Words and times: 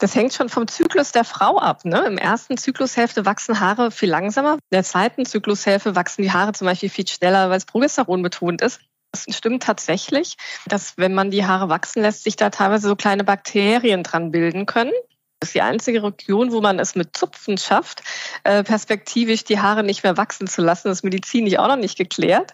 Das 0.00 0.14
hängt 0.14 0.32
schon 0.32 0.48
vom 0.48 0.66
Zyklus 0.66 1.12
der 1.12 1.24
Frau 1.24 1.58
ab. 1.58 1.84
Ne? 1.84 2.00
Im 2.06 2.16
ersten 2.16 2.56
Zyklushälfte 2.56 3.26
wachsen 3.26 3.60
Haare 3.60 3.90
viel 3.90 4.08
langsamer. 4.08 4.54
In 4.54 4.58
der 4.72 4.82
zweiten 4.82 5.26
Zyklushälfte 5.26 5.94
wachsen 5.94 6.22
die 6.22 6.32
Haare 6.32 6.52
zum 6.52 6.66
Beispiel 6.66 6.88
viel 6.88 7.06
schneller, 7.06 7.50
weil 7.50 7.58
es 7.58 7.66
Progesteron 7.66 8.22
betont 8.22 8.62
ist. 8.62 8.80
Es 9.12 9.26
stimmt 9.36 9.62
tatsächlich, 9.62 10.36
dass 10.66 10.96
wenn 10.96 11.12
man 11.12 11.30
die 11.30 11.44
Haare 11.44 11.68
wachsen 11.68 12.00
lässt, 12.00 12.24
sich 12.24 12.36
da 12.36 12.48
teilweise 12.48 12.88
so 12.88 12.96
kleine 12.96 13.24
Bakterien 13.24 14.02
dran 14.02 14.30
bilden 14.30 14.64
können. 14.64 14.92
Das 15.38 15.50
ist 15.50 15.54
die 15.54 15.62
einzige 15.62 16.02
Region, 16.02 16.50
wo 16.52 16.62
man 16.62 16.78
es 16.78 16.94
mit 16.94 17.14
Zupfen 17.14 17.58
schafft, 17.58 18.02
äh, 18.44 18.62
perspektivisch 18.64 19.44
die 19.44 19.60
Haare 19.60 19.82
nicht 19.82 20.02
mehr 20.02 20.16
wachsen 20.16 20.46
zu 20.46 20.62
lassen. 20.62 20.88
Das 20.88 20.98
ist 20.98 21.04
medizinisch 21.04 21.58
auch 21.58 21.68
noch 21.68 21.76
nicht 21.76 21.98
geklärt. 21.98 22.52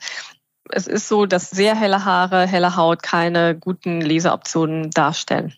Es 0.71 0.89
ist 0.89 1.07
so, 1.07 1.27
dass 1.27 1.51
sehr 1.51 1.77
helle 1.77 2.05
Haare, 2.05 2.47
helle 2.47 2.75
Haut 2.75 3.05
keine 3.05 3.57
guten 3.57 4.01
Leseoptionen 4.01 4.91
darstellen. 4.91 5.55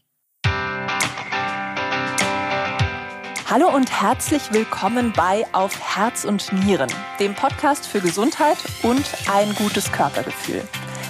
Hallo 3.51 3.75
und 3.75 3.91
herzlich 3.91 4.53
willkommen 4.53 5.15
bei 5.17 5.47
Auf 5.53 5.81
Herz 5.81 6.27
und 6.27 6.53
Nieren, 6.53 6.93
dem 7.19 7.35
Podcast 7.35 7.87
für 7.87 7.99
Gesundheit 7.99 8.59
und 8.83 9.03
ein 9.33 9.55
gutes 9.55 9.91
Körpergefühl. 9.91 10.63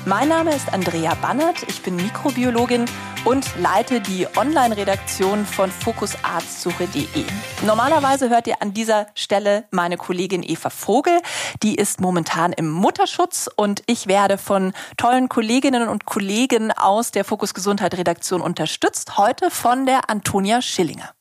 Mein 0.07 0.29
Name 0.29 0.55
ist 0.55 0.73
Andrea 0.73 1.17
Bannert, 1.17 1.65
ich 1.67 1.83
bin 1.83 1.97
Mikrobiologin 1.97 2.85
und 3.25 3.45
leite 3.59 4.01
die 4.01 4.29
Online-Redaktion 4.37 5.45
von 5.47 5.69
fokusarztsuche.de. 5.69 7.25
Normalerweise 7.67 8.31
hört 8.31 8.47
ihr 8.47 8.63
an 8.63 8.73
dieser 8.73 9.09
Stelle 9.17 9.65
meine 9.73 9.97
Kollegin 9.97 10.45
Eva 10.45 10.71
Vogel, 10.71 11.21
die 11.65 11.75
ist 11.75 12.01
momentan 12.01 12.53
im 12.53 12.71
Mutterschutz 12.71 13.51
und 13.57 13.83
ich 13.87 14.07
werde 14.07 14.39
von 14.39 14.75
tollen 14.97 15.29
Kolleginnen 15.29 15.89
und 15.89 16.05
Kollegen 16.05 16.71
aus 16.71 17.11
der 17.11 17.25
Fokus 17.25 17.53
Gesundheit 17.53 17.99
Redaktion 17.99 18.43
unterstützt, 18.43 19.19
heute 19.19 19.51
von 19.51 19.87
der 19.87 20.09
Antonia 20.09 20.63
Schillinger. 20.63 21.18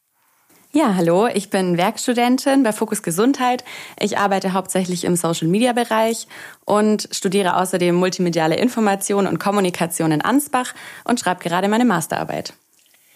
Ja, 0.73 0.95
hallo, 0.95 1.27
ich 1.27 1.49
bin 1.49 1.77
Werkstudentin 1.77 2.62
bei 2.62 2.73
Fokus 2.73 3.02
Gesundheit. 3.02 3.64
Ich 4.00 4.17
arbeite 4.17 4.52
hauptsächlich 4.52 5.05
im 5.05 5.16
Social 5.16 5.47
Media 5.47 5.72
Bereich 5.72 6.28
und 6.66 7.08
studiere 7.11 7.55
außerdem 7.55 7.95
multimediale 7.95 8.58
Information 8.58 9.27
und 9.27 9.39
Kommunikation 9.39 10.11
in 10.11 10.22
Ansbach 10.22 10.73
und 11.05 11.22
schreibe 11.22 11.42
gerade 11.42 11.69
meine 11.69 11.86
Masterarbeit. 11.86 12.53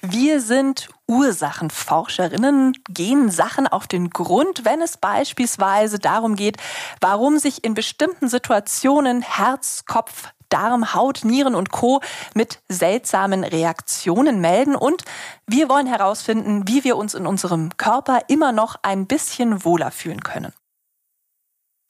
Wir 0.02 0.40
sind 0.40 0.88
Ursachenforscherinnen, 1.08 2.74
gehen 2.90 3.30
Sachen 3.30 3.68
auf 3.68 3.86
den 3.86 4.10
Grund, 4.10 4.64
wenn 4.64 4.82
es 4.82 4.96
beispielsweise 4.96 6.00
darum 6.00 6.36
geht, 6.38 6.56
warum 7.02 7.38
sich 7.38 7.66
in 7.66 7.74
bestimmten 7.74 8.30
Situationen 8.30 9.22
Herz, 9.22 9.84
Kopf, 9.86 10.30
Darm, 10.52 10.94
Haut, 10.94 11.24
Nieren 11.24 11.56
und 11.56 11.72
Co. 11.72 12.02
mit 12.36 12.60
seltsamen 12.70 13.44
Reaktionen 13.44 14.40
melden. 14.40 14.76
Und 14.76 15.04
wir 15.48 15.70
wollen 15.70 15.88
herausfinden, 15.88 16.68
wie 16.68 16.84
wir 16.84 16.98
uns 16.98 17.16
in 17.16 17.26
unserem 17.26 17.76
Körper 17.78 18.20
immer 18.28 18.52
noch 18.52 18.76
ein 18.84 19.08
bisschen 19.08 19.66
wohler 19.66 19.90
fühlen 19.90 20.22
können. 20.22 20.54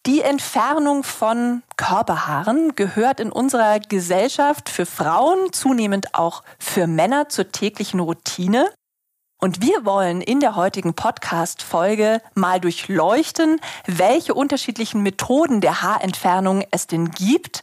Die 0.08 0.22
Entfernung 0.22 1.04
von 1.04 1.62
Körperhaaren 1.78 2.76
gehört 2.76 3.20
in 3.20 3.32
unserer 3.32 3.80
Gesellschaft 3.80 4.68
für 4.68 4.88
Frauen, 4.88 5.54
zunehmend 5.54 6.16
auch 6.16 6.42
für 6.58 6.88
Männer 6.88 7.30
zur 7.30 7.52
täglichen 7.52 8.00
Routine. 8.00 8.68
Und 9.40 9.62
wir 9.62 9.86
wollen 9.86 10.22
in 10.22 10.40
der 10.40 10.56
heutigen 10.56 10.96
Podcast-Folge 10.96 12.22
mal 12.34 12.60
durchleuchten, 12.60 13.60
welche 13.86 14.34
unterschiedlichen 14.34 15.04
Methoden 15.04 15.62
der 15.62 15.84
Haarentfernung 15.84 16.64
es 16.72 16.88
denn 16.88 17.12
gibt 17.12 17.62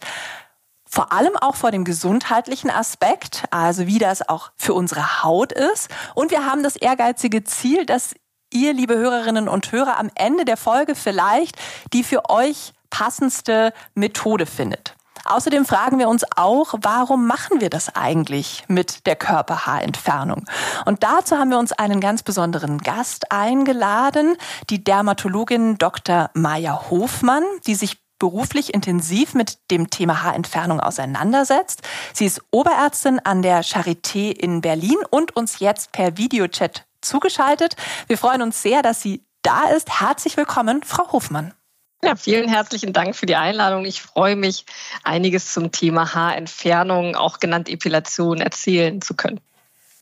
vor 0.89 1.13
allem 1.13 1.37
auch 1.37 1.55
vor 1.55 1.71
dem 1.71 1.85
gesundheitlichen 1.85 2.71
Aspekt, 2.71 3.45
also 3.51 3.87
wie 3.87 3.99
das 3.99 4.29
auch 4.29 4.51
für 4.57 4.75
unsere 4.75 5.23
Haut 5.23 5.53
ist. 5.53 5.89
Und 6.15 6.31
wir 6.31 6.47
haben 6.47 6.63
das 6.63 6.77
ehrgeizige 6.77 7.45
Ziel, 7.45 7.87
dass 7.87 8.15
ihr, 8.53 8.73
liebe 8.73 8.97
Hörerinnen 8.97 9.49
und 9.49 9.71
Hörer, 9.73 9.99
am 9.99 10.11
Ende 10.15 10.45
der 10.45 10.57
Folge 10.57 10.95
vielleicht 10.95 11.57
die 11.93 12.05
für 12.05 12.31
euch 12.31 12.73
passendste 12.91 13.73
Methode 13.95 14.47
findet. 14.47 14.95
Außerdem 15.25 15.67
fragen 15.67 15.99
wir 15.99 16.09
uns 16.09 16.25
auch, 16.37 16.75
warum 16.81 17.27
machen 17.27 17.61
wir 17.61 17.69
das 17.69 17.95
eigentlich 17.95 18.65
mit 18.69 19.07
der 19.07 19.15
Körperhaarentfernung? 19.15 20.47
Und 20.87 21.03
dazu 21.03 21.37
haben 21.37 21.51
wir 21.51 21.59
uns 21.59 21.73
einen 21.73 22.01
ganz 22.01 22.23
besonderen 22.23 22.79
Gast 22.79 23.31
eingeladen, 23.31 24.37
die 24.71 24.83
Dermatologin 24.83 25.77
Dr. 25.77 26.31
Maya 26.33 26.89
Hofmann, 26.89 27.45
die 27.67 27.75
sich 27.75 27.99
beruflich 28.19 28.75
intensiv 28.75 29.35
mit 29.35 29.59
dem 29.71 29.91
Thema 29.91 30.23
Haarentfernung 30.23 30.81
auseinandersetzt. 30.81 31.83
Sie 32.13 32.27
ist 32.27 32.43
Oberärztin 32.51 33.21
an 33.21 33.43
der 33.43 33.65
Charité 33.65 34.31
in 34.31 34.61
Berlin 34.61 34.99
und 35.11 35.37
uns 35.37 35.61
jetzt 35.61 35.93
per 35.93 36.17
Videochat 36.17 36.85
zugeschaltet. 37.01 37.77
Wir 38.07 38.19
freuen 38.19 38.43
uns 38.43 38.63
sehr, 38.63 38.83
dass 38.83 39.03
sie 39.03 39.23
da 39.43 39.69
ist. 39.69 40.01
Herzlich 40.01 40.37
willkommen, 40.37 40.83
Frau 40.83 41.13
Hofmann. 41.13 41.55
Ja, 42.03 42.15
vielen 42.15 42.49
herzlichen 42.49 42.93
Dank 42.93 43.17
für 43.17 43.27
die 43.27 43.35
Einladung. 43.35 43.85
Ich 43.85 44.03
freue 44.03 44.37
mich, 44.37 44.67
einiges 45.03 45.53
zum 45.53 45.73
Thema 45.73 46.15
Haarentfernung, 46.15 47.17
auch 47.17 47.41
genannt 47.41 47.69
Epilation, 47.69 48.41
erzählen 48.41 49.03
zu 49.03 49.15
können. 49.15 49.41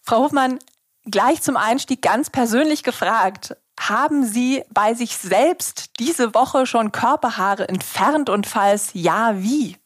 Frau 0.03 0.25
Hofmann, 0.25 0.59
gleich 1.07 1.41
zum 1.41 1.57
Einstieg 1.57 2.03
ganz 2.03 2.29
persönlich 2.29 2.83
gefragt. 2.83 3.57
Haben 3.79 4.25
Sie 4.25 4.65
bei 4.71 4.95
sich 4.95 5.17
selbst 5.17 5.99
diese 5.99 6.35
Woche 6.35 6.67
schon 6.67 6.93
Körperhaare 6.93 7.69
entfernt 7.69 8.31
und 8.31 8.47
falls 8.47 8.91
ja, 8.95 9.35
wie? 9.37 9.77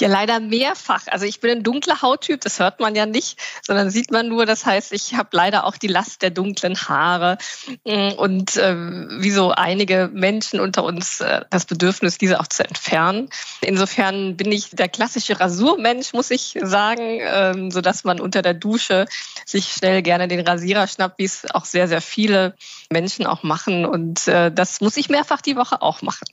Ja, 0.00 0.08
leider 0.08 0.40
mehrfach. 0.40 1.02
Also 1.06 1.24
ich 1.24 1.40
bin 1.40 1.50
ein 1.50 1.62
dunkler 1.62 2.02
Hauttyp, 2.02 2.40
das 2.40 2.58
hört 2.58 2.80
man 2.80 2.96
ja 2.96 3.06
nicht, 3.06 3.38
sondern 3.62 3.90
sieht 3.90 4.10
man 4.10 4.28
nur. 4.28 4.44
Das 4.44 4.66
heißt, 4.66 4.92
ich 4.92 5.14
habe 5.14 5.28
leider 5.32 5.64
auch 5.64 5.76
die 5.76 5.86
Last 5.86 6.22
der 6.22 6.30
dunklen 6.30 6.76
Haare 6.76 7.38
mm, 7.84 8.12
und 8.16 8.56
äh, 8.56 8.74
wie 8.74 9.30
so 9.30 9.52
einige 9.52 10.10
Menschen 10.12 10.58
unter 10.58 10.84
uns 10.84 11.20
äh, 11.20 11.42
das 11.50 11.64
Bedürfnis, 11.66 12.18
diese 12.18 12.40
auch 12.40 12.48
zu 12.48 12.64
entfernen. 12.64 13.28
Insofern 13.60 14.36
bin 14.36 14.50
ich 14.50 14.70
der 14.70 14.88
klassische 14.88 15.38
Rasurmensch, 15.38 16.12
muss 16.12 16.30
ich 16.30 16.58
sagen, 16.62 17.20
ähm, 17.20 17.70
so 17.70 17.80
dass 17.80 18.04
man 18.04 18.20
unter 18.20 18.42
der 18.42 18.54
Dusche 18.54 19.06
sich 19.46 19.68
schnell 19.68 20.02
gerne 20.02 20.26
den 20.26 20.40
Rasierer 20.40 20.86
schnappt, 20.88 21.18
wie 21.18 21.24
es 21.24 21.46
auch 21.52 21.64
sehr, 21.64 21.86
sehr 21.86 22.00
viele 22.00 22.56
Menschen 22.90 23.26
auch 23.26 23.42
machen. 23.42 23.86
Und 23.86 24.26
äh, 24.26 24.50
das 24.50 24.80
muss 24.80 24.96
ich 24.96 25.08
mehrfach 25.08 25.40
die 25.40 25.56
Woche 25.56 25.82
auch 25.82 26.02
machen. 26.02 26.26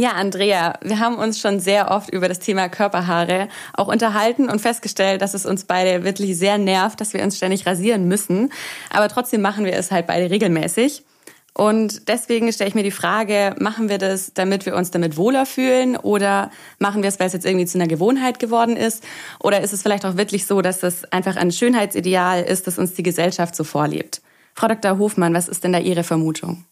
Ja, 0.00 0.12
Andrea, 0.12 0.78
wir 0.80 0.98
haben 0.98 1.16
uns 1.16 1.38
schon 1.38 1.60
sehr 1.60 1.90
oft 1.90 2.08
über 2.08 2.26
das 2.26 2.38
Thema 2.38 2.70
Körperhaare 2.70 3.48
auch 3.74 3.88
unterhalten 3.88 4.48
und 4.48 4.58
festgestellt, 4.58 5.20
dass 5.20 5.34
es 5.34 5.44
uns 5.44 5.64
beide 5.64 6.04
wirklich 6.04 6.38
sehr 6.38 6.56
nervt, 6.56 7.02
dass 7.02 7.12
wir 7.12 7.22
uns 7.22 7.36
ständig 7.36 7.66
rasieren 7.66 8.08
müssen. 8.08 8.50
Aber 8.88 9.08
trotzdem 9.08 9.42
machen 9.42 9.66
wir 9.66 9.74
es 9.74 9.90
halt 9.90 10.06
beide 10.06 10.30
regelmäßig. 10.30 11.04
Und 11.52 12.08
deswegen 12.08 12.50
stelle 12.50 12.68
ich 12.68 12.74
mir 12.74 12.82
die 12.82 12.90
Frage, 12.90 13.54
machen 13.58 13.90
wir 13.90 13.98
das, 13.98 14.32
damit 14.32 14.64
wir 14.64 14.74
uns 14.74 14.90
damit 14.90 15.18
wohler 15.18 15.44
fühlen 15.44 15.98
oder 15.98 16.50
machen 16.78 17.02
wir 17.02 17.10
es, 17.10 17.20
weil 17.20 17.26
es 17.26 17.34
jetzt 17.34 17.44
irgendwie 17.44 17.66
zu 17.66 17.76
einer 17.76 17.86
Gewohnheit 17.86 18.38
geworden 18.38 18.78
ist? 18.78 19.04
Oder 19.38 19.60
ist 19.60 19.74
es 19.74 19.82
vielleicht 19.82 20.06
auch 20.06 20.16
wirklich 20.16 20.46
so, 20.46 20.62
dass 20.62 20.80
das 20.80 21.04
einfach 21.12 21.36
ein 21.36 21.52
Schönheitsideal 21.52 22.42
ist, 22.42 22.66
das 22.66 22.78
uns 22.78 22.94
die 22.94 23.02
Gesellschaft 23.02 23.54
so 23.54 23.64
vorlebt? 23.64 24.22
Frau 24.54 24.66
Dr. 24.66 24.96
Hofmann, 24.96 25.34
was 25.34 25.46
ist 25.46 25.62
denn 25.62 25.74
da 25.74 25.78
Ihre 25.78 26.04
Vermutung? 26.04 26.64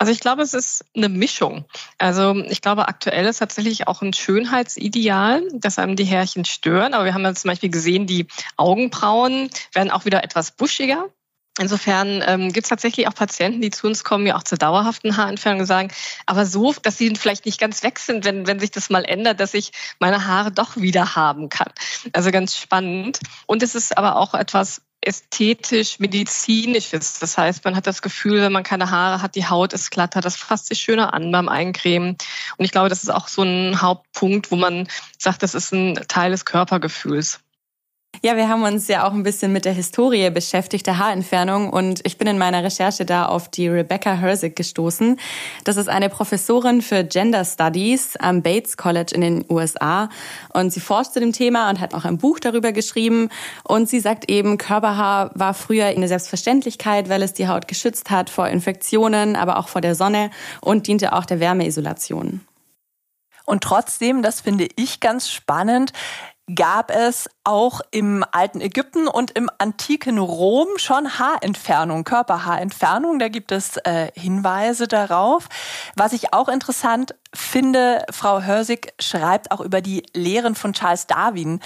Also 0.00 0.12
ich 0.12 0.20
glaube, 0.20 0.40
es 0.40 0.54
ist 0.54 0.82
eine 0.96 1.10
Mischung. 1.10 1.66
Also 1.98 2.34
ich 2.46 2.62
glaube, 2.62 2.88
aktuell 2.88 3.26
ist 3.26 3.36
tatsächlich 3.36 3.86
auch 3.86 4.00
ein 4.00 4.14
Schönheitsideal, 4.14 5.46
dass 5.52 5.78
einem 5.78 5.94
die 5.94 6.04
Härchen 6.04 6.46
stören. 6.46 6.94
Aber 6.94 7.04
wir 7.04 7.12
haben 7.12 7.22
ja 7.22 7.34
zum 7.34 7.50
Beispiel 7.50 7.68
gesehen, 7.68 8.06
die 8.06 8.26
Augenbrauen 8.56 9.50
werden 9.74 9.90
auch 9.90 10.06
wieder 10.06 10.24
etwas 10.24 10.52
buschiger. 10.52 11.10
Insofern 11.58 12.24
ähm, 12.26 12.50
gibt 12.50 12.64
es 12.64 12.70
tatsächlich 12.70 13.08
auch 13.08 13.14
Patienten, 13.14 13.60
die 13.60 13.68
zu 13.68 13.86
uns 13.86 14.02
kommen, 14.02 14.26
ja 14.26 14.36
auch 14.36 14.42
zur 14.42 14.56
dauerhaften 14.56 15.18
Haarentfernung 15.18 15.66
sagen, 15.66 15.92
aber 16.24 16.46
so, 16.46 16.72
dass 16.72 16.96
sie 16.96 17.14
vielleicht 17.16 17.44
nicht 17.44 17.60
ganz 17.60 17.82
weg 17.82 17.98
sind, 17.98 18.24
wenn, 18.24 18.46
wenn 18.46 18.58
sich 18.58 18.70
das 18.70 18.88
mal 18.88 19.04
ändert, 19.04 19.38
dass 19.38 19.52
ich 19.52 19.72
meine 19.98 20.26
Haare 20.26 20.50
doch 20.50 20.78
wieder 20.78 21.14
haben 21.14 21.50
kann. 21.50 21.70
Also 22.14 22.30
ganz 22.30 22.56
spannend. 22.56 23.20
Und 23.44 23.62
es 23.62 23.74
ist 23.74 23.98
aber 23.98 24.16
auch 24.16 24.32
etwas, 24.32 24.80
ästhetisch 25.02 25.98
medizinisches. 25.98 27.18
Das 27.18 27.38
heißt, 27.38 27.64
man 27.64 27.76
hat 27.76 27.86
das 27.86 28.02
Gefühl, 28.02 28.42
wenn 28.42 28.52
man 28.52 28.62
keine 28.62 28.90
Haare 28.90 29.22
hat, 29.22 29.34
die 29.34 29.46
Haut 29.46 29.72
ist 29.72 29.90
glatter, 29.90 30.20
das 30.20 30.36
fasst 30.36 30.66
sich 30.66 30.80
schöner 30.80 31.14
an 31.14 31.32
beim 31.32 31.48
Eincremen. 31.48 32.16
Und 32.56 32.64
ich 32.64 32.72
glaube, 32.72 32.88
das 32.88 33.02
ist 33.02 33.10
auch 33.10 33.28
so 33.28 33.42
ein 33.42 33.80
Hauptpunkt, 33.80 34.50
wo 34.50 34.56
man 34.56 34.88
sagt, 35.18 35.42
das 35.42 35.54
ist 35.54 35.72
ein 35.72 35.94
Teil 36.08 36.30
des 36.30 36.44
Körpergefühls. 36.44 37.40
Ja, 38.22 38.36
wir 38.36 38.50
haben 38.50 38.64
uns 38.64 38.86
ja 38.86 39.08
auch 39.08 39.14
ein 39.14 39.22
bisschen 39.22 39.50
mit 39.50 39.64
der 39.64 39.72
Historie 39.72 40.28
beschäftigt, 40.28 40.86
der 40.86 40.98
Haarentfernung. 40.98 41.70
Und 41.70 42.00
ich 42.04 42.18
bin 42.18 42.28
in 42.28 42.36
meiner 42.36 42.62
Recherche 42.62 43.06
da 43.06 43.24
auf 43.24 43.48
die 43.48 43.66
Rebecca 43.66 44.12
Herzig 44.12 44.54
gestoßen. 44.56 45.18
Das 45.64 45.78
ist 45.78 45.88
eine 45.88 46.10
Professorin 46.10 46.82
für 46.82 47.02
Gender 47.02 47.46
Studies 47.46 48.16
am 48.16 48.42
Bates 48.42 48.76
College 48.76 49.14
in 49.14 49.22
den 49.22 49.44
USA. 49.48 50.10
Und 50.52 50.70
sie 50.70 50.80
forscht 50.80 51.14
zu 51.14 51.20
dem 51.20 51.32
Thema 51.32 51.70
und 51.70 51.80
hat 51.80 51.94
auch 51.94 52.04
ein 52.04 52.18
Buch 52.18 52.40
darüber 52.40 52.72
geschrieben. 52.72 53.30
Und 53.64 53.88
sie 53.88 54.00
sagt 54.00 54.30
eben, 54.30 54.58
Körperhaar 54.58 55.30
war 55.34 55.54
früher 55.54 55.86
eine 55.86 56.06
Selbstverständlichkeit, 56.06 57.08
weil 57.08 57.22
es 57.22 57.32
die 57.32 57.48
Haut 57.48 57.68
geschützt 57.68 58.10
hat 58.10 58.28
vor 58.28 58.48
Infektionen, 58.48 59.34
aber 59.34 59.56
auch 59.56 59.68
vor 59.68 59.80
der 59.80 59.94
Sonne 59.94 60.30
und 60.60 60.88
diente 60.88 61.14
auch 61.14 61.24
der 61.24 61.40
Wärmeisolation. 61.40 62.42
Und 63.46 63.64
trotzdem, 63.64 64.22
das 64.22 64.40
finde 64.40 64.68
ich 64.76 65.00
ganz 65.00 65.28
spannend, 65.28 65.92
gab 66.54 66.90
es 66.90 67.28
auch 67.44 67.80
im 67.90 68.24
alten 68.32 68.60
Ägypten 68.60 69.08
und 69.08 69.32
im 69.32 69.50
antiken 69.58 70.18
Rom 70.18 70.68
schon 70.76 71.18
Haarentfernung, 71.18 72.04
Körperhaarentfernung. 72.04 73.18
Da 73.18 73.28
gibt 73.28 73.52
es 73.52 73.76
äh, 73.78 74.10
Hinweise 74.14 74.88
darauf. 74.88 75.48
Was 75.96 76.12
ich 76.12 76.32
auch 76.32 76.48
interessant 76.48 77.14
finde, 77.34 78.04
Frau 78.10 78.42
Hörsig 78.42 78.92
schreibt 79.00 79.50
auch 79.50 79.60
über 79.60 79.80
die 79.80 80.04
Lehren 80.14 80.54
von 80.54 80.72
Charles 80.72 81.06
Darwin, 81.06 81.60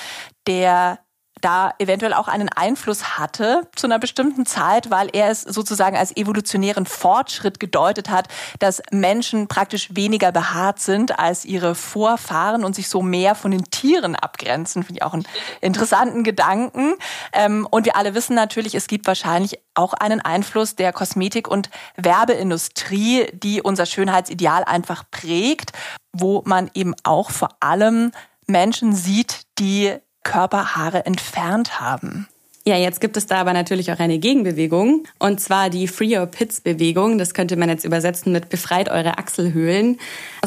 der 0.47 0.99
da 1.45 1.75
eventuell 1.79 2.15
auch 2.15 2.29
einen 2.29 2.49
Einfluss 2.49 3.19
hatte 3.19 3.69
zu 3.77 3.87
einer 3.87 3.99
bestimmten 3.99 4.47
Zeit, 4.47 4.91
weil 4.91 5.09
er 5.13 5.29
es 5.29 5.43
sozusagen 5.43 5.97
als 5.97 6.17
evolutionären 6.17 6.87
Fortschritt 6.87 7.61
gedeutet 7.61 8.09
hat, 8.09 8.29
dass 8.59 8.81
Menschen 8.91 9.47
praktisch 9.47 9.95
weniger 9.95 10.33
behaart 10.33 10.81
sind 10.81 11.19
als 11.19 11.45
ihre 11.45 11.75
Vorfahren 11.75 12.65
und 12.65 12.75
sich 12.75 12.89
so 12.89 13.03
mehr 13.03 13.35
von 13.35 13.51
den 13.51 13.65
Tieren 13.65 14.17
abgrenzen. 14.17 14.83
Finde 14.85 15.01
ich 15.01 15.03
auch 15.03 15.13
einen 15.13 15.27
interessanten 15.61 16.25
Gedanken. 16.25 16.95
Ähm, 17.33 17.69
und 17.71 17.85
wir 17.85 17.97
alle 17.97 18.15
wissen 18.15 18.35
natürlich, 18.35 18.75
es 18.75 18.87
gibt 18.87 19.07
wahrscheinlich 19.07 19.59
auch 19.75 19.93
einen 19.93 20.21
Einfluss 20.21 20.77
der 20.77 20.93
Kosmetik- 20.93 21.49
und 21.49 21.69
Werbeindustrie, 21.97 23.29
die 23.35 23.61
unser 23.61 23.87
Schönheitsideal 23.87 24.65
einfach 24.65 25.05
prägt, 25.11 25.73
wo 26.13 26.43
man 26.47 26.71
eben 26.75 26.95
auch 27.03 27.31
vor 27.31 27.51
allem 27.61 28.13
Menschen 28.47 28.95
sieht, 28.95 29.43
die 29.59 29.99
Körperhaare 30.25 31.07
entfernt 31.07 31.81
haben. 31.81 32.29
Ja, 32.67 32.79
jetzt 32.79 33.03
gibt 33.03 33.19
es 33.19 33.27
da 33.27 33.37
aber 33.43 33.53
natürlich 33.53 33.93
auch 33.93 33.99
eine 33.99 34.19
Gegenbewegung 34.19 35.05
und 35.19 35.39
zwar 35.39 35.69
die 35.69 35.87
Free 35.87 36.17
Your 36.17 36.25
Pits 36.25 36.63
Bewegung. 36.63 37.19
Das 37.19 37.35
könnte 37.35 37.59
man 37.59 37.69
jetzt 37.69 37.85
übersetzen 37.85 38.33
mit 38.33 38.49
Befreit 38.49 38.89
eure 38.89 39.19
Achselhöhlen. 39.19 40.01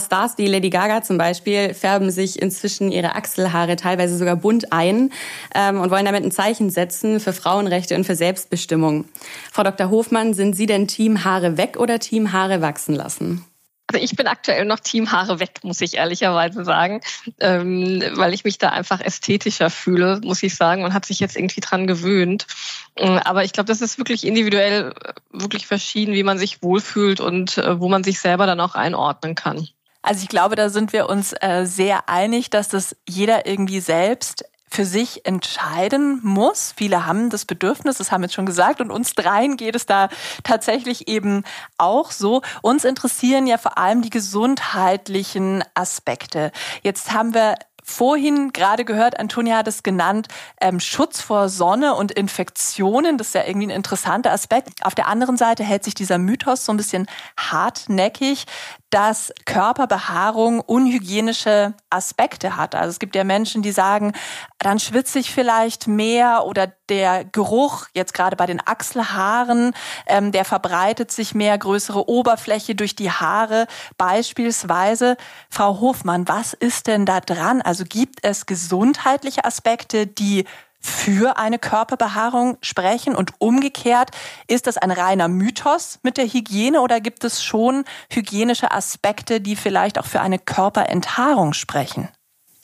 Stars 0.03 0.35
wie 0.39 0.47
Lady 0.47 0.71
Gaga 0.71 1.03
zum 1.03 1.19
Beispiel 1.19 1.75
färben 1.75 2.09
sich 2.09 2.41
inzwischen 2.41 2.91
ihre 2.91 3.13
Achselhaare 3.13 3.75
teilweise 3.75 4.17
sogar 4.17 4.35
bunt 4.35 4.73
ein 4.73 5.11
ähm, 5.53 5.79
und 5.79 5.91
wollen 5.91 6.05
damit 6.05 6.23
ein 6.23 6.31
Zeichen 6.31 6.71
setzen 6.71 7.19
für 7.19 7.33
Frauenrechte 7.33 7.95
und 7.95 8.03
für 8.03 8.15
Selbstbestimmung. 8.15 9.05
Frau 9.51 9.61
Dr. 9.61 9.91
Hofmann, 9.91 10.33
sind 10.33 10.55
Sie 10.55 10.65
denn 10.65 10.87
Team 10.87 11.23
Haare 11.23 11.57
weg 11.57 11.77
oder 11.77 11.99
Team 11.99 12.31
Haare 12.31 12.61
wachsen 12.61 12.95
lassen? 12.95 13.45
Also 13.89 14.03
ich 14.03 14.17
bin 14.17 14.27
aktuell 14.27 14.65
noch 14.65 14.81
Team 14.81 15.11
Haare 15.13 15.39
weg, 15.39 15.59
muss 15.63 15.79
ich 15.79 15.95
ehrlicherweise 15.95 16.65
sagen, 16.65 16.99
ähm, 17.39 18.03
weil 18.15 18.33
ich 18.33 18.43
mich 18.43 18.57
da 18.57 18.69
einfach 18.69 18.99
ästhetischer 18.99 19.69
fühle, 19.69 20.19
muss 20.23 20.43
ich 20.43 20.55
sagen, 20.55 20.83
und 20.83 20.93
hat 20.93 21.05
sich 21.05 21.21
jetzt 21.21 21.37
irgendwie 21.37 21.61
dran 21.61 21.87
gewöhnt. 21.87 22.47
Äh, 22.95 23.19
aber 23.23 23.45
ich 23.45 23.53
glaube, 23.53 23.67
das 23.67 23.81
ist 23.81 23.97
wirklich 23.97 24.27
individuell 24.27 24.91
äh, 24.91 25.13
wirklich 25.31 25.67
verschieden, 25.67 26.13
wie 26.13 26.23
man 26.23 26.37
sich 26.37 26.61
wohlfühlt 26.61 27.21
und 27.21 27.57
äh, 27.57 27.79
wo 27.79 27.87
man 27.87 28.03
sich 28.03 28.19
selber 28.19 28.45
dann 28.45 28.59
auch 28.59 28.75
einordnen 28.75 29.35
kann. 29.35 29.69
Also 30.01 30.23
ich 30.23 30.29
glaube, 30.29 30.55
da 30.55 30.69
sind 30.69 30.91
wir 30.91 31.07
uns 31.07 31.33
äh, 31.39 31.65
sehr 31.65 32.09
einig, 32.09 32.49
dass 32.49 32.67
das 32.67 32.95
jeder 33.07 33.45
irgendwie 33.45 33.79
selbst 33.79 34.43
für 34.77 34.85
sich 34.85 35.25
entscheiden 35.25 36.19
muss. 36.21 36.71
Viele 36.77 37.07
haben 37.07 37.31
das 37.31 37.45
Bedürfnis, 37.45 37.97
das 37.97 38.11
haben 38.11 38.21
wir 38.21 38.27
jetzt 38.27 38.35
schon 38.35 38.45
gesagt, 38.45 38.79
und 38.79 38.91
uns 38.91 39.15
dreien 39.15 39.57
geht 39.57 39.75
es 39.75 39.87
da 39.87 40.07
tatsächlich 40.43 41.07
eben 41.07 41.41
auch 41.79 42.11
so. 42.11 42.43
Uns 42.61 42.85
interessieren 42.85 43.47
ja 43.47 43.57
vor 43.57 43.79
allem 43.79 44.03
die 44.03 44.11
gesundheitlichen 44.11 45.63
Aspekte. 45.73 46.51
Jetzt 46.83 47.11
haben 47.11 47.33
wir 47.33 47.55
vorhin 47.87 48.51
gerade 48.51 48.85
gehört, 48.85 49.19
Antonia 49.19 49.57
hat 49.57 49.67
es 49.67 49.81
genannt, 49.81 50.27
ähm, 50.59 50.79
Schutz 50.79 51.21
vor 51.21 51.49
Sonne 51.49 51.95
und 51.95 52.11
Infektionen. 52.11 53.17
Das 53.17 53.27
ist 53.27 53.33
ja 53.33 53.45
irgendwie 53.45 53.67
ein 53.67 53.71
interessanter 53.71 54.31
Aspekt. 54.31 54.85
Auf 54.85 54.93
der 54.93 55.07
anderen 55.07 55.37
Seite 55.37 55.63
hält 55.63 55.85
sich 55.85 55.95
dieser 55.95 56.17
Mythos 56.17 56.65
so 56.65 56.73
ein 56.73 56.77
bisschen 56.77 57.07
hartnäckig, 57.37 58.45
dass 58.89 59.33
Körperbehaarung 59.45 60.61
unhygienische 60.61 61.73
Aspekte 61.89 62.55
hat. 62.55 62.73
Also 62.73 62.89
es 62.89 62.99
gibt 62.99 63.15
ja 63.15 63.23
Menschen, 63.23 63.61
die 63.61 63.71
sagen, 63.71 64.13
dann 64.59 64.79
schwitze 64.79 65.19
ich 65.19 65.31
vielleicht 65.31 65.87
mehr 65.87 66.45
oder 66.45 66.71
der 66.89 67.25
Geruch, 67.25 67.87
jetzt 67.93 68.13
gerade 68.13 68.37
bei 68.37 68.45
den 68.45 68.61
Achselhaaren, 68.65 69.73
ähm, 70.05 70.31
der 70.31 70.45
verbreitet 70.45 71.11
sich 71.11 71.35
mehr, 71.35 71.57
größere 71.57 72.09
Oberfläche 72.09 72.75
durch 72.75 72.95
die 72.95 73.11
Haare 73.11 73.67
beispielsweise. 73.97 75.17
Frau 75.49 75.81
Hofmann, 75.81 76.27
was 76.27 76.53
ist 76.53 76.87
denn 76.87 77.05
da 77.05 77.19
dran? 77.19 77.61
Also 77.61 77.83
gibt 77.83 78.19
es 78.23 78.45
gesundheitliche 78.45 79.43
Aspekte, 79.43 80.07
die 80.07 80.45
für 80.79 81.37
eine 81.37 81.59
Körperbehaarung 81.59 82.57
sprechen? 82.61 83.15
Und 83.15 83.33
umgekehrt, 83.39 84.11
ist 84.47 84.67
das 84.67 84.77
ein 84.77 84.91
reiner 84.91 85.27
Mythos 85.27 85.99
mit 86.03 86.17
der 86.17 86.27
Hygiene 86.27 86.81
oder 86.81 86.99
gibt 86.99 87.23
es 87.23 87.43
schon 87.43 87.83
hygienische 88.11 88.71
Aspekte, 88.71 89.41
die 89.41 89.55
vielleicht 89.55 89.99
auch 89.99 90.05
für 90.05 90.21
eine 90.21 90.39
Körperenthaarung 90.39 91.53
sprechen? 91.53 92.09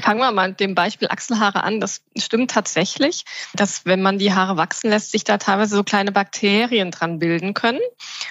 Fangen 0.03 0.19
wir 0.19 0.33
mal 0.33 0.49
mit 0.49 0.59
dem 0.59 0.75
Beispiel 0.75 1.07
Achselhaare 1.07 1.63
an. 1.63 1.79
Das 1.79 2.01
stimmt 2.17 2.51
tatsächlich, 2.51 3.23
dass 3.53 3.85
wenn 3.85 4.01
man 4.01 4.17
die 4.17 4.33
Haare 4.33 4.57
wachsen 4.57 4.89
lässt, 4.89 5.11
sich 5.11 5.23
da 5.23 5.37
teilweise 5.37 5.77
so 5.77 5.83
kleine 5.85 6.11
Bakterien 6.11 6.91
dran 6.91 7.19
bilden 7.19 7.53
können 7.53 7.79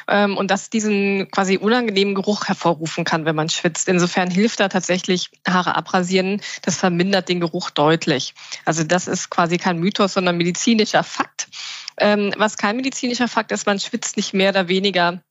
ähm, 0.07 0.37
und 0.37 0.51
dass 0.51 0.69
diesen 0.69 1.31
quasi 1.31 1.57
unangenehmen 1.57 2.15
Geruch 2.15 2.47
hervorrufen 2.47 3.05
kann, 3.05 3.25
wenn 3.25 3.37
man 3.37 3.49
schwitzt. 3.49 3.89
Insofern 3.89 4.31
hilft 4.31 4.61
da 4.61 4.69
tatsächlich 4.69 5.31
Haare 5.49 5.75
abrasieren. 5.75 6.43
Das 6.61 6.77
vermindert 6.77 7.31
den 7.31 7.41
Geruch 7.41 7.71
deutlich. 7.71 8.35
Also 8.67 8.85
das 8.85 9.09
ist 9.09 9.31
quasi 9.31 9.57
kein 9.57 9.79
Mythos, 9.79 10.13
sondern 10.13 10.37
medizinischer 10.37 11.03
Fakt. 11.03 11.49
Ähm, 11.97 12.35
was 12.37 12.59
kein 12.59 12.77
medizinischer 12.77 13.29
Fakt 13.29 13.51
ist, 13.51 13.65
man 13.65 13.81
schwitzt 13.81 14.19
nicht 14.19 14.35
mehr 14.35 14.51
oder 14.51 14.69
weniger 14.69 15.23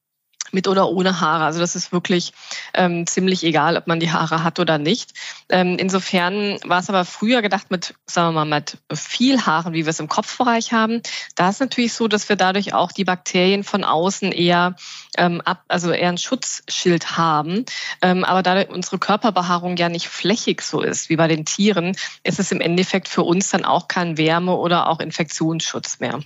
mit 0.54 0.68
oder 0.68 0.90
ohne 0.90 1.20
Haare. 1.20 1.46
Also 1.46 1.60
das 1.60 1.76
ist 1.76 1.92
wirklich 1.92 2.34
ähm, 2.74 3.08
ziemlich 3.08 3.44
egal, 3.44 3.78
ob 3.78 3.88
man 3.88 4.00
die 4.00 4.12
Haare 4.12 4.44
hat 4.44 4.60
oder 4.60 4.78
nicht. 4.78 5.14
Ähm, 5.50 5.78
insofern 5.78 6.58
war 6.64 6.80
es 6.80 6.90
aber 6.90 7.06
früher 7.06 7.42
gedacht 7.42 7.72
mit, 7.72 7.94
sagen 8.06 8.34
wir 8.34 8.46
mal, 8.46 8.60
mit 8.60 8.78
viel 8.94 9.46
Haaren, 9.46 9.74
wie 9.74 9.86
wir 9.86 9.90
es 9.90 10.00
im 10.00 10.08
Kopfbereich 10.08 10.74
haben. 10.74 11.02
Da 11.36 11.50
ist 11.50 11.60
natürlich 11.60 11.94
so, 11.94 12.08
dass 12.08 12.30
wir 12.30 12.36
dadurch 12.36 12.74
auch 12.74 12.92
die 12.92 13.06
Bakterien 13.06 13.64
von 13.64 13.84
außen 13.84 14.32
eher 14.32 14.76
ähm, 15.18 15.42
ab, 15.42 15.64
also 15.68 15.92
eher 15.92 16.10
ein 16.10 16.18
Schutzschild 16.18 17.18
haben. 17.18 17.66
Ähm, 18.02 18.24
aber 18.24 18.44
da 18.44 18.62
unsere 18.70 19.00
Körperbehaarung 19.00 19.78
ja 19.78 19.90
nicht 19.90 20.08
flächig 20.08 20.62
so 20.62 20.82
ist 20.82 21.10
wie 21.10 21.16
bei 21.16 21.28
den 21.28 21.46
Tieren, 21.46 21.96
ist 22.24 22.40
es 22.40 22.52
im 22.52 22.62
Endeffekt 22.62 23.08
für 23.08 23.24
uns 23.24 23.50
dann 23.50 23.66
auch 23.66 23.88
kein 23.88 24.18
Wärme- 24.18 24.56
oder 24.56 24.88
auch 24.88 25.00
Infektionsschutz 25.00 26.00
mehr. 26.00 26.22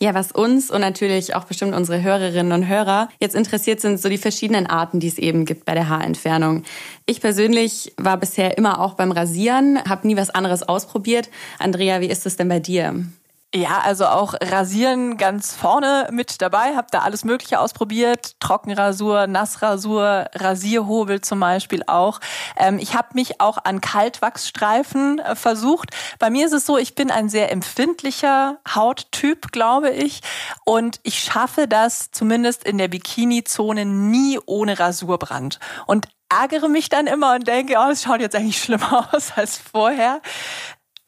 Ja, 0.00 0.14
was 0.14 0.30
uns 0.30 0.70
und 0.70 0.80
natürlich 0.80 1.34
auch 1.34 1.44
bestimmt 1.44 1.74
unsere 1.74 2.00
Hörerinnen 2.00 2.52
und 2.52 2.68
Hörer 2.68 3.08
jetzt 3.18 3.34
interessiert, 3.34 3.80
sind 3.80 4.00
so 4.00 4.08
die 4.08 4.16
verschiedenen 4.16 4.68
Arten, 4.68 5.00
die 5.00 5.08
es 5.08 5.18
eben 5.18 5.44
gibt 5.44 5.64
bei 5.64 5.74
der 5.74 5.88
Haarentfernung. 5.88 6.62
Ich 7.04 7.20
persönlich 7.20 7.94
war 7.96 8.16
bisher 8.16 8.56
immer 8.58 8.80
auch 8.80 8.94
beim 8.94 9.10
Rasieren, 9.10 9.82
habe 9.88 10.06
nie 10.06 10.16
was 10.16 10.30
anderes 10.30 10.62
ausprobiert. 10.62 11.30
Andrea, 11.58 12.00
wie 12.00 12.06
ist 12.06 12.26
es 12.26 12.36
denn 12.36 12.48
bei 12.48 12.60
dir? 12.60 13.06
Ja, 13.54 13.80
also 13.80 14.04
auch 14.04 14.34
Rasieren 14.42 15.16
ganz 15.16 15.54
vorne 15.56 16.10
mit 16.12 16.42
dabei. 16.42 16.76
Hab 16.76 16.90
da 16.90 16.98
alles 16.98 17.24
Mögliche 17.24 17.60
ausprobiert. 17.60 18.38
Trockenrasur, 18.40 19.26
Nassrasur, 19.26 20.26
Rasierhobel 20.34 21.22
zum 21.22 21.40
Beispiel 21.40 21.82
auch. 21.86 22.20
Ähm, 22.58 22.78
ich 22.78 22.94
habe 22.94 23.08
mich 23.14 23.40
auch 23.40 23.56
an 23.64 23.80
Kaltwachsstreifen 23.80 25.20
äh, 25.20 25.34
versucht. 25.34 25.92
Bei 26.18 26.28
mir 26.28 26.44
ist 26.44 26.52
es 26.52 26.66
so, 26.66 26.76
ich 26.76 26.94
bin 26.94 27.10
ein 27.10 27.30
sehr 27.30 27.50
empfindlicher 27.50 28.58
Hauttyp, 28.68 29.50
glaube 29.50 29.92
ich. 29.92 30.20
Und 30.66 31.00
ich 31.02 31.18
schaffe 31.18 31.66
das 31.66 32.10
zumindest 32.10 32.64
in 32.64 32.76
der 32.76 32.88
Bikini-Zone 32.88 33.86
nie 33.86 34.38
ohne 34.44 34.78
Rasurbrand. 34.78 35.58
Und 35.86 36.06
ärgere 36.28 36.68
mich 36.68 36.88
dann 36.90 37.06
immer 37.06 37.34
und 37.34 37.48
denke, 37.48 37.76
oh, 37.78 37.90
es 37.90 38.02
schaut 38.02 38.20
jetzt 38.20 38.36
eigentlich 38.36 38.62
schlimmer 38.62 39.08
aus 39.14 39.32
als 39.36 39.56
vorher. 39.56 40.20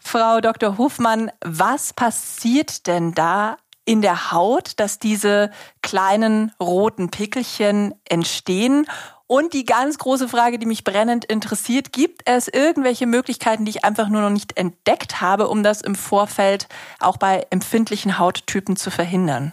Frau 0.01 0.41
Dr. 0.41 0.79
Hofmann, 0.79 1.31
was 1.45 1.93
passiert 1.93 2.87
denn 2.87 3.13
da 3.15 3.57
in 3.85 4.03
der 4.03 4.33
Haut, 4.33 4.73
dass 4.77 4.99
diese 4.99 5.51
kleinen 5.83 6.53
roten 6.61 7.11
Pickelchen 7.11 7.95
entstehen? 8.09 8.87
Und 9.27 9.53
die 9.53 9.65
ganz 9.65 9.99
große 9.99 10.29
Frage, 10.29 10.59
die 10.59 10.67
mich 10.67 10.83
brennend 10.83 11.25
interessiert, 11.25 11.93
gibt 11.93 12.23
es 12.25 12.49
irgendwelche 12.49 13.07
Möglichkeiten, 13.07 13.65
die 13.65 13.71
ich 13.71 13.85
einfach 13.85 14.09
nur 14.09 14.23
noch 14.23 14.31
nicht 14.31 14.57
entdeckt 14.57 15.21
habe, 15.21 15.47
um 15.47 15.63
das 15.63 15.83
im 15.83 15.95
Vorfeld 15.95 16.67
auch 16.99 17.17
bei 17.17 17.47
empfindlichen 17.51 18.19
Hauttypen 18.19 18.75
zu 18.75 18.91
verhindern? 18.91 19.53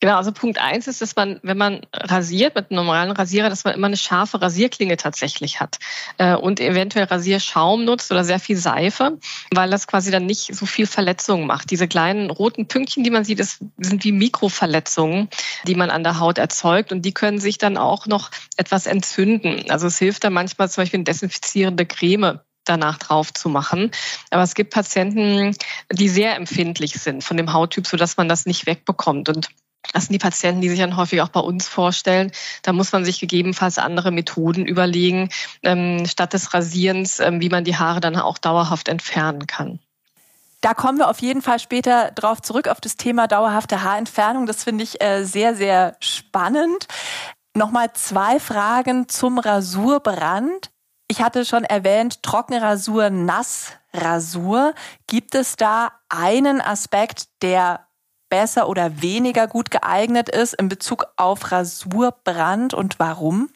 Genau, 0.00 0.16
also 0.16 0.32
Punkt 0.32 0.58
eins 0.58 0.88
ist, 0.88 1.02
dass 1.02 1.14
man, 1.14 1.40
wenn 1.42 1.58
man 1.58 1.82
rasiert 1.92 2.54
mit 2.54 2.70
einem 2.70 2.76
normalen 2.76 3.10
Rasierer, 3.10 3.50
dass 3.50 3.64
man 3.64 3.74
immer 3.74 3.86
eine 3.86 3.98
scharfe 3.98 4.40
Rasierklinge 4.40 4.96
tatsächlich 4.96 5.60
hat 5.60 5.78
äh, 6.16 6.34
und 6.34 6.58
eventuell 6.58 7.04
Rasierschaum 7.04 7.84
nutzt 7.84 8.10
oder 8.10 8.24
sehr 8.24 8.40
viel 8.40 8.56
Seife, 8.56 9.18
weil 9.52 9.68
das 9.68 9.86
quasi 9.86 10.10
dann 10.10 10.24
nicht 10.24 10.54
so 10.54 10.64
viel 10.64 10.86
Verletzungen 10.86 11.46
macht. 11.46 11.70
Diese 11.70 11.86
kleinen 11.86 12.30
roten 12.30 12.66
Pünktchen, 12.66 13.04
die 13.04 13.10
man 13.10 13.24
sieht, 13.24 13.40
das 13.40 13.58
sind 13.76 14.02
wie 14.04 14.12
Mikroverletzungen, 14.12 15.28
die 15.66 15.74
man 15.74 15.90
an 15.90 16.02
der 16.02 16.18
Haut 16.18 16.38
erzeugt 16.38 16.92
und 16.92 17.02
die 17.02 17.12
können 17.12 17.38
sich 17.38 17.58
dann 17.58 17.76
auch 17.76 18.06
noch 18.06 18.30
etwas 18.56 18.86
entzünden. 18.86 19.70
Also 19.70 19.86
es 19.86 19.98
hilft 19.98 20.24
dann 20.24 20.32
manchmal 20.32 20.70
zum 20.70 20.82
Beispiel 20.82 20.98
eine 20.98 21.04
desinfizierende 21.04 21.84
Creme 21.84 22.40
danach 22.64 22.98
drauf 22.98 23.34
zu 23.34 23.48
machen. 23.48 23.90
Aber 24.30 24.42
es 24.42 24.54
gibt 24.54 24.72
Patienten, 24.72 25.54
die 25.92 26.08
sehr 26.08 26.36
empfindlich 26.36 26.94
sind 26.94 27.24
von 27.24 27.36
dem 27.36 27.52
Hauttyp, 27.52 27.86
sodass 27.86 28.16
man 28.16 28.28
das 28.28 28.46
nicht 28.46 28.66
wegbekommt. 28.66 29.28
Und 29.28 29.48
Das 29.92 30.04
sind 30.04 30.12
die 30.12 30.18
Patienten, 30.18 30.60
die 30.60 30.68
sich 30.68 30.78
dann 30.78 30.96
häufig 30.96 31.20
auch 31.22 31.28
bei 31.28 31.40
uns 31.40 31.66
vorstellen. 31.66 32.30
Da 32.62 32.72
muss 32.72 32.92
man 32.92 33.04
sich 33.04 33.18
gegebenenfalls 33.18 33.78
andere 33.78 34.10
Methoden 34.12 34.66
überlegen, 34.66 35.30
ähm, 35.62 36.06
statt 36.06 36.32
des 36.32 36.54
Rasierens, 36.54 37.18
ähm, 37.20 37.40
wie 37.40 37.48
man 37.48 37.64
die 37.64 37.76
Haare 37.76 38.00
dann 38.00 38.16
auch 38.16 38.38
dauerhaft 38.38 38.88
entfernen 38.88 39.46
kann. 39.46 39.80
Da 40.60 40.74
kommen 40.74 40.98
wir 40.98 41.08
auf 41.08 41.20
jeden 41.20 41.40
Fall 41.40 41.58
später 41.58 42.10
drauf 42.10 42.42
zurück, 42.42 42.68
auf 42.68 42.80
das 42.80 42.96
Thema 42.96 43.26
dauerhafte 43.26 43.82
Haarentfernung. 43.82 44.46
Das 44.46 44.62
finde 44.62 44.84
ich 44.84 45.00
äh, 45.02 45.24
sehr, 45.24 45.54
sehr 45.54 45.96
spannend. 46.00 46.86
Nochmal 47.54 47.92
zwei 47.94 48.38
Fragen 48.38 49.08
zum 49.08 49.38
Rasurbrand. 49.38 50.70
Ich 51.08 51.22
hatte 51.22 51.44
schon 51.44 51.64
erwähnt, 51.64 52.22
Trockenrasur, 52.22 53.10
Nassrasur. 53.10 54.74
Gibt 55.06 55.34
es 55.34 55.56
da 55.56 55.92
einen 56.08 56.60
Aspekt, 56.60 57.28
der 57.42 57.86
besser 58.30 58.68
oder 58.68 59.02
weniger 59.02 59.46
gut 59.46 59.70
geeignet 59.70 60.28
ist 60.30 60.54
in 60.54 60.68
Bezug 60.68 61.06
auf 61.16 61.52
Rasurbrand 61.52 62.72
und 62.72 62.98
warum? 62.98 63.50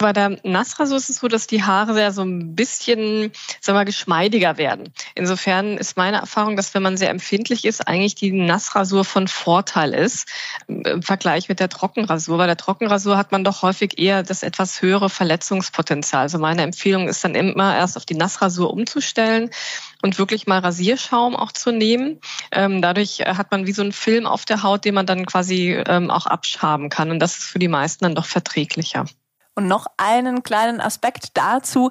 Bei 0.00 0.14
der 0.14 0.38
Nassrasur 0.44 0.96
ist 0.96 1.10
es 1.10 1.16
so, 1.16 1.28
dass 1.28 1.46
die 1.46 1.62
Haare 1.62 1.92
sehr 1.92 2.10
so 2.10 2.22
ein 2.22 2.54
bisschen, 2.54 3.32
sagen 3.60 3.78
wir, 3.78 3.84
geschmeidiger 3.84 4.56
werden. 4.56 4.94
Insofern 5.14 5.76
ist 5.76 5.98
meine 5.98 6.16
Erfahrung, 6.16 6.56
dass 6.56 6.72
wenn 6.72 6.82
man 6.82 6.96
sehr 6.96 7.10
empfindlich 7.10 7.66
ist, 7.66 7.86
eigentlich 7.86 8.14
die 8.14 8.32
Nassrasur 8.32 9.04
von 9.04 9.28
Vorteil 9.28 9.92
ist 9.92 10.26
im 10.68 11.02
Vergleich 11.02 11.50
mit 11.50 11.60
der 11.60 11.68
Trockenrasur. 11.68 12.38
Bei 12.38 12.46
der 12.46 12.56
Trockenrasur 12.56 13.18
hat 13.18 13.30
man 13.30 13.44
doch 13.44 13.60
häufig 13.60 13.98
eher 13.98 14.22
das 14.22 14.42
etwas 14.42 14.80
höhere 14.80 15.10
Verletzungspotenzial. 15.10 16.22
Also 16.22 16.38
meine 16.38 16.62
Empfehlung 16.62 17.06
ist 17.06 17.22
dann 17.22 17.34
immer 17.34 17.76
erst 17.76 17.98
auf 17.98 18.06
die 18.06 18.14
Nassrasur 18.14 18.72
umzustellen 18.72 19.50
und 20.00 20.18
wirklich 20.18 20.46
mal 20.46 20.60
Rasierschaum 20.60 21.36
auch 21.36 21.52
zu 21.52 21.72
nehmen. 21.72 22.20
Ähm, 22.52 22.80
dadurch 22.80 23.18
hat 23.26 23.50
man 23.50 23.66
wie 23.66 23.72
so 23.72 23.82
einen 23.82 23.92
Film 23.92 24.26
auf 24.26 24.46
der 24.46 24.62
Haut, 24.62 24.86
den 24.86 24.94
man 24.94 25.04
dann 25.04 25.26
quasi 25.26 25.72
ähm, 25.72 26.10
auch 26.10 26.24
abschaben 26.24 26.88
kann. 26.88 27.10
Und 27.10 27.18
das 27.18 27.36
ist 27.36 27.44
für 27.44 27.58
die 27.58 27.68
meisten 27.68 28.04
dann 28.04 28.14
doch 28.14 28.24
verträglicher. 28.24 29.04
Und 29.54 29.66
noch 29.66 29.86
einen 29.96 30.42
kleinen 30.42 30.80
Aspekt 30.80 31.36
dazu. 31.36 31.90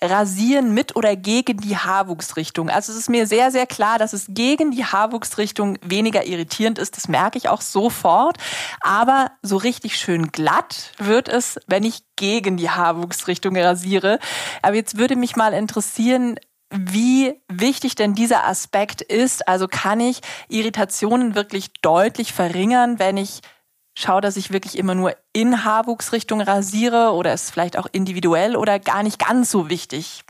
Rasieren 0.00 0.74
mit 0.74 0.96
oder 0.96 1.16
gegen 1.16 1.58
die 1.58 1.76
Haarwuchsrichtung. 1.76 2.68
Also 2.68 2.92
es 2.92 2.98
ist 2.98 3.08
mir 3.08 3.26
sehr, 3.26 3.50
sehr 3.50 3.66
klar, 3.66 3.98
dass 3.98 4.12
es 4.12 4.26
gegen 4.28 4.70
die 4.70 4.84
Haarwuchsrichtung 4.84 5.78
weniger 5.82 6.26
irritierend 6.26 6.78
ist. 6.78 6.96
Das 6.96 7.08
merke 7.08 7.38
ich 7.38 7.48
auch 7.48 7.62
sofort. 7.62 8.36
Aber 8.80 9.30
so 9.42 9.56
richtig 9.56 9.96
schön 9.96 10.30
glatt 10.30 10.92
wird 10.98 11.28
es, 11.28 11.58
wenn 11.68 11.84
ich 11.84 12.02
gegen 12.16 12.56
die 12.56 12.70
Haarwuchsrichtung 12.70 13.56
rasiere. 13.56 14.18
Aber 14.62 14.76
jetzt 14.76 14.98
würde 14.98 15.16
mich 15.16 15.36
mal 15.36 15.54
interessieren, 15.54 16.38
wie 16.70 17.40
wichtig 17.48 17.94
denn 17.94 18.14
dieser 18.14 18.46
Aspekt 18.46 19.00
ist. 19.00 19.46
Also 19.48 19.68
kann 19.68 20.00
ich 20.00 20.20
Irritationen 20.48 21.34
wirklich 21.34 21.72
deutlich 21.80 22.32
verringern, 22.32 22.98
wenn 22.98 23.16
ich 23.16 23.40
schaue, 23.94 24.20
dass 24.20 24.36
ich 24.36 24.52
wirklich 24.52 24.76
immer 24.76 24.94
nur 24.94 25.16
in 25.32 25.64
Haarwuchsrichtung 25.64 26.40
rasiere 26.40 27.12
oder 27.12 27.32
ist 27.32 27.50
vielleicht 27.50 27.78
auch 27.78 27.86
individuell 27.92 28.56
oder 28.56 28.78
gar 28.78 29.02
nicht 29.02 29.18
ganz 29.18 29.50
so 29.50 29.68
wichtig? 29.70 30.24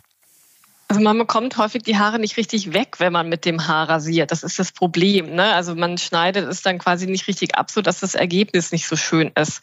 Also 0.88 1.02
man 1.02 1.16
bekommt 1.16 1.56
häufig 1.56 1.82
die 1.82 1.98
Haare 1.98 2.18
nicht 2.18 2.36
richtig 2.36 2.74
weg, 2.74 2.96
wenn 2.98 3.12
man 3.12 3.28
mit 3.28 3.46
dem 3.46 3.66
Haar 3.66 3.88
rasiert. 3.88 4.30
Das 4.30 4.42
ist 4.42 4.58
das 4.58 4.70
Problem. 4.70 5.34
Ne? 5.34 5.54
Also 5.54 5.74
man 5.74 5.96
schneidet 5.96 6.46
es 6.46 6.62
dann 6.62 6.78
quasi 6.78 7.06
nicht 7.06 7.26
richtig 7.26 7.56
ab, 7.56 7.70
so 7.70 7.80
dass 7.80 8.00
das 8.00 8.14
Ergebnis 8.14 8.70
nicht 8.70 8.86
so 8.86 8.94
schön 8.94 9.32
ist. 9.34 9.62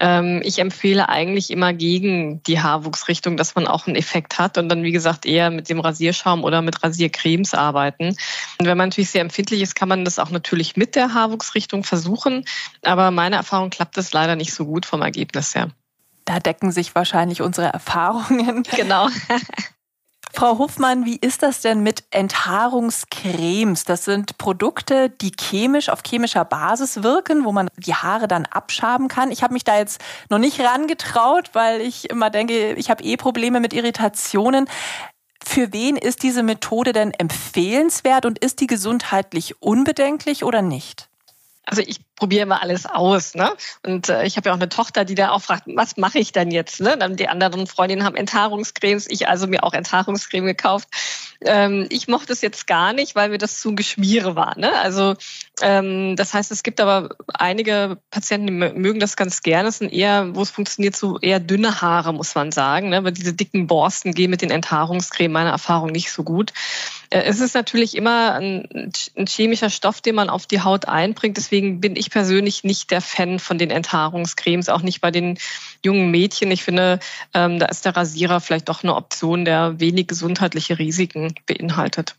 Ähm, 0.00 0.40
ich 0.42 0.58
empfehle 0.58 1.08
eigentlich 1.10 1.50
immer 1.50 1.74
gegen 1.74 2.42
die 2.44 2.60
Haarwuchsrichtung, 2.60 3.36
dass 3.36 3.54
man 3.54 3.66
auch 3.66 3.86
einen 3.86 3.96
Effekt 3.96 4.38
hat 4.38 4.56
und 4.56 4.70
dann, 4.70 4.82
wie 4.82 4.92
gesagt, 4.92 5.26
eher 5.26 5.50
mit 5.50 5.68
dem 5.68 5.78
Rasierschaum 5.78 6.42
oder 6.42 6.62
mit 6.62 6.82
Rasiercremes 6.82 7.52
arbeiten. 7.52 8.16
Und 8.58 8.66
wenn 8.66 8.78
man 8.78 8.88
natürlich 8.88 9.10
sehr 9.10 9.20
empfindlich 9.20 9.60
ist, 9.60 9.74
kann 9.74 9.88
man 9.88 10.06
das 10.06 10.18
auch 10.18 10.30
natürlich 10.30 10.76
mit 10.76 10.96
der 10.96 11.12
Haarwuchsrichtung 11.12 11.84
versuchen. 11.84 12.46
Aber 12.82 13.10
meiner 13.10 13.36
Erfahrung 13.36 13.68
klappt 13.68 13.98
das 13.98 14.12
leider 14.14 14.36
nicht 14.36 14.54
so 14.54 14.64
gut 14.64 14.86
vom 14.86 15.02
Ergebnis 15.02 15.54
her. 15.54 15.68
Da 16.24 16.40
decken 16.40 16.72
sich 16.72 16.94
wahrscheinlich 16.94 17.42
unsere 17.42 17.66
Erfahrungen. 17.66 18.62
Genau. 18.74 19.08
Frau 20.34 20.56
Hofmann, 20.56 21.04
wie 21.04 21.16
ist 21.16 21.42
das 21.42 21.60
denn 21.60 21.82
mit 21.82 22.04
Enthaarungscremes? 22.10 23.84
Das 23.84 24.04
sind 24.06 24.38
Produkte, 24.38 25.10
die 25.10 25.32
chemisch 25.38 25.90
auf 25.90 26.00
chemischer 26.06 26.44
Basis 26.44 27.02
wirken, 27.02 27.44
wo 27.44 27.52
man 27.52 27.68
die 27.76 27.94
Haare 27.94 28.28
dann 28.28 28.46
abschaben 28.46 29.08
kann. 29.08 29.30
Ich 29.30 29.42
habe 29.42 29.52
mich 29.52 29.64
da 29.64 29.76
jetzt 29.76 30.00
noch 30.30 30.38
nicht 30.38 30.58
rangetraut, 30.60 31.50
weil 31.52 31.82
ich 31.82 32.08
immer 32.08 32.30
denke, 32.30 32.72
ich 32.74 32.88
habe 32.88 33.04
eh 33.04 33.16
Probleme 33.18 33.60
mit 33.60 33.74
Irritationen. 33.74 34.68
Für 35.44 35.72
wen 35.72 35.96
ist 35.96 36.22
diese 36.22 36.42
Methode 36.42 36.92
denn 36.92 37.12
empfehlenswert 37.12 38.24
und 38.24 38.38
ist 38.38 38.60
die 38.60 38.66
gesundheitlich 38.66 39.60
unbedenklich 39.60 40.44
oder 40.44 40.62
nicht? 40.62 41.08
Also 41.64 41.82
ich 41.82 42.00
probiere 42.16 42.42
immer 42.42 42.62
alles 42.62 42.86
aus. 42.86 43.34
Ne? 43.34 43.52
Und 43.84 44.08
äh, 44.08 44.24
ich 44.24 44.36
habe 44.36 44.48
ja 44.48 44.52
auch 44.52 44.58
eine 44.58 44.68
Tochter, 44.68 45.04
die 45.04 45.14
da 45.14 45.30
auch 45.30 45.42
fragt, 45.42 45.64
was 45.66 45.96
mache 45.96 46.18
ich 46.18 46.32
denn 46.32 46.50
jetzt? 46.50 46.80
Ne? 46.80 46.96
Dann 46.98 47.16
die 47.16 47.28
anderen 47.28 47.66
Freundinnen 47.66 48.04
haben 48.04 48.16
Enthaarungscremes, 48.16 49.08
ich 49.10 49.28
also 49.28 49.46
mir 49.46 49.64
auch 49.64 49.72
Enthaarungscreme 49.72 50.46
gekauft. 50.46 50.88
Ähm, 51.40 51.86
ich 51.90 52.08
mochte 52.08 52.32
es 52.32 52.40
jetzt 52.40 52.66
gar 52.66 52.92
nicht, 52.92 53.14
weil 53.14 53.30
mir 53.30 53.38
das 53.38 53.60
zu 53.60 53.74
Geschmiere 53.74 54.36
war. 54.36 54.58
Ne? 54.58 54.72
Also 54.72 55.14
ähm, 55.60 56.16
das 56.16 56.34
heißt, 56.34 56.50
es 56.52 56.62
gibt 56.62 56.80
aber 56.80 57.16
einige 57.32 57.98
Patienten, 58.10 58.46
die 58.46 58.52
mögen 58.52 59.00
das 59.00 59.16
ganz 59.16 59.42
gerne. 59.42 59.68
Es 59.68 59.78
sind 59.78 59.92
eher, 59.92 60.34
wo 60.34 60.42
es 60.42 60.50
funktioniert, 60.50 60.96
so 60.96 61.18
eher 61.18 61.40
dünne 61.40 61.80
Haare, 61.80 62.12
muss 62.12 62.34
man 62.34 62.52
sagen. 62.52 62.90
Ne? 62.90 63.04
Weil 63.04 63.12
diese 63.12 63.32
dicken 63.32 63.66
Borsten 63.66 64.14
gehen 64.14 64.30
mit 64.30 64.42
den 64.42 64.50
Enthaarungscremen 64.50 65.32
meiner 65.32 65.50
Erfahrung 65.50 65.90
nicht 65.90 66.12
so 66.12 66.22
gut. 66.22 66.52
Äh, 67.10 67.22
es 67.22 67.40
ist 67.40 67.54
natürlich 67.54 67.96
immer 67.96 68.34
ein, 68.34 68.90
ein 69.16 69.26
chemischer 69.26 69.70
Stoff, 69.70 70.00
den 70.00 70.14
man 70.14 70.30
auf 70.30 70.46
die 70.46 70.62
Haut 70.62 70.86
einbringt. 70.88 71.36
Deswegen 71.36 71.80
bin 71.80 71.96
ich 71.96 72.01
persönlich 72.10 72.64
nicht 72.64 72.90
der 72.90 73.00
Fan 73.00 73.38
von 73.38 73.58
den 73.58 73.70
Enthaarungscremes, 73.70 74.68
auch 74.68 74.82
nicht 74.82 75.00
bei 75.00 75.10
den 75.10 75.38
jungen 75.84 76.10
Mädchen. 76.10 76.50
Ich 76.50 76.62
finde, 76.62 76.98
ähm, 77.34 77.58
da 77.58 77.66
ist 77.66 77.84
der 77.84 77.96
Rasierer 77.96 78.40
vielleicht 78.40 78.68
doch 78.68 78.82
eine 78.82 78.94
Option, 78.94 79.44
der 79.44 79.80
wenig 79.80 80.06
gesundheitliche 80.06 80.78
Risiken 80.78 81.34
beinhaltet. 81.46 82.16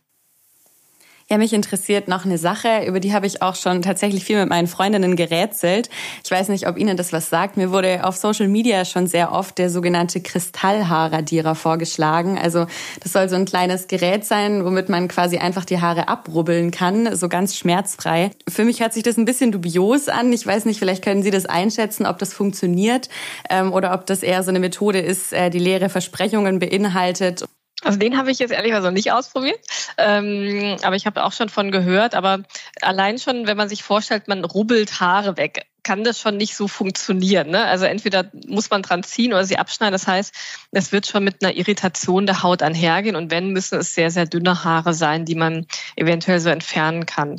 Ja, 1.34 1.38
mich 1.38 1.52
interessiert 1.52 2.06
noch 2.06 2.24
eine 2.24 2.38
Sache, 2.38 2.84
über 2.86 3.00
die 3.00 3.12
habe 3.12 3.26
ich 3.26 3.42
auch 3.42 3.56
schon 3.56 3.82
tatsächlich 3.82 4.24
viel 4.24 4.38
mit 4.38 4.48
meinen 4.48 4.68
Freundinnen 4.68 5.16
gerätselt. 5.16 5.90
Ich 6.22 6.30
weiß 6.30 6.48
nicht, 6.48 6.68
ob 6.68 6.78
Ihnen 6.78 6.96
das 6.96 7.12
was 7.12 7.28
sagt. 7.28 7.56
Mir 7.56 7.72
wurde 7.72 8.04
auf 8.06 8.14
Social 8.14 8.46
Media 8.46 8.84
schon 8.84 9.08
sehr 9.08 9.32
oft 9.32 9.58
der 9.58 9.68
sogenannte 9.68 10.20
Kristallhaarradierer 10.20 11.56
vorgeschlagen. 11.56 12.38
Also 12.38 12.66
das 13.00 13.14
soll 13.14 13.28
so 13.28 13.34
ein 13.34 13.46
kleines 13.46 13.88
Gerät 13.88 14.24
sein, 14.24 14.64
womit 14.64 14.88
man 14.88 15.08
quasi 15.08 15.38
einfach 15.38 15.64
die 15.64 15.80
Haare 15.80 16.06
abrubbeln 16.06 16.70
kann, 16.70 17.16
so 17.16 17.28
ganz 17.28 17.56
schmerzfrei. 17.56 18.30
Für 18.48 18.64
mich 18.64 18.78
hört 18.78 18.92
sich 18.92 19.02
das 19.02 19.16
ein 19.16 19.24
bisschen 19.24 19.50
dubios 19.50 20.08
an. 20.08 20.32
Ich 20.32 20.46
weiß 20.46 20.66
nicht, 20.66 20.78
vielleicht 20.78 21.02
können 21.02 21.24
Sie 21.24 21.32
das 21.32 21.46
einschätzen, 21.46 22.06
ob 22.06 22.20
das 22.20 22.32
funktioniert 22.32 23.08
ähm, 23.50 23.72
oder 23.72 23.92
ob 23.92 24.06
das 24.06 24.22
eher 24.22 24.44
so 24.44 24.50
eine 24.50 24.60
Methode 24.60 25.00
ist, 25.00 25.32
äh, 25.32 25.50
die 25.50 25.58
leere 25.58 25.88
Versprechungen 25.88 26.60
beinhaltet. 26.60 27.44
Also 27.84 27.98
den 27.98 28.16
habe 28.16 28.30
ich 28.30 28.38
jetzt 28.38 28.52
ehrlich 28.52 28.72
gesagt 28.72 28.94
nicht 28.94 29.12
ausprobiert, 29.12 29.60
ähm, 29.98 30.76
aber 30.82 30.96
ich 30.96 31.06
habe 31.06 31.24
auch 31.24 31.32
schon 31.32 31.48
von 31.48 31.70
gehört. 31.70 32.14
Aber 32.14 32.42
allein 32.80 33.18
schon, 33.18 33.46
wenn 33.46 33.56
man 33.56 33.68
sich 33.68 33.82
vorstellt, 33.82 34.28
man 34.28 34.44
rubbelt 34.44 35.00
Haare 35.00 35.36
weg, 35.36 35.66
kann 35.84 36.02
das 36.02 36.18
schon 36.18 36.38
nicht 36.38 36.56
so 36.56 36.66
funktionieren. 36.66 37.50
Ne? 37.50 37.62
Also 37.62 37.84
entweder 37.84 38.30
muss 38.46 38.70
man 38.70 38.82
dran 38.82 39.02
ziehen 39.02 39.32
oder 39.32 39.44
sie 39.44 39.58
abschneiden. 39.58 39.92
Das 39.92 40.06
heißt, 40.06 40.34
es 40.72 40.92
wird 40.92 41.06
schon 41.06 41.22
mit 41.22 41.44
einer 41.44 41.54
Irritation 41.54 42.26
der 42.26 42.42
Haut 42.42 42.62
einhergehen. 42.62 43.16
Und 43.16 43.30
wenn, 43.30 43.50
müssen 43.50 43.78
es 43.78 43.94
sehr, 43.94 44.10
sehr 44.10 44.24
dünne 44.26 44.64
Haare 44.64 44.94
sein, 44.94 45.26
die 45.26 45.34
man 45.34 45.66
eventuell 45.94 46.40
so 46.40 46.48
entfernen 46.48 47.04
kann. 47.06 47.38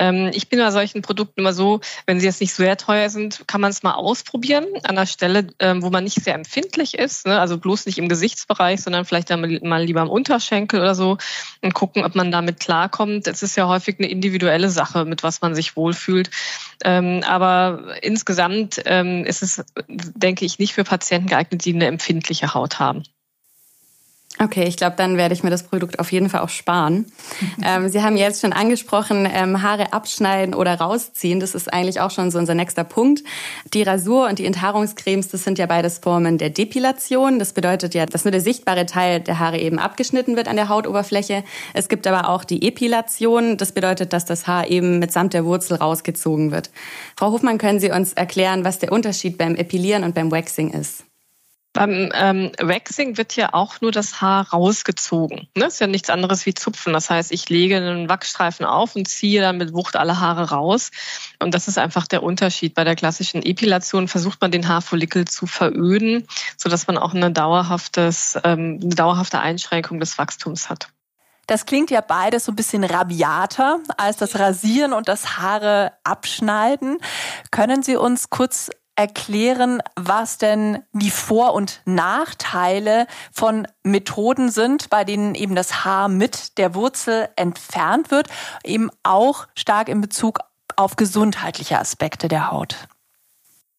Ähm, 0.00 0.30
ich 0.32 0.48
bin 0.48 0.58
bei 0.58 0.70
solchen 0.70 1.02
Produkten 1.02 1.40
immer 1.40 1.52
so, 1.52 1.80
wenn 2.06 2.18
sie 2.18 2.26
jetzt 2.26 2.40
nicht 2.40 2.54
sehr 2.54 2.78
teuer 2.78 3.10
sind, 3.10 3.46
kann 3.46 3.60
man 3.60 3.70
es 3.70 3.82
mal 3.82 3.94
ausprobieren 3.94 4.64
an 4.82 4.96
der 4.96 5.04
Stelle, 5.04 5.48
ähm, 5.58 5.82
wo 5.82 5.90
man 5.90 6.04
nicht 6.04 6.24
sehr 6.24 6.34
empfindlich 6.34 6.98
ist. 6.98 7.26
Ne? 7.26 7.38
Also 7.38 7.58
bloß 7.58 7.84
nicht 7.84 7.98
im 7.98 8.08
Gesichtsbereich, 8.08 8.80
sondern 8.80 9.04
vielleicht 9.04 9.28
dann 9.28 9.60
mal 9.62 9.84
lieber 9.84 10.00
am 10.00 10.08
Unterschenkel 10.08 10.80
oder 10.80 10.94
so 10.94 11.18
und 11.60 11.74
gucken, 11.74 12.02
ob 12.04 12.14
man 12.14 12.32
damit 12.32 12.60
klarkommt. 12.60 13.26
Es 13.26 13.42
ist 13.42 13.56
ja 13.56 13.68
häufig 13.68 13.98
eine 13.98 14.08
individuelle 14.08 14.70
Sache, 14.70 15.04
mit 15.04 15.22
was 15.22 15.42
man 15.42 15.54
sich 15.54 15.76
wohlfühlt. 15.76 16.30
Ähm, 16.82 17.22
aber 17.26 17.96
insgesamt 18.00 18.78
ist 18.78 19.42
es, 19.42 19.64
denke 19.86 20.44
ich, 20.46 20.58
nicht 20.58 20.72
für 20.72 20.84
Patienten 20.84 21.28
geeignet, 21.28 21.64
die 21.64 21.74
eine 21.74 21.86
empfindliche 21.86 22.54
Haut 22.54 22.78
haben. 22.78 23.02
Okay, 24.42 24.64
ich 24.64 24.78
glaube, 24.78 24.96
dann 24.96 25.18
werde 25.18 25.34
ich 25.34 25.42
mir 25.42 25.50
das 25.50 25.64
Produkt 25.64 25.98
auf 25.98 26.10
jeden 26.12 26.30
Fall 26.30 26.40
auch 26.40 26.48
sparen. 26.48 27.04
ähm, 27.62 27.90
Sie 27.90 28.02
haben 28.02 28.16
jetzt 28.16 28.40
schon 28.40 28.54
angesprochen, 28.54 29.28
ähm, 29.30 29.60
Haare 29.60 29.92
abschneiden 29.92 30.54
oder 30.54 30.80
rausziehen. 30.80 31.40
Das 31.40 31.54
ist 31.54 31.70
eigentlich 31.70 32.00
auch 32.00 32.10
schon 32.10 32.30
so 32.30 32.38
unser 32.38 32.54
nächster 32.54 32.84
Punkt. 32.84 33.22
Die 33.74 33.82
Rasur 33.82 34.28
und 34.28 34.38
die 34.38 34.46
Enthaarungscremes, 34.46 35.28
das 35.28 35.44
sind 35.44 35.58
ja 35.58 35.66
beides 35.66 35.98
Formen 35.98 36.38
der 36.38 36.48
Depilation. 36.48 37.38
Das 37.38 37.52
bedeutet 37.52 37.94
ja, 37.94 38.06
dass 38.06 38.24
nur 38.24 38.32
der 38.32 38.40
sichtbare 38.40 38.86
Teil 38.86 39.20
der 39.20 39.38
Haare 39.38 39.58
eben 39.58 39.78
abgeschnitten 39.78 40.36
wird 40.36 40.48
an 40.48 40.56
der 40.56 40.70
Hautoberfläche. 40.70 41.44
Es 41.74 41.90
gibt 41.90 42.06
aber 42.06 42.30
auch 42.30 42.44
die 42.44 42.66
Epilation. 42.66 43.58
Das 43.58 43.72
bedeutet, 43.72 44.14
dass 44.14 44.24
das 44.24 44.46
Haar 44.46 44.68
eben 44.68 45.00
mitsamt 45.00 45.34
der 45.34 45.44
Wurzel 45.44 45.76
rausgezogen 45.76 46.50
wird. 46.50 46.70
Frau 47.14 47.30
Hofmann, 47.30 47.58
können 47.58 47.78
Sie 47.78 47.90
uns 47.90 48.14
erklären, 48.14 48.64
was 48.64 48.78
der 48.78 48.90
Unterschied 48.90 49.36
beim 49.36 49.54
Epilieren 49.54 50.02
und 50.02 50.14
beim 50.14 50.32
Waxing 50.32 50.70
ist? 50.70 51.04
Beim 51.72 52.10
ähm, 52.14 52.50
Waxing 52.58 53.16
wird 53.16 53.36
ja 53.36 53.54
auch 53.54 53.80
nur 53.80 53.92
das 53.92 54.20
Haar 54.20 54.50
rausgezogen. 54.50 55.48
Ne? 55.56 55.64
Das 55.64 55.74
ist 55.74 55.80
ja 55.80 55.86
nichts 55.86 56.10
anderes 56.10 56.44
wie 56.44 56.52
Zupfen. 56.52 56.92
Das 56.92 57.10
heißt, 57.10 57.30
ich 57.30 57.48
lege 57.48 57.76
einen 57.76 58.08
Wachsstreifen 58.08 58.66
auf 58.66 58.96
und 58.96 59.06
ziehe 59.06 59.40
dann 59.40 59.56
mit 59.56 59.72
Wucht 59.72 59.94
alle 59.94 60.18
Haare 60.18 60.50
raus. 60.50 60.90
Und 61.38 61.54
das 61.54 61.68
ist 61.68 61.78
einfach 61.78 62.08
der 62.08 62.24
Unterschied. 62.24 62.74
Bei 62.74 62.82
der 62.82 62.96
klassischen 62.96 63.44
Epilation 63.44 64.08
versucht 64.08 64.40
man 64.40 64.50
den 64.50 64.66
Haarfollikel 64.66 65.26
zu 65.26 65.46
veröden, 65.46 66.26
sodass 66.56 66.88
man 66.88 66.98
auch 66.98 67.14
eine, 67.14 67.30
dauerhaftes, 67.30 68.36
ähm, 68.42 68.80
eine 68.82 68.94
dauerhafte 68.96 69.38
Einschränkung 69.38 70.00
des 70.00 70.18
Wachstums 70.18 70.70
hat. 70.70 70.88
Das 71.46 71.66
klingt 71.66 71.90
ja 71.90 72.00
beides 72.00 72.44
so 72.44 72.52
ein 72.52 72.56
bisschen 72.56 72.84
rabiater 72.84 73.80
als 73.96 74.16
das 74.16 74.38
Rasieren 74.38 74.92
und 74.92 75.08
das 75.08 75.38
Haare 75.38 75.92
abschneiden. 76.04 76.98
Können 77.50 77.82
Sie 77.82 77.96
uns 77.96 78.30
kurz 78.30 78.70
erklären, 79.00 79.80
was 79.96 80.36
denn 80.36 80.82
die 80.92 81.10
Vor- 81.10 81.54
und 81.54 81.80
Nachteile 81.86 83.06
von 83.32 83.66
Methoden 83.82 84.50
sind, 84.50 84.90
bei 84.90 85.04
denen 85.04 85.34
eben 85.34 85.54
das 85.54 85.86
Haar 85.86 86.08
mit 86.08 86.58
der 86.58 86.74
Wurzel 86.74 87.30
entfernt 87.34 88.10
wird, 88.10 88.28
eben 88.62 88.90
auch 89.02 89.46
stark 89.54 89.88
in 89.88 90.02
Bezug 90.02 90.40
auf 90.76 90.96
gesundheitliche 90.96 91.78
Aspekte 91.78 92.28
der 92.28 92.50
Haut. 92.50 92.76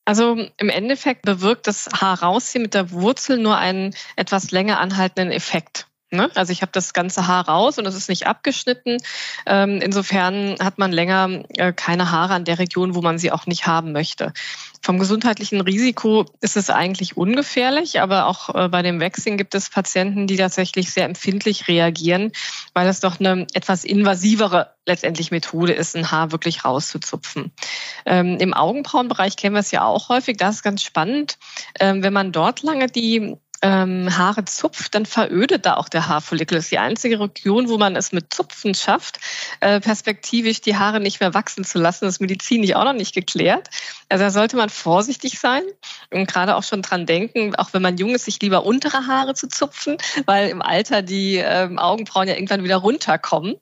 Also 0.06 0.36
im 0.58 0.70
Endeffekt 0.70 1.22
bewirkt 1.22 1.68
das 1.68 1.88
Haar 1.94 2.24
rausziehen 2.24 2.64
mit 2.64 2.74
der 2.74 2.90
Wurzel 2.90 3.38
nur 3.38 3.58
einen 3.58 3.94
etwas 4.16 4.50
länger 4.50 4.80
anhaltenden 4.80 5.32
Effekt. 5.32 5.86
Ne? 6.14 6.30
Also 6.36 6.52
ich 6.52 6.62
habe 6.62 6.74
das 6.74 6.92
ganze 6.92 7.28
Haar 7.28 7.48
raus 7.48 7.78
und 7.78 7.86
es 7.86 7.96
ist 7.96 8.10
nicht 8.10 8.28
abgeschnitten. 8.28 8.98
Ähm, 9.46 9.80
insofern 9.82 10.58
hat 10.60 10.78
man 10.78 10.92
länger 10.92 11.44
äh, 11.56 11.72
keine 11.72 12.12
Haare 12.12 12.34
an 12.34 12.44
der 12.44 12.60
Region, 12.60 12.96
wo 12.96 13.02
man 13.02 13.18
sie 13.18 13.32
auch 13.32 13.46
nicht 13.46 13.66
haben 13.66 13.94
möchte. 13.94 14.34
Vom 14.82 15.00
gesundheitlichen 15.00 15.62
Risiko 15.62 16.26
ist 16.42 16.58
es 16.58 16.70
eigentlich 16.70 17.16
ungefährlich, 17.16 18.02
aber 18.02 18.26
auch 18.26 18.54
äh, 18.54 18.68
bei 18.68 18.82
dem 18.82 19.00
Waxing 19.00 19.38
gibt 19.38 19.56
es 19.56 19.70
Patienten, 19.70 20.28
die 20.28 20.36
tatsächlich 20.36 20.92
sehr 20.92 21.06
empfindlich 21.06 21.70
reagieren, 21.70 22.34
weil 22.74 22.90
es 22.90 23.00
doch 23.00 23.22
eine 23.22 23.48
etwas 23.54 23.86
invasivere 23.86 24.74
letztendlich 24.86 25.32
Methode 25.32 25.72
ist, 25.72 25.96
ein 25.96 26.12
Haar 26.12 26.34
wirklich 26.34 26.66
rauszuzupfen. 26.66 27.54
Ähm, 28.06 28.38
Im 28.38 28.54
Augenbrauenbereich 28.54 29.38
kennen 29.38 29.56
wir 29.56 29.62
es 29.62 29.72
ja 29.72 29.86
auch 29.86 30.10
häufig. 30.10 30.36
Das 30.36 30.56
ist 30.56 30.64
ganz 30.64 30.84
spannend. 30.84 31.38
Ähm, 31.80 32.04
wenn 32.04 32.12
man 32.12 32.34
dort 32.34 32.64
lange 32.64 32.88
die 32.88 33.38
ähm, 33.62 34.18
Haare 34.18 34.46
zupft, 34.46 34.96
dann 34.96 35.06
verödet 35.06 35.66
da 35.66 35.76
auch 35.76 35.90
der 35.90 36.08
Haarfollikel. 36.08 36.58
Das 36.58 36.66
ist 36.66 36.72
die 36.72 36.80
einzige 36.80 37.20
Region, 37.20 37.70
wo 37.70 37.78
man 37.78 37.96
es 37.96 38.12
mit 38.12 38.34
Zupfen 38.34 38.74
schafft, 38.74 39.20
äh, 39.60 39.80
perspektivisch 39.80 40.62
die 40.62 40.78
Haare 40.78 41.00
nicht 41.00 41.20
mehr 41.20 41.34
wachsen 41.34 41.64
zu 41.64 41.80
lassen. 41.80 42.06
Das 42.06 42.16
ist 42.16 42.20
medizinisch 42.20 42.74
auch 42.74 42.84
noch 42.84 42.94
nicht 42.94 43.14
geklärt. 43.14 43.70
Also 44.10 44.24
da 44.26 44.32
sollte 44.32 44.58
man 44.58 44.70
vorsichtig 44.70 45.40
sein 45.40 45.64
und 46.10 46.28
gerade 46.28 46.56
auch 46.56 46.64
schon 46.64 46.82
dran 46.82 47.06
denken, 47.06 47.56
auch 47.56 47.74
wenn 47.74 47.82
man 47.82 47.98
jung 47.98 48.16
ist, 48.16 48.26
sich 48.26 48.42
lieber 48.42 48.66
untere 48.66 49.08
Haare 49.08 49.34
zu 49.34 49.48
zupfen, 49.48 49.98
weil 50.26 50.50
im 50.50 50.62
Alter 50.62 51.02
die 51.02 51.36
ähm, 51.36 51.80
Augenbrauen 51.80 52.28
ja 52.28 52.36
irgendwann 52.36 52.64
wieder 52.64 52.78
runterkommen 52.78 53.56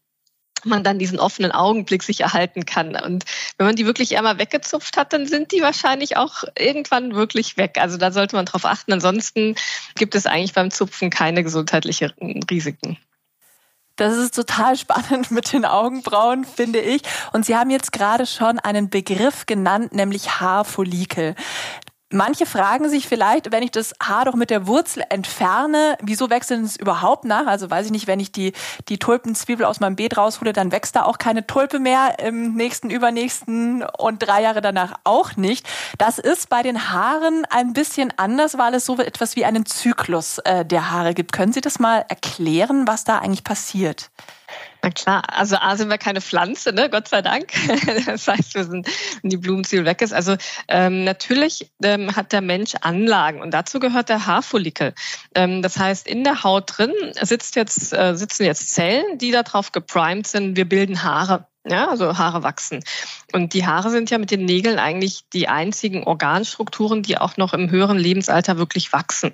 man 0.66 0.84
dann 0.84 1.00
diesen 1.00 1.20
offenen 1.20 1.52
Augenblick 1.52 2.04
sich 2.04 2.22
erhalten 2.22 2.66
kann. 2.66 2.96
Und 2.96 3.26
wenn 3.58 3.68
man 3.68 3.76
die 3.76 3.86
wirklich 3.86 4.18
einmal 4.18 4.40
weggezupft 4.40 4.98
hat, 4.98 5.14
dann 5.14 5.28
sind 5.28 5.52
die 5.52 5.62
wahrscheinlich 5.62 6.18
auch 6.18 6.44
irgendwann 6.58 7.16
wirklich 7.16 7.58
weg. 7.58 7.78
Also 7.80 7.98
da 7.98 8.12
sollte 8.12 8.36
man 8.36 8.46
drauf 8.46 8.66
achten. 8.66 8.94
Ansonsten 8.94 9.56
gibt 9.96 10.16
es 10.16 10.26
eigentlich 10.26 10.54
beim 10.54 10.72
Zupfen 10.72 11.10
keine 11.10 11.44
gesundheitlichen 11.44 12.44
Risiken. 12.50 12.98
Das 14.00 14.16
ist 14.16 14.34
total 14.34 14.78
spannend 14.78 15.30
mit 15.30 15.52
den 15.52 15.66
Augenbrauen, 15.66 16.46
finde 16.46 16.80
ich. 16.80 17.02
Und 17.34 17.46
Sie 17.46 17.58
haben 17.58 17.70
jetzt 17.70 17.92
gerade 17.92 18.26
schon 18.26 18.58
einen 18.58 18.90
Begriff 18.90 19.46
genannt, 19.46 19.94
nämlich 19.94 20.40
Haarfollikel. 20.40 21.36
Manche 22.12 22.48
fragen 22.48 22.90
sich 22.90 23.08
vielleicht, 23.08 23.52
wenn 23.52 23.62
ich 23.62 23.70
das 23.70 23.94
Haar 24.02 24.26
doch 24.26 24.34
mit 24.34 24.50
der 24.50 24.66
Wurzel 24.66 25.04
entferne, 25.10 25.96
wieso 26.02 26.32
wechseln 26.32 26.64
es 26.64 26.76
überhaupt 26.76 27.24
nach? 27.24 27.46
Also 27.46 27.70
weiß 27.70 27.86
ich 27.86 27.92
nicht, 27.92 28.08
wenn 28.08 28.20
ich 28.20 28.32
die, 28.32 28.54
die 28.88 28.98
Tulpenzwiebel 28.98 29.64
aus 29.64 29.80
meinem 29.80 29.96
Beet 29.96 30.18
raushole, 30.18 30.52
dann 30.52 30.72
wächst 30.72 30.96
da 30.96 31.04
auch 31.04 31.20
keine 31.20 31.46
Tulpe 31.46 31.78
mehr 31.78 32.18
im 32.18 32.56
nächsten, 32.56 32.90
übernächsten 32.90 33.84
und 33.84 34.20
drei 34.20 34.42
Jahre 34.42 34.62
danach 34.62 34.96
auch 35.04 35.36
nicht. 35.36 35.68
Das 36.00 36.18
ist 36.18 36.50
bei 36.50 36.64
den 36.64 36.92
Haaren 36.92 37.46
ein 37.52 37.74
bisschen 37.74 38.12
anders, 38.18 38.58
weil 38.58 38.74
es 38.74 38.86
so 38.86 38.98
etwas 38.98 39.36
wie 39.36 39.46
einen 39.46 39.68
Zyklus 39.68 40.40
äh, 40.40 40.66
der 40.66 40.90
Haare 40.90 41.14
gibt. 41.14 41.32
Können 41.32 41.54
Sie 41.54 41.62
das 41.62 41.78
mal 41.78 42.06
erklären, 42.10 42.88
was 42.88 43.04
da 43.04 43.20
eigentlich 43.20 43.44
passiert? 43.44 44.10
Na 44.82 44.92
klar, 44.92 45.24
also 45.28 45.58
A 45.58 45.76
sind 45.76 45.90
wir 45.90 45.98
keine 45.98 46.22
Pflanze, 46.22 46.72
ne? 46.72 46.90
Gott 46.90 47.08
sei 47.08 47.22
Dank. 47.22 47.52
Das 48.06 48.28
heißt, 48.28 48.56
wir 48.56 48.64
sind, 48.64 48.88
wenn 49.22 49.30
die 49.30 49.38
Blumenzwiebel 49.38 49.86
weg 49.86 50.02
ist. 50.02 50.14
Also 50.14 50.36
ähm, 50.68 51.04
natürlich 51.04 51.72
ähm, 51.84 52.16
hat 52.16 52.32
der 52.32 52.42
Mensch 52.42 52.74
Anlagen 52.82 53.42
und 53.42 53.52
dazu 53.52 53.80
gehört 53.80 54.10
der 54.10 54.26
Haarfollikel. 54.26 54.94
Ähm, 55.36 55.62
das 55.62 55.78
heißt, 55.78 56.08
in 56.08 56.24
der 56.24 56.44
Haut 56.44 56.78
drin 56.78 56.94
sitzt 57.22 57.56
jetzt, 57.56 57.94
äh, 57.94 58.16
sitzen 58.16 58.46
jetzt 58.46 58.74
Zellen, 58.74 59.18
die 59.18 59.32
darauf 59.32 59.72
geprimed 59.72 60.28
sind, 60.28 60.56
wir 60.56 60.68
bilden 60.68 61.04
Haare. 61.04 61.48
Ja, 61.66 61.90
also 61.90 62.18
Haare 62.18 62.42
wachsen. 62.42 62.84
Und 63.34 63.54
die 63.54 63.66
Haare 63.66 63.90
sind 63.90 64.10
ja 64.10 64.18
mit 64.18 64.32
den 64.32 64.46
Nägeln 64.46 64.80
eigentlich 64.80 65.28
die 65.34 65.50
einzigen 65.50 66.04
Organstrukturen, 66.04 67.04
die 67.04 67.18
auch 67.18 67.38
noch 67.38 67.54
im 67.54 67.70
höheren 67.70 67.98
Lebensalter 67.98 68.58
wirklich 68.58 68.94
wachsen. 68.94 69.34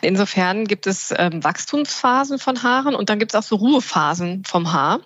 Insofern 0.00 0.66
gibt 0.66 0.86
es 0.86 1.12
ähm, 1.16 1.42
Wachstumsphasen 1.42 2.38
von 2.38 2.62
Haaren 2.62 2.94
und 2.94 3.10
dann 3.10 3.18
gibt 3.18 3.32
es 3.32 3.38
auch 3.38 3.46
so 3.46 3.56
Ruhephasen 3.56 4.44
vom 4.44 4.72
Haar 4.72 5.00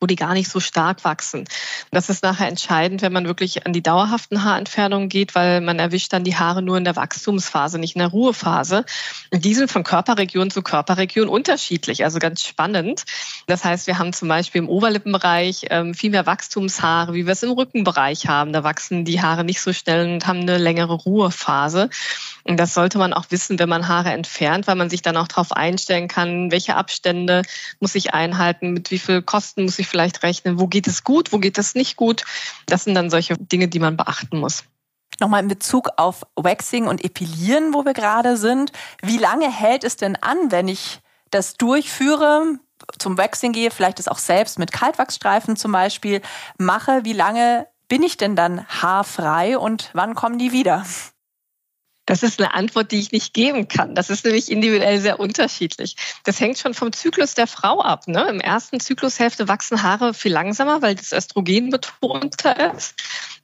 wo 0.00 0.06
die 0.06 0.16
gar 0.16 0.34
nicht 0.34 0.50
so 0.50 0.60
stark 0.60 1.04
wachsen. 1.04 1.44
Das 1.90 2.08
ist 2.08 2.22
nachher 2.22 2.48
entscheidend, 2.48 3.02
wenn 3.02 3.12
man 3.12 3.26
wirklich 3.26 3.66
an 3.66 3.72
die 3.72 3.82
dauerhaften 3.82 4.44
Haarentfernungen 4.44 5.08
geht, 5.08 5.34
weil 5.34 5.60
man 5.60 5.78
erwischt 5.78 6.12
dann 6.12 6.24
die 6.24 6.36
Haare 6.36 6.62
nur 6.62 6.76
in 6.76 6.84
der 6.84 6.96
Wachstumsphase, 6.96 7.78
nicht 7.78 7.96
in 7.96 8.00
der 8.00 8.08
Ruhephase. 8.08 8.84
Die 9.32 9.54
sind 9.54 9.70
von 9.70 9.82
Körperregion 9.82 10.50
zu 10.50 10.62
Körperregion 10.62 11.28
unterschiedlich, 11.28 12.04
also 12.04 12.18
ganz 12.18 12.44
spannend. 12.44 13.04
Das 13.46 13.64
heißt, 13.64 13.86
wir 13.86 13.98
haben 13.98 14.12
zum 14.12 14.28
Beispiel 14.28 14.60
im 14.60 14.68
Oberlippenbereich 14.68 15.66
ähm, 15.70 15.94
viel 15.94 16.10
mehr 16.10 16.26
Wachstumshaare, 16.26 17.14
wie 17.14 17.26
wir 17.26 17.32
es 17.32 17.42
im 17.42 17.50
Rückenbereich 17.50 18.28
haben. 18.28 18.52
Da 18.52 18.62
wachsen 18.62 19.04
die 19.04 19.20
Haare 19.20 19.42
nicht 19.44 19.60
so 19.60 19.72
schnell 19.72 20.12
und 20.12 20.26
haben 20.26 20.40
eine 20.40 20.58
längere 20.58 20.94
Ruhephase. 20.94 21.90
Und 22.44 22.58
das 22.58 22.72
sollte 22.72 22.98
man 22.98 23.12
auch 23.12 23.26
wissen, 23.30 23.58
wenn 23.58 23.68
man 23.68 23.88
Haare 23.88 24.10
entfernt, 24.10 24.66
weil 24.66 24.76
man 24.76 24.88
sich 24.88 25.02
dann 25.02 25.16
auch 25.16 25.28
darauf 25.28 25.52
einstellen 25.52 26.08
kann, 26.08 26.50
welche 26.50 26.76
Abstände 26.76 27.42
muss 27.80 27.94
ich 27.94 28.14
einhalten, 28.14 28.70
mit 28.70 28.90
wie 28.90 28.98
viel 28.98 29.22
Kosten 29.22 29.64
muss 29.64 29.78
ich 29.78 29.87
vielleicht 29.88 30.22
rechnen, 30.22 30.60
wo 30.60 30.66
geht 30.66 30.86
es 30.86 31.04
gut, 31.04 31.32
wo 31.32 31.38
geht 31.38 31.58
es 31.58 31.74
nicht 31.74 31.96
gut. 31.96 32.24
Das 32.66 32.84
sind 32.84 32.94
dann 32.94 33.10
solche 33.10 33.36
Dinge, 33.36 33.68
die 33.68 33.80
man 33.80 33.96
beachten 33.96 34.38
muss. 34.38 34.64
Nochmal 35.20 35.42
in 35.42 35.48
Bezug 35.48 35.88
auf 35.96 36.24
Waxing 36.36 36.86
und 36.86 37.04
Epilieren, 37.04 37.74
wo 37.74 37.84
wir 37.84 37.94
gerade 37.94 38.36
sind. 38.36 38.70
Wie 39.02 39.18
lange 39.18 39.50
hält 39.50 39.82
es 39.82 39.96
denn 39.96 40.16
an, 40.16 40.50
wenn 40.50 40.68
ich 40.68 41.00
das 41.30 41.54
durchführe, 41.54 42.58
zum 42.98 43.18
Waxing 43.18 43.52
gehe, 43.52 43.70
vielleicht 43.70 43.98
es 43.98 44.06
auch 44.06 44.18
selbst 44.18 44.58
mit 44.58 44.70
Kaltwachsstreifen 44.70 45.56
zum 45.56 45.72
Beispiel 45.72 46.22
mache? 46.56 47.04
Wie 47.04 47.12
lange 47.12 47.66
bin 47.88 48.02
ich 48.02 48.16
denn 48.16 48.36
dann 48.36 48.66
haarfrei 48.68 49.58
und 49.58 49.90
wann 49.94 50.14
kommen 50.14 50.38
die 50.38 50.52
wieder? 50.52 50.84
Das 52.08 52.22
ist 52.22 52.40
eine 52.40 52.54
Antwort, 52.54 52.90
die 52.90 53.00
ich 53.00 53.12
nicht 53.12 53.34
geben 53.34 53.68
kann. 53.68 53.94
Das 53.94 54.08
ist 54.08 54.24
nämlich 54.24 54.50
individuell 54.50 54.98
sehr 54.98 55.20
unterschiedlich. 55.20 55.94
Das 56.24 56.40
hängt 56.40 56.56
schon 56.56 56.72
vom 56.72 56.90
Zyklus 56.90 57.34
der 57.34 57.46
Frau 57.46 57.82
ab. 57.82 58.08
Ne? 58.08 58.26
Im 58.30 58.40
ersten 58.40 58.80
Zyklushälfte 58.80 59.46
wachsen 59.46 59.82
Haare 59.82 60.14
viel 60.14 60.32
langsamer, 60.32 60.80
weil 60.80 60.94
das 60.94 61.12
Östrogen 61.12 61.68
betonter 61.68 62.74
ist. 62.74 62.94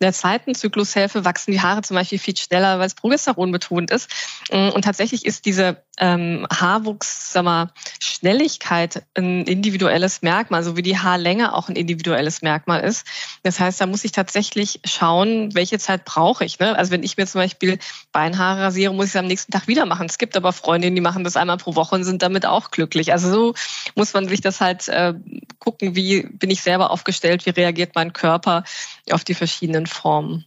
In 0.00 0.06
der 0.06 0.14
zweiten 0.14 0.54
Zyklushälfte 0.54 1.26
wachsen 1.26 1.52
die 1.52 1.60
Haare 1.60 1.82
zum 1.82 1.94
Beispiel 1.94 2.18
viel 2.18 2.38
schneller, 2.38 2.78
weil 2.78 2.86
es 2.86 2.94
Progesteron 2.94 3.52
betont 3.52 3.90
ist. 3.90 4.08
Und 4.50 4.82
tatsächlich 4.82 5.26
ist 5.26 5.44
diese 5.44 5.84
ähm, 5.98 6.46
Haarwuchs, 6.52 7.32
sag 7.32 7.44
mal, 7.44 7.70
Schnelligkeit 8.00 9.04
ein 9.14 9.44
individuelles 9.44 10.22
Merkmal, 10.22 10.64
so 10.64 10.76
wie 10.76 10.82
die 10.82 10.98
Haarlänge 10.98 11.54
auch 11.54 11.68
ein 11.68 11.76
individuelles 11.76 12.42
Merkmal 12.42 12.80
ist. 12.80 13.06
Das 13.42 13.60
heißt, 13.60 13.80
da 13.80 13.86
muss 13.86 14.04
ich 14.04 14.12
tatsächlich 14.12 14.80
schauen, 14.84 15.54
welche 15.54 15.78
Zeit 15.78 16.04
brauche 16.04 16.44
ich. 16.44 16.58
Ne? 16.58 16.76
Also 16.76 16.90
wenn 16.90 17.02
ich 17.02 17.16
mir 17.16 17.26
zum 17.26 17.40
Beispiel 17.40 17.78
Beinhaare 18.12 18.62
rasiere, 18.62 18.92
muss 18.92 19.06
ich 19.06 19.12
es 19.12 19.16
am 19.16 19.26
nächsten 19.26 19.52
Tag 19.52 19.68
wieder 19.68 19.86
machen. 19.86 20.06
Es 20.06 20.18
gibt 20.18 20.36
aber 20.36 20.52
Freundinnen, 20.52 20.96
die 20.96 21.00
machen 21.02 21.24
das 21.24 21.36
einmal 21.36 21.58
pro 21.58 21.74
Woche 21.76 21.94
und 21.94 22.04
sind 22.04 22.22
damit 22.22 22.46
auch 22.46 22.70
glücklich. 22.70 23.12
Also 23.12 23.30
so 23.30 23.54
muss 23.94 24.14
man 24.14 24.28
sich 24.28 24.40
das 24.40 24.60
halt 24.60 24.88
äh, 24.88 25.14
gucken, 25.58 25.94
wie 25.94 26.22
bin 26.22 26.50
ich 26.50 26.62
selber 26.62 26.90
aufgestellt, 26.90 27.46
wie 27.46 27.50
reagiert 27.50 27.94
mein 27.94 28.12
Körper 28.12 28.64
auf 29.10 29.24
die 29.24 29.34
verschiedenen 29.34 29.86
Formen. 29.86 30.46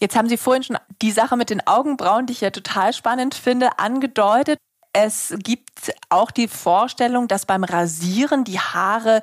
Jetzt 0.00 0.16
haben 0.16 0.28
Sie 0.28 0.36
vorhin 0.36 0.62
schon 0.62 0.78
die 1.00 1.12
Sache 1.12 1.36
mit 1.36 1.50
den 1.50 1.66
Augenbrauen, 1.66 2.26
die 2.26 2.32
ich 2.32 2.40
ja 2.40 2.50
total 2.50 2.92
spannend 2.92 3.34
finde, 3.34 3.78
angedeutet. 3.78 4.58
Es 4.94 5.34
gibt 5.38 5.92
auch 6.08 6.30
die 6.30 6.48
Vorstellung, 6.48 7.26
dass 7.28 7.46
beim 7.46 7.64
Rasieren 7.64 8.44
die 8.44 8.60
Haare 8.60 9.22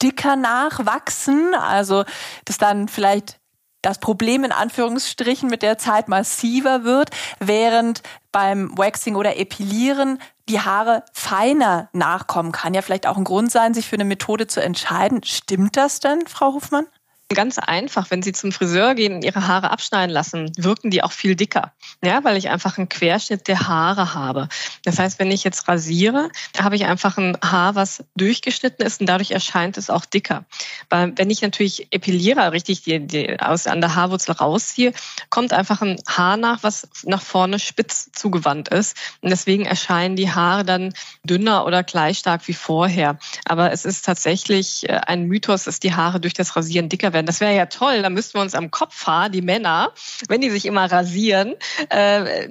dicker 0.00 0.36
nachwachsen, 0.36 1.54
also 1.54 2.04
dass 2.44 2.56
dann 2.56 2.88
vielleicht 2.88 3.40
das 3.82 3.98
Problem 3.98 4.44
in 4.44 4.52
Anführungsstrichen 4.52 5.50
mit 5.50 5.62
der 5.62 5.76
Zeit 5.76 6.08
massiver 6.08 6.84
wird, 6.84 7.10
während 7.40 8.02
beim 8.32 8.76
Waxing 8.78 9.16
oder 9.16 9.36
Epilieren 9.36 10.20
die 10.48 10.60
Haare 10.60 11.04
feiner 11.12 11.88
nachkommen 11.92 12.52
kann. 12.52 12.74
Ja, 12.74 12.82
vielleicht 12.82 13.06
auch 13.06 13.16
ein 13.16 13.24
Grund 13.24 13.50
sein, 13.50 13.74
sich 13.74 13.88
für 13.88 13.96
eine 13.96 14.04
Methode 14.04 14.46
zu 14.46 14.62
entscheiden. 14.62 15.22
Stimmt 15.24 15.76
das 15.76 16.00
denn, 16.00 16.26
Frau 16.26 16.54
Hofmann? 16.54 16.86
Ganz 17.34 17.58
einfach, 17.58 18.10
wenn 18.10 18.22
Sie 18.22 18.32
zum 18.32 18.52
Friseur 18.52 18.94
gehen 18.94 19.12
und 19.12 19.22
Ihre 19.22 19.46
Haare 19.46 19.70
abschneiden 19.70 20.10
lassen, 20.10 20.50
wirken 20.56 20.90
die 20.90 21.02
auch 21.02 21.12
viel 21.12 21.36
dicker. 21.36 21.74
Ja, 22.02 22.24
weil 22.24 22.38
ich 22.38 22.48
einfach 22.48 22.78
einen 22.78 22.88
Querschnitt 22.88 23.48
der 23.48 23.68
Haare 23.68 24.14
habe. 24.14 24.48
Das 24.84 24.98
heißt, 24.98 25.18
wenn 25.18 25.30
ich 25.30 25.44
jetzt 25.44 25.68
rasiere, 25.68 26.30
habe 26.58 26.76
ich 26.76 26.86
einfach 26.86 27.18
ein 27.18 27.36
Haar, 27.44 27.74
was 27.74 28.02
durchgeschnitten 28.16 28.86
ist 28.86 29.00
und 29.00 29.06
dadurch 29.06 29.32
erscheint 29.32 29.76
es 29.76 29.90
auch 29.90 30.06
dicker. 30.06 30.46
Weil 30.88 31.12
wenn 31.16 31.28
ich 31.28 31.42
natürlich 31.42 31.88
epiliere, 31.90 32.52
richtig 32.52 32.84
die, 32.84 33.06
die 33.06 33.38
aus 33.38 33.66
an 33.66 33.82
der 33.82 33.94
Haarwurzel 33.94 34.32
rausziehe, 34.32 34.94
kommt 35.28 35.52
einfach 35.52 35.82
ein 35.82 36.00
Haar 36.08 36.38
nach, 36.38 36.62
was 36.62 36.88
nach 37.04 37.20
vorne 37.20 37.58
spitz 37.58 38.10
zugewandt 38.10 38.70
ist. 38.70 38.96
Und 39.20 39.28
deswegen 39.28 39.66
erscheinen 39.66 40.16
die 40.16 40.32
Haare 40.32 40.64
dann 40.64 40.94
dünner 41.24 41.66
oder 41.66 41.82
gleich 41.82 42.20
stark 42.20 42.48
wie 42.48 42.54
vorher. 42.54 43.18
Aber 43.44 43.70
es 43.70 43.84
ist 43.84 44.06
tatsächlich 44.06 44.88
äh, 44.88 44.94
ein 44.94 45.24
Mythos, 45.24 45.64
dass 45.64 45.78
die 45.78 45.92
Haare 45.92 46.20
durch 46.20 46.32
das 46.32 46.56
Rasieren 46.56 46.88
dicker 46.88 47.12
werden 47.12 47.17
werden. 47.18 47.26
Das 47.26 47.40
wäre 47.40 47.54
ja 47.54 47.66
toll. 47.66 48.02
Da 48.02 48.10
müssten 48.10 48.38
wir 48.38 48.42
uns 48.42 48.54
am 48.54 48.70
Kopfhaar, 48.70 49.28
die 49.28 49.42
Männer, 49.42 49.92
wenn 50.28 50.40
die 50.40 50.50
sich 50.50 50.64
immer 50.66 50.90
rasieren, 50.90 51.54
äh, 51.90 52.48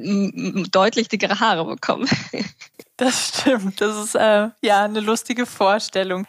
deutlich 0.69 1.07
dickere 1.07 1.39
Haare 1.39 1.65
bekommen. 1.65 2.07
Das 2.99 3.27
stimmt. 3.27 3.79
Das 3.79 3.95
ist 3.95 4.15
äh, 4.15 4.49
ja 4.61 4.83
eine 4.83 5.01
lustige 5.01 5.45
Vorstellung. 5.45 6.25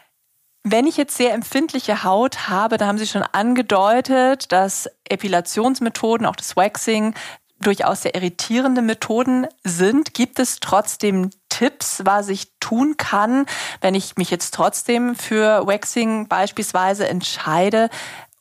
Wenn 0.63 0.85
ich 0.85 0.97
jetzt 0.97 1.17
sehr 1.17 1.33
empfindliche 1.33 2.03
Haut 2.03 2.47
habe, 2.47 2.77
da 2.77 2.85
haben 2.85 2.99
Sie 2.99 3.07
schon 3.07 3.23
angedeutet, 3.23 4.51
dass 4.51 4.87
Epilationsmethoden, 5.09 6.27
auch 6.27 6.35
das 6.35 6.55
Waxing, 6.55 7.15
durchaus 7.59 8.03
sehr 8.03 8.13
irritierende 8.13 8.81
Methoden 8.81 9.47
sind. 9.63 10.13
Gibt 10.13 10.37
es 10.37 10.59
trotzdem 10.59 11.31
Tipps, 11.49 12.01
was 12.05 12.29
ich 12.29 12.51
tun 12.59 12.97
kann, 12.97 13.45
wenn 13.81 13.95
ich 13.95 14.15
mich 14.17 14.29
jetzt 14.29 14.53
trotzdem 14.53 15.15
für 15.15 15.65
Waxing 15.65 16.27
beispielsweise 16.27 17.07
entscheide? 17.07 17.89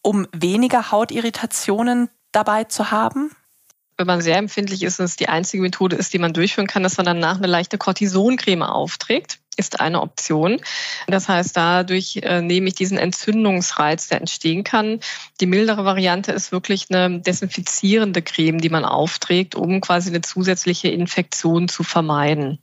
Um 0.09 0.27
weniger 0.33 0.91
Hautirritationen 0.91 2.09
dabei 2.33 2.65
zu 2.65 2.91
haben? 2.91 3.31
wenn 3.99 4.07
man 4.07 4.21
sehr 4.21 4.37
empfindlich 4.37 4.85
ist 4.85 5.01
und 5.01 5.07
es 5.07 5.17
die 5.17 5.29
einzige 5.29 5.61
Methode 5.61 5.97
ist, 5.97 6.13
die 6.15 6.21
man 6.21 6.33
durchführen 6.33 6.69
kann, 6.69 6.85
dass 6.85 6.97
man 6.99 7.07
danach 7.07 7.39
eine 7.39 7.49
leichte 7.49 7.79
Cortisoncreme 7.79 8.63
aufträgt, 8.63 9.41
ist 9.57 9.81
eine 9.81 10.01
Option. 10.01 10.61
Das 11.09 11.29
heißt, 11.29 11.57
dadurch 11.57 12.21
äh, 12.23 12.41
nehme 12.41 12.69
ich 12.69 12.75
diesen 12.75 12.97
Entzündungsreiz, 12.97 14.07
der 14.07 14.21
entstehen 14.21 14.63
kann. 14.63 15.01
Die 15.41 15.47
mildere 15.47 15.85
Variante 15.85 16.31
ist 16.31 16.53
wirklich 16.53 16.87
eine 16.91 17.19
desinfizierende 17.19 18.23
Creme, 18.23 18.61
die 18.61 18.69
man 18.69 18.85
aufträgt, 18.85 19.57
um 19.57 19.81
quasi 19.81 20.11
eine 20.11 20.21
zusätzliche 20.21 20.89
Infektion 20.89 21.67
zu 21.67 21.83
vermeiden. 21.83 22.61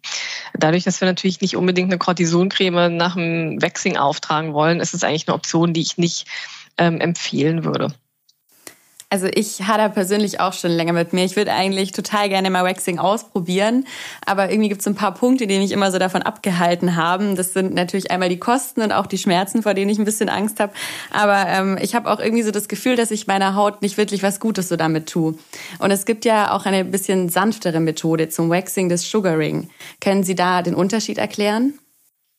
Dadurch, 0.54 0.86
dass 0.86 1.02
wir 1.02 1.08
natürlich 1.08 1.42
nicht 1.42 1.58
unbedingt 1.58 1.92
eine 1.92 2.00
Cortisoncreme 2.00 2.96
nach 2.96 3.16
dem 3.16 3.62
Waxing 3.62 3.98
auftragen 3.98 4.54
wollen, 4.54 4.80
ist 4.80 4.94
es 4.94 5.04
eigentlich 5.04 5.28
eine 5.28 5.36
Option, 5.36 5.74
die 5.74 5.82
ich 5.82 5.98
nicht 5.98 6.28
ähm, 6.78 7.00
empfehlen 7.00 7.64
würde. 7.64 7.94
Also 9.16 9.28
ich 9.34 9.62
hatte 9.62 9.94
persönlich 9.94 10.40
auch 10.40 10.54
schon 10.54 10.72
länger 10.72 10.92
mit 10.92 11.14
mir. 11.14 11.24
Ich 11.24 11.36
würde 11.36 11.54
eigentlich 11.54 11.92
total 11.92 12.28
gerne 12.28 12.50
mal 12.50 12.66
Waxing 12.66 12.98
ausprobieren, 13.00 13.86
aber 14.26 14.50
irgendwie 14.50 14.68
gibt 14.68 14.82
es 14.82 14.88
ein 14.88 14.96
paar 14.96 15.14
Punkte, 15.14 15.48
die 15.48 15.60
mich 15.60 15.72
immer 15.72 15.92
so 15.92 16.00
davon 16.00 16.24
abgehalten 16.24 16.96
haben. 16.96 17.36
Das 17.36 17.54
sind 17.54 17.74
natürlich 17.74 18.10
einmal 18.10 18.30
die 18.30 18.40
Kosten 18.40 18.82
und 18.82 18.92
auch 18.92 19.06
die 19.06 19.18
Schmerzen, 19.18 19.64
vor 19.64 19.74
denen 19.74 19.90
ich 19.90 20.00
ein 20.00 20.06
bisschen 20.06 20.28
Angst 20.28 20.60
habe. 20.60 20.74
Aber 21.12 21.46
ähm, 21.48 21.78
ich 21.80 21.94
habe 21.96 22.12
auch 22.12 22.20
irgendwie 22.20 22.44
so 22.44 22.52
das 22.52 22.68
Gefühl, 22.68 22.96
dass 22.96 23.12
ich 23.12 23.28
meiner 23.28 23.56
Haut 23.56 23.82
nicht 23.82 23.98
wirklich 23.98 24.24
was 24.24 24.40
Gutes 24.40 24.70
so 24.70 24.76
damit 24.76 25.08
tue. 25.08 25.36
Und 25.80 25.92
es 25.92 26.06
gibt 26.06 26.26
ja 26.26 26.52
auch 26.52 26.66
eine 26.66 26.84
bisschen 26.84 27.30
sanftere 27.30 27.80
Methode 27.80 28.30
zum 28.30 28.50
Waxing, 28.50 28.90
das 28.90 29.04
Sugaring. 29.04 29.70
Können 30.02 30.24
Sie 30.24 30.36
da 30.36 30.62
den 30.62 30.76
Unterschied 30.76 31.20
erklären? 31.20 31.76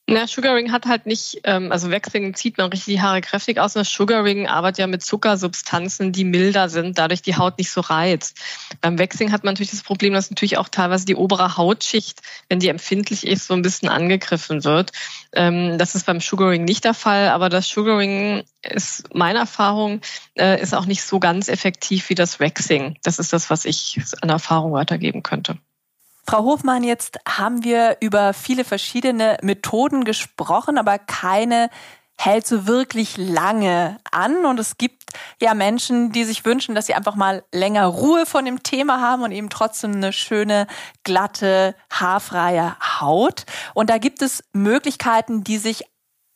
Na, 0.09 0.29
Sugaring 0.29 0.71
hat 0.71 0.87
halt 0.87 1.07
nicht, 1.07 1.41
ähm, 1.43 1.73
also 1.73 1.91
Waxing 1.91 2.33
zieht 2.35 2.59
man 2.59 2.71
richtig 2.71 2.95
die 2.95 3.01
Haare 3.01 3.21
kräftig 3.21 3.59
aus. 3.59 3.75
Und 3.75 3.85
Sugaring 3.85 4.47
arbeitet 4.47 4.79
ja 4.79 4.87
mit 4.87 5.03
Zuckersubstanzen, 5.03 6.13
die 6.13 6.23
milder 6.23 6.69
sind, 6.69 6.97
dadurch 6.97 7.23
die 7.23 7.35
Haut 7.35 7.59
nicht 7.59 7.73
so 7.73 7.81
reizt. 7.81 8.39
Beim 8.81 9.01
Waxing 9.01 9.33
hat 9.33 9.43
man 9.43 9.55
natürlich 9.55 9.73
das 9.73 9.83
Problem, 9.83 10.13
dass 10.13 10.31
natürlich 10.31 10.59
auch 10.59 10.69
teilweise 10.69 11.07
die 11.07 11.17
obere 11.17 11.57
Hautschicht, 11.57 12.23
wenn 12.49 12.61
die 12.61 12.69
empfindlich 12.69 13.27
ist, 13.27 13.49
so 13.49 13.55
ein 13.55 13.63
bisschen 13.63 13.89
angegriffen 13.89 14.63
wird. 14.63 14.93
Ähm, 15.33 15.77
das 15.77 15.97
ist 15.97 16.07
beim 16.07 16.21
Sugaring 16.21 16.65
nicht 16.65 16.85
der 16.85 16.95
Fall, 16.95 17.31
aber 17.31 17.49
das 17.49 17.69
Sugaring 17.69 18.45
ist 18.63 19.13
meine 19.13 19.41
Erfahrung, 19.41 20.03
äh, 20.39 20.63
ist 20.63 20.75
auch 20.75 20.87
nicht 20.87 21.03
so 21.03 21.19
ganz 21.19 21.49
effektiv 21.49 22.11
wie 22.11 22.15
das 22.15 22.39
Waxing. 22.39 22.97
Das 23.03 23.19
ist 23.19 23.33
das, 23.33 23.51
was 23.51 23.65
ich 23.65 24.01
an 24.21 24.29
Erfahrung 24.29 24.73
weitergeben 24.73 25.25
könnte. 25.25 25.59
Frau 26.29 26.43
Hofmann, 26.43 26.83
jetzt 26.83 27.19
haben 27.29 27.63
wir 27.63 27.99
über 28.01 28.33
viele 28.33 28.65
verschiedene 28.65 29.37
Methoden 29.43 30.05
gesprochen, 30.05 30.77
aber 30.77 30.99
keine 30.99 31.71
hält 32.19 32.47
so 32.47 32.67
wirklich 32.67 33.17
lange 33.17 33.99
an. 34.11 34.45
Und 34.45 34.59
es 34.59 34.77
gibt 34.77 35.05
ja 35.41 35.55
Menschen, 35.55 36.11
die 36.11 36.25
sich 36.25 36.45
wünschen, 36.45 36.75
dass 36.75 36.87
sie 36.87 36.95
einfach 36.95 37.15
mal 37.15 37.45
länger 37.53 37.87
Ruhe 37.87 38.27
von 38.27 38.45
dem 38.45 38.63
Thema 38.63 39.01
haben 39.01 39.23
und 39.23 39.33
eben 39.33 39.51
trotzdem 39.51 39.93
eine 39.93 40.13
schöne, 40.13 40.67
glatte, 41.05 41.77
haarfreie 41.91 42.77
Haut. 43.01 43.45
Und 43.75 43.91
da 43.91 43.99
gibt 43.99 44.23
es 44.23 44.43
Möglichkeiten, 44.53 45.45
die 45.45 45.59
sich 45.59 45.85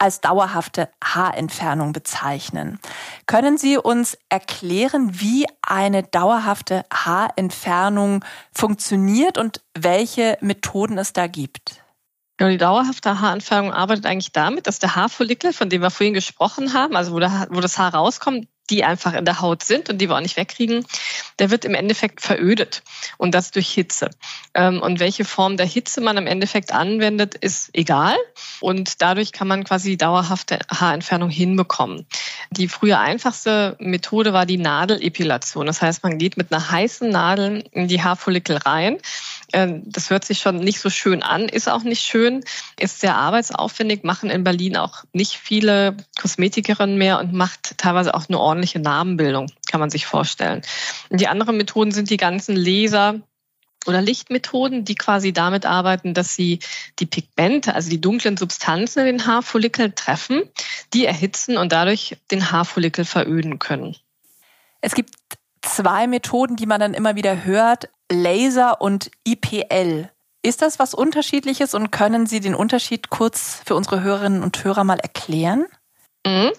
als 0.01 0.21
dauerhafte 0.21 0.89
Haarentfernung 1.05 1.93
bezeichnen. 1.93 2.81
Können 3.27 3.59
Sie 3.59 3.77
uns 3.77 4.19
erklären, 4.31 5.21
wie 5.21 5.47
eine 5.63 6.03
dauerhafte 6.03 6.85
Haarentfernung 6.93 8.25
funktioniert 8.53 9.39
und 9.39 9.61
welche 9.79 10.39
Methoden 10.41 10.99
es 10.99 11.13
da 11.13 11.27
gibt? 11.27 11.83
die 12.49 12.57
dauerhafte 12.57 13.21
Haarentfernung 13.21 13.71
arbeitet 13.71 14.07
eigentlich 14.07 14.33
damit, 14.33 14.67
dass 14.67 14.79
der 14.79 14.97
Haarfollikel, 14.97 15.53
von 15.53 15.69
dem 15.69 15.83
wir 15.83 15.91
vorhin 15.91 16.15
gesprochen 16.15 16.73
haben, 16.73 16.97
also 16.97 17.13
wo, 17.13 17.17
wo 17.17 17.61
das 17.61 17.77
Haar 17.77 17.95
rauskommt, 17.95 18.49
die 18.71 18.85
einfach 18.85 19.15
in 19.15 19.25
der 19.25 19.41
Haut 19.41 19.63
sind 19.63 19.91
und 19.91 19.99
die 19.99 20.09
wir 20.09 20.17
auch 20.17 20.21
nicht 20.21 20.37
wegkriegen, 20.37 20.87
der 21.39 21.51
wird 21.51 21.65
im 21.65 21.75
Endeffekt 21.75 22.21
verödet 22.21 22.83
und 23.19 23.35
das 23.35 23.51
durch 23.51 23.69
Hitze. 23.69 24.11
Ähm, 24.55 24.81
und 24.81 25.01
welche 25.01 25.25
Form 25.25 25.57
der 25.57 25.67
Hitze 25.67 26.01
man 26.01 26.17
im 26.17 26.27
Endeffekt 26.27 26.73
anwendet, 26.73 27.35
ist 27.35 27.71
egal 27.73 28.17
und 28.61 29.03
dadurch 29.03 29.33
kann 29.33 29.49
man 29.49 29.65
quasi 29.65 29.97
dauerhafte 29.97 30.61
Haarentfernung 30.71 31.31
hinbekommen. 31.31 32.07
Die 32.51 32.69
früher 32.69 33.01
einfachste 33.01 33.77
Methode 33.79 34.33
war 34.33 34.47
die 34.47 34.59
Nadelepilation. 34.59 35.67
Das 35.67 35.83
heißt, 35.83 36.03
man 36.03 36.19
geht 36.19 36.37
mit 36.37 36.53
einer 36.53 36.71
heißen 36.71 37.09
Nadel 37.09 37.65
in 37.73 37.89
die 37.89 38.03
Haarfollikel 38.03 38.57
rein. 38.57 38.99
Ähm, 39.53 39.83
das 39.87 40.11
hört 40.11 40.25
sich 40.25 40.39
schon 40.39 40.57
nicht 40.57 40.81
so 40.81 40.91
schön 40.91 41.23
an, 41.23 41.49
ist 41.49 41.69
auch 41.69 41.83
nicht 41.83 42.03
schön, 42.03 42.45
ist 42.79 43.01
sehr 43.01 43.17
arbeitsaufwendig, 43.17 44.05
machen 44.05 44.31
in 44.31 44.45
Berlin 44.45 44.77
auch 44.77 45.05
nicht 45.13 45.37
viele 45.37 45.97
Kosmetikerinnen 46.21 46.97
mehr 46.97 47.19
und 47.19 47.33
macht 47.33 47.79
teilweise 47.79 48.15
auch 48.15 48.29
eine 48.29 48.39
ordentliche 48.39 48.79
Narbenbildung, 48.79 49.51
kann 49.71 49.81
man 49.81 49.91
sich 49.91 50.07
vorstellen. 50.07 50.63
Und 51.09 51.21
die 51.21 51.29
anderen 51.29 51.57
Methoden 51.57 51.93
sind 51.93 52.11
die 52.11 52.17
ganzen 52.17 52.57
Laser, 52.57 53.21
oder 53.87 54.03
Lichtmethoden, 54.03 54.85
die 54.85 54.95
quasi 54.95 55.33
damit 55.33 55.65
arbeiten, 55.65 56.13
dass 56.13 56.35
sie 56.35 56.59
die 56.99 57.07
Pigmente, 57.07 57.75
also 57.75 57.89
die 57.89 58.01
dunklen 58.01 58.37
Substanzen 58.37 59.01
in 59.01 59.07
den 59.07 59.27
Haarfollikel 59.27 59.93
treffen, 59.93 60.43
die 60.93 61.07
erhitzen 61.07 61.57
und 61.57 61.73
dadurch 61.73 62.19
den 62.31 62.51
Haarfollikel 62.51 63.05
veröden 63.05 63.59
können. 63.59 63.97
Es 64.83 64.95
gibt 64.95 65.15
zwei 65.63 66.07
Methoden, 66.07 66.57
die 66.57 66.67
man 66.67 66.81
dann 66.81 66.95
immer 66.95 67.17
wieder 67.17 67.45
hört, 67.45 67.89
Laser 68.11 68.81
und 68.81 69.11
IPL. 69.25 70.11
Ist 70.43 70.63
das 70.63 70.79
was 70.79 70.95
Unterschiedliches 70.95 71.75
und 71.75 71.91
können 71.91 72.27
Sie 72.27 72.41
den 72.41 72.55
Unterschied 72.55 73.11
kurz 73.11 73.63
für 73.65 73.75
unsere 73.75 74.03
Hörerinnen 74.03 74.43
und 74.43 74.63
Hörer 74.65 74.85
mal 74.85 74.99
erklären? 74.99 75.67
Mhm. 76.27 76.51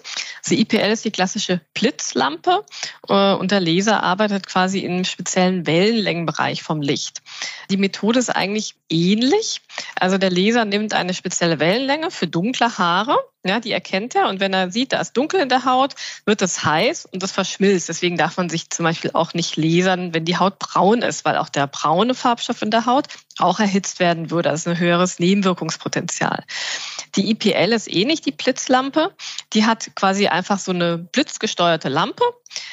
Die 0.48 0.60
IPL 0.60 0.90
ist 0.90 1.04
die 1.04 1.12
klassische 1.12 1.60
Blitzlampe 1.74 2.64
äh, 3.08 3.34
und 3.34 3.52
der 3.52 3.60
Laser 3.60 4.02
arbeitet 4.02 4.46
quasi 4.46 4.80
im 4.80 5.04
speziellen 5.04 5.66
Wellenlängenbereich 5.66 6.62
vom 6.62 6.80
Licht. 6.80 7.22
Die 7.70 7.76
Methode 7.76 8.18
ist 8.18 8.30
eigentlich 8.30 8.74
ähnlich. 8.88 9.60
Also 9.98 10.18
der 10.18 10.30
Laser 10.30 10.64
nimmt 10.64 10.94
eine 10.94 11.14
spezielle 11.14 11.58
Wellenlänge 11.58 12.10
für 12.10 12.26
dunkle 12.26 12.78
Haare 12.78 13.18
ja, 13.44 13.58
die 13.58 13.72
erkennt 13.72 14.14
er 14.14 14.28
und 14.28 14.38
wenn 14.38 14.52
er 14.52 14.70
sieht, 14.70 14.92
da 14.92 15.00
ist 15.00 15.14
dunkel 15.14 15.40
in 15.40 15.48
der 15.48 15.64
Haut, 15.64 15.94
wird 16.26 16.42
es 16.42 16.64
heiß 16.64 17.06
und 17.06 17.24
das 17.24 17.32
verschmilzt. 17.32 17.88
Deswegen 17.88 18.16
darf 18.16 18.36
man 18.36 18.48
sich 18.48 18.70
zum 18.70 18.84
Beispiel 18.84 19.10
auch 19.14 19.34
nicht 19.34 19.56
lasern, 19.56 20.14
wenn 20.14 20.24
die 20.24 20.36
Haut 20.36 20.60
braun 20.60 21.02
ist, 21.02 21.24
weil 21.24 21.36
auch 21.36 21.48
der 21.48 21.66
braune 21.66 22.14
Farbstoff 22.14 22.62
in 22.62 22.70
der 22.70 22.86
Haut 22.86 23.06
auch 23.38 23.58
erhitzt 23.58 23.98
werden 23.98 24.30
würde. 24.30 24.50
Also 24.50 24.70
ein 24.70 24.78
höheres 24.78 25.18
Nebenwirkungspotenzial. 25.18 26.44
Die 27.16 27.30
IPL 27.30 27.72
ist 27.72 27.92
ähnlich, 27.92 28.20
die 28.20 28.30
Blitzlampe. 28.30 29.12
Die 29.54 29.66
hat 29.66 29.90
quasi 29.96 30.28
einfach 30.28 30.60
so 30.60 30.70
eine 30.70 30.98
blitzgesteuerte 30.98 31.88
Lampe 31.88 32.22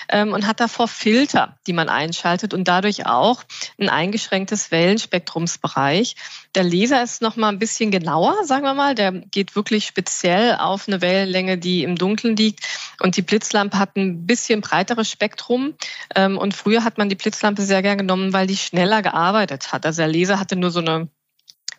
ähm, 0.10 0.34
und 0.34 0.48
hat 0.48 0.60
davor 0.60 0.88
Filter, 0.88 1.58
die 1.68 1.74
man 1.74 1.90
einschaltet 1.90 2.54
und 2.54 2.68
dadurch 2.68 3.06
auch 3.06 3.44
ein 3.80 3.90
eingeschränktes 3.90 4.72
Wellenspektrumsbereich. 4.72 6.16
Der 6.56 6.64
Laser 6.64 7.04
ist 7.04 7.22
noch 7.22 7.36
mal 7.36 7.50
ein 7.50 7.60
bisschen 7.60 7.92
genauer, 7.92 8.44
sagen 8.46 8.64
wir 8.64 8.74
mal. 8.74 8.96
Der 8.96 9.12
geht 9.12 9.56
wirklich 9.56 9.86
speziell 9.86 10.56
auf 10.56 10.88
eine 10.88 11.02
Wellenlänge, 11.02 11.58
die 11.58 11.84
im 11.84 11.96
Dunkeln 11.96 12.36
liegt. 12.36 12.66
Und 13.00 13.18
die 13.18 13.22
Blitzlampe 13.22 13.78
hat 13.78 13.96
ein 13.96 14.26
bisschen 14.26 14.62
breiteres 14.62 15.10
Spektrum. 15.10 15.76
Ähm, 16.16 16.38
und 16.38 16.56
früher 16.56 16.84
hat 16.84 16.98
man 16.98 17.10
die 17.10 17.16
Blitzlampe 17.16 17.62
sehr 17.62 17.82
gern 17.82 17.98
genommen, 17.98 18.34
weil 18.34 18.48
die 18.48 18.58
schneller 18.58 19.02
gearbeitet 19.02 19.72
hat. 19.72 19.86
Also 19.86 20.02
der 20.02 20.12
Laser 20.12 20.40
hatte 20.40 20.56
nur 20.56 20.72
so 20.72 20.80
eine 20.80 21.10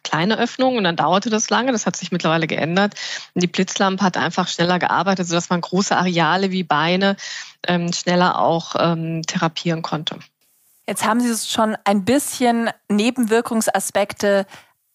kleine 0.02 0.38
Öffnungen 0.38 0.78
und 0.78 0.84
dann 0.84 0.96
dauerte 0.96 1.30
das 1.30 1.50
lange. 1.50 1.72
Das 1.72 1.86
hat 1.86 1.96
sich 1.96 2.12
mittlerweile 2.12 2.46
geändert. 2.46 2.94
Und 3.34 3.42
die 3.42 3.46
Blitzlampe 3.48 4.04
hat 4.04 4.16
einfach 4.16 4.48
schneller 4.48 4.78
gearbeitet, 4.78 5.28
sodass 5.28 5.50
man 5.50 5.60
große 5.60 5.96
Areale 5.96 6.50
wie 6.50 6.62
Beine 6.62 7.16
ähm, 7.66 7.92
schneller 7.92 8.38
auch 8.38 8.74
ähm, 8.78 9.22
therapieren 9.22 9.82
konnte. 9.82 10.18
Jetzt 10.86 11.04
haben 11.04 11.20
Sie 11.20 11.48
schon 11.48 11.76
ein 11.84 12.04
bisschen 12.04 12.70
Nebenwirkungsaspekte 12.88 14.46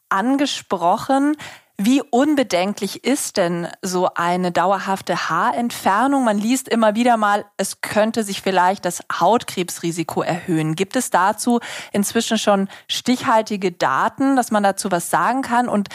angesprochen. 0.09 1.37
Wie 1.77 2.01
unbedenklich 2.01 3.03
ist 3.03 3.35
denn 3.35 3.67
so 3.81 4.09
eine 4.15 4.53
dauerhafte 4.53 5.29
Haarentfernung? 5.29 6.23
Man 6.23 6.37
liest 6.37 6.69
immer 6.69 6.95
wieder 6.95 7.17
mal, 7.17 7.45
es 7.57 7.81
könnte 7.81 8.23
sich 8.23 8.41
vielleicht 8.41 8.85
das 8.85 9.03
Hautkrebsrisiko 9.11 10.21
erhöhen. 10.21 10.75
Gibt 10.75 10.95
es 10.95 11.09
dazu 11.09 11.59
inzwischen 11.91 12.37
schon 12.37 12.69
stichhaltige 12.87 13.73
Daten, 13.73 14.37
dass 14.37 14.51
man 14.51 14.63
dazu 14.63 14.89
was 14.89 15.09
sagen 15.09 15.41
kann? 15.41 15.67
Und 15.67 15.89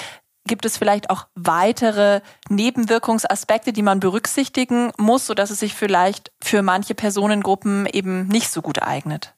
gibt 0.46 0.66
es 0.66 0.76
vielleicht 0.76 1.08
auch 1.08 1.28
weitere 1.34 2.20
Nebenwirkungsaspekte, 2.50 3.72
die 3.72 3.82
man 3.82 4.00
berücksichtigen 4.00 4.92
muss, 4.98 5.26
sodass 5.26 5.48
es 5.48 5.60
sich 5.60 5.74
vielleicht 5.74 6.30
für 6.42 6.60
manche 6.60 6.94
Personengruppen 6.94 7.86
eben 7.86 8.26
nicht 8.28 8.50
so 8.50 8.60
gut 8.60 8.82
eignet? 8.82 9.32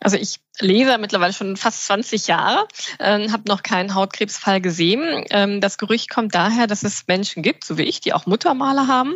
Also 0.00 0.16
ich 0.16 0.40
lese 0.60 0.98
mittlerweile 0.98 1.32
schon 1.32 1.56
fast 1.56 1.86
20 1.86 2.26
Jahre, 2.26 2.66
äh, 2.98 3.28
habe 3.28 3.42
noch 3.46 3.62
keinen 3.62 3.94
Hautkrebsfall 3.94 4.60
gesehen. 4.60 5.24
Ähm, 5.30 5.60
das 5.60 5.78
Gerücht 5.78 6.10
kommt 6.10 6.34
daher, 6.34 6.66
dass 6.66 6.82
es 6.82 7.04
Menschen 7.06 7.42
gibt, 7.42 7.64
so 7.64 7.78
wie 7.78 7.82
ich, 7.82 8.00
die 8.00 8.12
auch 8.12 8.26
Muttermale 8.26 8.86
haben. 8.86 9.14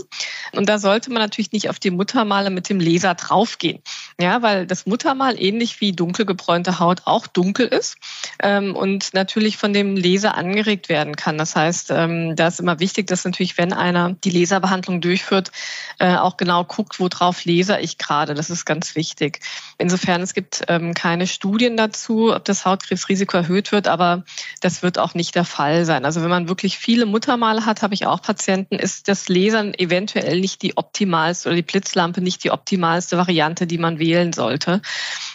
Und 0.52 0.68
da 0.68 0.78
sollte 0.78 1.10
man 1.10 1.22
natürlich 1.22 1.52
nicht 1.52 1.68
auf 1.68 1.78
die 1.78 1.90
Muttermale 1.90 2.50
mit 2.50 2.68
dem 2.68 2.80
Laser 2.80 3.14
draufgehen. 3.14 3.80
Ja, 4.20 4.42
weil 4.42 4.66
das 4.66 4.86
Muttermal 4.86 5.40
ähnlich 5.40 5.80
wie 5.80 5.92
dunkel 5.92 6.24
gebräunte 6.24 6.78
Haut 6.78 7.02
auch 7.04 7.26
dunkel 7.26 7.66
ist 7.66 7.96
ähm, 8.40 8.76
und 8.76 9.14
natürlich 9.14 9.56
von 9.56 9.72
dem 9.72 9.96
Laser 9.96 10.36
angeregt 10.36 10.88
werden 10.88 11.16
kann. 11.16 11.38
Das 11.38 11.56
heißt, 11.56 11.90
ähm, 11.90 12.36
da 12.36 12.48
ist 12.48 12.60
immer 12.60 12.80
wichtig, 12.80 13.06
dass 13.06 13.24
natürlich, 13.24 13.58
wenn 13.58 13.72
einer 13.72 14.12
die 14.12 14.30
Laserbehandlung 14.30 15.00
durchführt, 15.00 15.50
äh, 15.98 16.16
auch 16.16 16.36
genau 16.36 16.64
guckt, 16.64 17.00
worauf 17.00 17.44
laser 17.44 17.80
ich 17.80 17.98
gerade. 17.98 18.34
Das 18.34 18.50
ist 18.50 18.64
ganz 18.64 18.94
wichtig. 18.96 19.40
Insofern, 19.78 20.22
es 20.22 20.34
gibt 20.34 20.64
ähm, 20.68 20.94
keine 20.94 21.26
Studien 21.34 21.76
dazu, 21.76 22.34
ob 22.34 22.44
das 22.44 22.64
Hautkrebsrisiko 22.64 23.36
erhöht 23.36 23.72
wird, 23.72 23.88
aber 23.88 24.24
das 24.60 24.82
wird 24.82 24.98
auch 24.98 25.14
nicht 25.14 25.34
der 25.34 25.44
Fall 25.44 25.84
sein. 25.84 26.04
Also 26.04 26.22
wenn 26.22 26.30
man 26.30 26.48
wirklich 26.48 26.78
viele 26.78 27.04
Muttermale 27.04 27.66
hat, 27.66 27.82
habe 27.82 27.94
ich 27.94 28.06
auch 28.06 28.22
Patienten, 28.22 28.76
ist 28.76 29.08
das 29.08 29.28
Lasern 29.28 29.74
eventuell 29.74 30.40
nicht 30.40 30.62
die 30.62 30.76
optimalste 30.76 31.48
oder 31.48 31.56
die 31.56 31.62
Blitzlampe 31.62 32.20
nicht 32.20 32.44
die 32.44 32.50
optimalste 32.50 33.18
Variante, 33.18 33.66
die 33.66 33.78
man 33.78 33.98
wählen 33.98 34.32
sollte. 34.32 34.80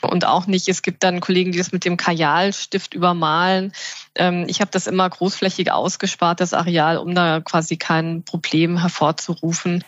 Und 0.02 0.26
auch 0.26 0.48
nicht, 0.48 0.68
es 0.68 0.82
gibt 0.82 1.04
dann 1.04 1.20
Kollegen, 1.20 1.52
die 1.52 1.58
das 1.58 1.72
mit 1.72 1.86
dem 1.86 1.98
Kajalstift 1.98 2.94
übermalen. 2.94 3.74
Ähm, 4.16 4.46
ich 4.48 4.62
habe 4.62 4.72
das 4.72 4.88
immer 4.88 5.10
großflächig 5.10 5.72
ausgespart, 5.72 6.40
das 6.40 6.54
Areal, 6.54 6.98
um 6.98 7.14
da 7.14 7.42
quasi 7.42 7.78
kein 7.78 8.24
Problem 8.24 8.78
hervorzurufen. 8.78 9.84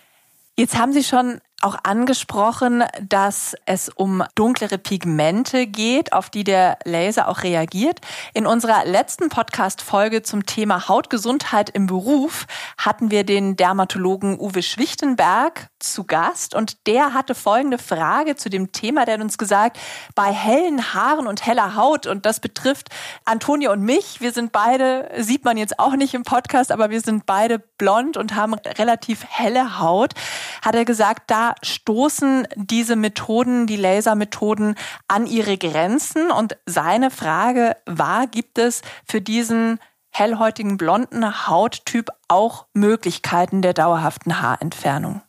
Jetzt 0.58 0.78
haben 0.78 0.94
Sie 0.94 1.04
schon 1.04 1.42
auch 1.64 1.78
angesprochen, 1.84 2.84
dass 3.02 3.56
es 3.66 3.90
um 3.90 4.24
dunklere 4.36 4.78
Pigmente 4.78 5.68
geht, 5.68 6.14
auf 6.14 6.30
die 6.30 6.44
der 6.44 6.78
Laser 6.84 7.28
auch 7.28 7.44
reagiert. 7.44 8.00
In 8.34 8.46
unserer 8.46 8.86
letzten 8.86 9.30
Podcast-Folge 9.30 10.22
zum 10.22 10.46
Thema 10.46 10.88
Hautgesundheit 10.88 11.70
im 11.70 11.88
Beruf 11.88 12.46
hatten 12.78 13.12
wir 13.12 13.24
den 13.24 13.56
Dermatologen 13.56 14.40
Uwe 14.40 14.62
Schwichtenberg 14.62 15.71
zu 15.84 16.04
Gast 16.06 16.56
und 16.56 16.88
der 16.88 17.14
hatte 17.14 17.36
folgende 17.36 17.78
Frage 17.78 18.36
zu 18.36 18.50
dem 18.50 18.72
Thema. 18.72 19.06
Der 19.06 19.16
hat 19.16 19.22
uns 19.22 19.38
gesagt, 19.38 19.78
bei 20.16 20.32
hellen 20.32 20.94
Haaren 20.94 21.28
und 21.28 21.46
heller 21.46 21.76
Haut, 21.76 22.08
und 22.08 22.26
das 22.26 22.40
betrifft 22.40 22.90
Antonia 23.26 23.72
und 23.72 23.82
mich, 23.82 24.22
wir 24.22 24.32
sind 24.32 24.52
beide, 24.52 25.10
sieht 25.18 25.46
man 25.46 25.58
jetzt 25.58 25.80
auch 25.80 25.96
nicht 25.96 26.14
im 26.14 26.24
Podcast, 26.24 26.72
aber 26.72 26.90
wir 26.90 27.02
sind 27.02 27.26
beide 27.26 27.60
blond 27.60 28.18
und 28.18 28.36
haben 28.36 28.54
relativ 28.54 29.26
helle 29.28 29.80
Haut, 29.80 30.14
hat 30.62 30.76
er 30.76 30.86
gesagt, 30.86 31.30
da 31.32 31.56
stoßen 31.64 32.48
diese 32.56 32.96
Methoden, 32.96 33.68
die 33.68 33.78
Lasermethoden 33.78 34.76
an 35.08 35.26
ihre 35.26 35.58
Grenzen. 35.58 36.32
Und 36.32 36.58
seine 36.66 37.12
Frage 37.12 37.78
war, 37.86 38.28
gibt 38.28 38.58
es 38.58 38.82
für 39.08 39.22
diesen 39.22 39.80
hellhäutigen 40.12 40.78
blonden 40.78 41.48
Hauttyp 41.48 42.10
auch 42.28 42.66
Möglichkeiten 42.74 43.62
der 43.62 43.74
dauerhaften 43.74 44.42
Haarentfernung? 44.42 45.22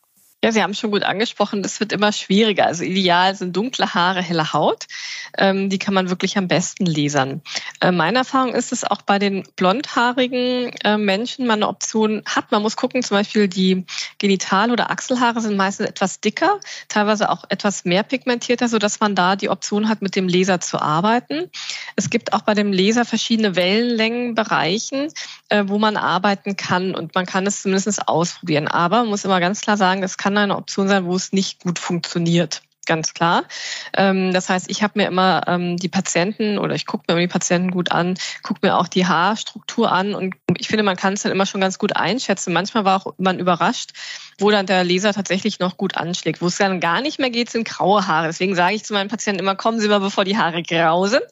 Ja, 0.44 0.50
Sie 0.50 0.60
haben 0.60 0.74
schon 0.74 0.90
gut 0.90 1.04
angesprochen, 1.04 1.62
das 1.62 1.78
wird 1.78 1.92
immer 1.92 2.10
schwieriger. 2.10 2.66
Also 2.66 2.82
ideal 2.82 3.32
sind 3.36 3.54
dunkle 3.54 3.94
Haare, 3.94 4.20
helle 4.20 4.52
Haut. 4.52 4.86
Ähm, 5.38 5.70
die 5.70 5.78
kann 5.78 5.94
man 5.94 6.10
wirklich 6.10 6.36
am 6.36 6.48
besten 6.48 6.84
lasern. 6.84 7.42
Äh, 7.80 7.92
meine 7.92 8.18
Erfahrung 8.18 8.52
ist 8.52 8.72
es 8.72 8.82
auch 8.82 9.02
bei 9.02 9.20
den 9.20 9.44
blondhaarigen 9.54 10.72
äh, 10.82 10.98
Menschen 10.98 11.46
man 11.46 11.60
eine 11.60 11.68
Option 11.68 12.24
hat. 12.26 12.50
Man 12.50 12.60
muss 12.60 12.76
gucken, 12.76 13.04
zum 13.04 13.18
Beispiel 13.18 13.46
die 13.46 13.86
Genital- 14.18 14.72
oder 14.72 14.90
Achselhaare 14.90 15.40
sind 15.40 15.56
meistens 15.56 15.86
etwas 15.86 16.18
dicker, 16.18 16.58
teilweise 16.88 17.30
auch 17.30 17.44
etwas 17.48 17.84
mehr 17.84 18.02
pigmentierter, 18.02 18.66
sodass 18.66 18.98
man 18.98 19.14
da 19.14 19.36
die 19.36 19.48
Option 19.48 19.88
hat, 19.88 20.02
mit 20.02 20.16
dem 20.16 20.26
Laser 20.26 20.58
zu 20.58 20.82
arbeiten. 20.82 21.52
Es 21.94 22.10
gibt 22.10 22.32
auch 22.32 22.42
bei 22.42 22.54
dem 22.54 22.72
Laser 22.72 23.04
verschiedene 23.04 23.54
Wellenlängenbereichen, 23.54 25.06
äh, 25.50 25.62
wo 25.68 25.78
man 25.78 25.96
arbeiten 25.96 26.56
kann 26.56 26.96
und 26.96 27.14
man 27.14 27.26
kann 27.26 27.46
es 27.46 27.62
zumindest 27.62 28.08
ausprobieren. 28.08 28.66
Aber 28.66 28.98
man 28.98 29.08
muss 29.08 29.24
immer 29.24 29.38
ganz 29.38 29.60
klar 29.60 29.76
sagen, 29.76 30.02
es 30.02 30.18
kann 30.18 30.31
kann 30.32 30.42
eine 30.42 30.56
Option 30.56 30.88
sein, 30.88 31.04
wo 31.04 31.14
es 31.14 31.32
nicht 31.32 31.62
gut 31.62 31.78
funktioniert 31.78 32.62
ganz 32.86 33.14
klar. 33.14 33.44
Ähm, 33.96 34.32
das 34.32 34.48
heißt, 34.48 34.68
ich 34.68 34.82
habe 34.82 34.94
mir 34.98 35.06
immer 35.06 35.42
ähm, 35.46 35.76
die 35.76 35.88
Patienten 35.88 36.58
oder 36.58 36.74
ich 36.74 36.84
gucke 36.84 37.04
mir 37.08 37.20
die 37.20 37.28
Patienten 37.28 37.70
gut 37.70 37.92
an, 37.92 38.18
gucke 38.42 38.58
mir 38.62 38.76
auch 38.76 38.88
die 38.88 39.06
Haarstruktur 39.06 39.92
an 39.92 40.14
und 40.14 40.34
ich 40.58 40.66
finde, 40.66 40.82
man 40.82 40.96
kann 40.96 41.12
es 41.12 41.22
dann 41.22 41.30
immer 41.30 41.46
schon 41.46 41.60
ganz 41.60 41.78
gut 41.78 41.94
einschätzen. 41.94 42.52
Manchmal 42.52 42.84
war 42.84 42.96
auch 42.96 43.14
man 43.18 43.38
überrascht, 43.38 43.90
wo 44.38 44.50
dann 44.50 44.66
der 44.66 44.82
Leser 44.82 45.12
tatsächlich 45.12 45.60
noch 45.60 45.76
gut 45.76 45.96
anschlägt. 45.96 46.42
Wo 46.42 46.48
es 46.48 46.56
dann 46.56 46.80
gar 46.80 47.00
nicht 47.00 47.20
mehr 47.20 47.30
geht, 47.30 47.50
sind 47.50 47.68
graue 47.68 48.06
Haare. 48.08 48.26
Deswegen 48.26 48.56
sage 48.56 48.74
ich 48.74 48.84
zu 48.84 48.94
meinen 48.94 49.08
Patienten 49.08 49.40
immer, 49.40 49.54
kommen 49.54 49.78
Sie 49.78 49.88
mal, 49.88 50.00
bevor 50.00 50.24
die 50.24 50.36
Haare 50.36 50.62
grau 50.64 51.06
sind. 51.06 51.22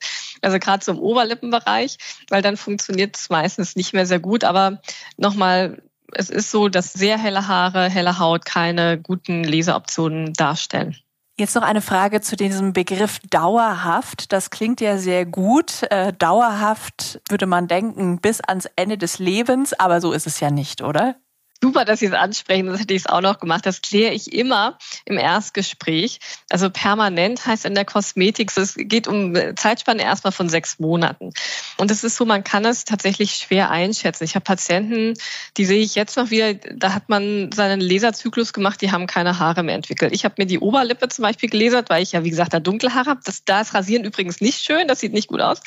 Also 0.42 0.58
gerade 0.58 0.84
so 0.84 0.92
im 0.92 1.00
Oberlippenbereich, 1.00 1.98
weil 2.28 2.42
dann 2.42 2.56
funktioniert 2.56 3.16
es 3.16 3.28
meistens 3.28 3.74
nicht 3.74 3.92
mehr 3.92 4.06
sehr 4.06 4.20
gut. 4.20 4.44
Aber 4.44 4.80
nochmal, 5.16 5.82
es 6.14 6.30
ist 6.30 6.50
so, 6.50 6.68
dass 6.68 6.92
sehr 6.92 7.18
helle 7.18 7.48
Haare, 7.48 7.88
helle 7.88 8.18
Haut 8.18 8.44
keine 8.44 8.98
guten 8.98 9.44
Leseoptionen 9.44 10.32
darstellen. 10.32 10.96
Jetzt 11.38 11.54
noch 11.54 11.62
eine 11.62 11.80
Frage 11.80 12.20
zu 12.20 12.36
diesem 12.36 12.74
Begriff 12.74 13.18
dauerhaft. 13.30 14.30
Das 14.30 14.50
klingt 14.50 14.82
ja 14.82 14.98
sehr 14.98 15.24
gut. 15.24 15.84
Äh, 15.90 16.12
dauerhaft 16.12 17.22
würde 17.30 17.46
man 17.46 17.66
denken 17.66 18.20
bis 18.20 18.42
ans 18.42 18.68
Ende 18.76 18.98
des 18.98 19.18
Lebens, 19.18 19.72
aber 19.72 20.02
so 20.02 20.12
ist 20.12 20.26
es 20.26 20.40
ja 20.40 20.50
nicht, 20.50 20.82
oder? 20.82 21.16
Super, 21.62 21.84
dass 21.84 22.00
Sie 22.00 22.06
es 22.06 22.14
ansprechen, 22.14 22.66
das 22.66 22.80
hätte 22.80 22.94
ich 22.94 23.02
es 23.02 23.06
auch 23.06 23.20
noch 23.20 23.38
gemacht. 23.38 23.66
Das 23.66 23.82
kläre 23.82 24.14
ich 24.14 24.32
immer 24.32 24.78
im 25.04 25.18
Erstgespräch. 25.18 26.18
Also 26.48 26.70
permanent 26.70 27.44
heißt 27.44 27.66
in 27.66 27.74
der 27.74 27.84
Kosmetik, 27.84 28.50
es 28.56 28.74
geht 28.76 29.06
um 29.06 29.34
Zeitspanne 29.56 30.02
erstmal 30.02 30.32
von 30.32 30.48
sechs 30.48 30.78
Monaten. 30.78 31.32
Und 31.76 31.90
es 31.90 32.02
ist 32.02 32.16
so, 32.16 32.24
man 32.24 32.44
kann 32.44 32.64
es 32.64 32.86
tatsächlich 32.86 33.32
schwer 33.32 33.70
einschätzen. 33.70 34.24
Ich 34.24 34.36
habe 34.36 34.44
Patienten, 34.44 35.14
die 35.58 35.66
sehe 35.66 35.82
ich 35.82 35.96
jetzt 35.96 36.16
noch 36.16 36.30
wieder, 36.30 36.54
da 36.54 36.94
hat 36.94 37.10
man 37.10 37.52
seinen 37.52 37.82
Laserzyklus 37.82 38.54
gemacht, 38.54 38.80
die 38.80 38.90
haben 38.90 39.06
keine 39.06 39.38
Haare 39.38 39.62
mehr 39.62 39.74
entwickelt. 39.74 40.14
Ich 40.14 40.24
habe 40.24 40.36
mir 40.38 40.46
die 40.46 40.60
Oberlippe 40.60 41.08
zum 41.08 41.24
Beispiel 41.24 41.50
gelasert, 41.50 41.90
weil 41.90 42.02
ich 42.02 42.12
ja, 42.12 42.24
wie 42.24 42.30
gesagt, 42.30 42.54
da 42.54 42.60
dunkle 42.60 42.94
Haare 42.94 43.10
habe. 43.10 43.20
Da 43.44 43.60
ist 43.60 43.74
Rasieren 43.74 44.04
übrigens 44.04 44.40
nicht 44.40 44.64
schön, 44.64 44.88
das 44.88 45.00
sieht 45.00 45.12
nicht 45.12 45.28
gut 45.28 45.42
aus. 45.42 45.60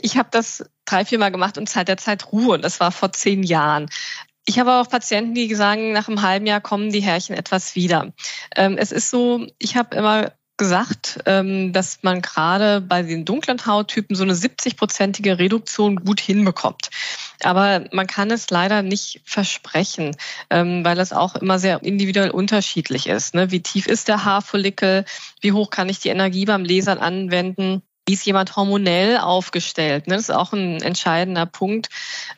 Ich 0.00 0.16
habe 0.16 0.28
das 0.32 0.64
drei, 0.86 1.04
vier 1.04 1.20
Mal 1.20 1.30
gemacht 1.30 1.56
und 1.56 1.68
Zeit 1.68 1.86
der 1.86 1.98
Zeit 1.98 2.32
Ruhe. 2.32 2.58
Das 2.58 2.80
war 2.80 2.90
vor 2.90 3.12
zehn 3.12 3.44
Jahren. 3.44 3.88
Ich 4.48 4.58
habe 4.60 4.74
auch 4.74 4.88
Patienten, 4.88 5.34
die 5.34 5.52
sagen, 5.54 5.92
nach 5.92 6.08
einem 6.08 6.22
halben 6.22 6.46
Jahr 6.46 6.60
kommen 6.60 6.90
die 6.90 7.00
Härchen 7.00 7.34
etwas 7.34 7.74
wieder. 7.74 8.12
Ähm, 8.54 8.78
es 8.78 8.92
ist 8.92 9.10
so, 9.10 9.46
ich 9.58 9.76
habe 9.76 9.96
immer 9.96 10.32
gesagt, 10.56 11.18
ähm, 11.26 11.72
dass 11.72 11.98
man 12.02 12.22
gerade 12.22 12.80
bei 12.80 13.02
den 13.02 13.24
dunklen 13.24 13.64
Hauttypen 13.66 14.16
so 14.16 14.22
eine 14.22 14.34
70-prozentige 14.34 15.38
Reduktion 15.38 15.96
gut 15.96 16.20
hinbekommt. 16.20 16.90
Aber 17.42 17.84
man 17.92 18.06
kann 18.06 18.30
es 18.30 18.48
leider 18.48 18.82
nicht 18.82 19.20
versprechen, 19.24 20.16
ähm, 20.48 20.84
weil 20.84 20.98
es 20.98 21.12
auch 21.12 21.34
immer 21.36 21.58
sehr 21.58 21.82
individuell 21.82 22.30
unterschiedlich 22.30 23.08
ist. 23.08 23.34
Ne? 23.34 23.50
Wie 23.50 23.60
tief 23.60 23.86
ist 23.86 24.08
der 24.08 24.24
Haarfollikel? 24.24 25.04
Wie 25.40 25.52
hoch 25.52 25.70
kann 25.70 25.88
ich 25.88 25.98
die 25.98 26.08
Energie 26.08 26.46
beim 26.46 26.64
Lasern 26.64 26.98
anwenden? 26.98 27.82
Wie 28.06 28.14
ist 28.14 28.24
jemand 28.24 28.54
hormonell 28.54 29.18
aufgestellt? 29.18 30.06
Ne? 30.06 30.14
Das 30.14 30.28
ist 30.28 30.34
auch 30.34 30.52
ein 30.52 30.80
entscheidender 30.80 31.44
Punkt. 31.44 31.88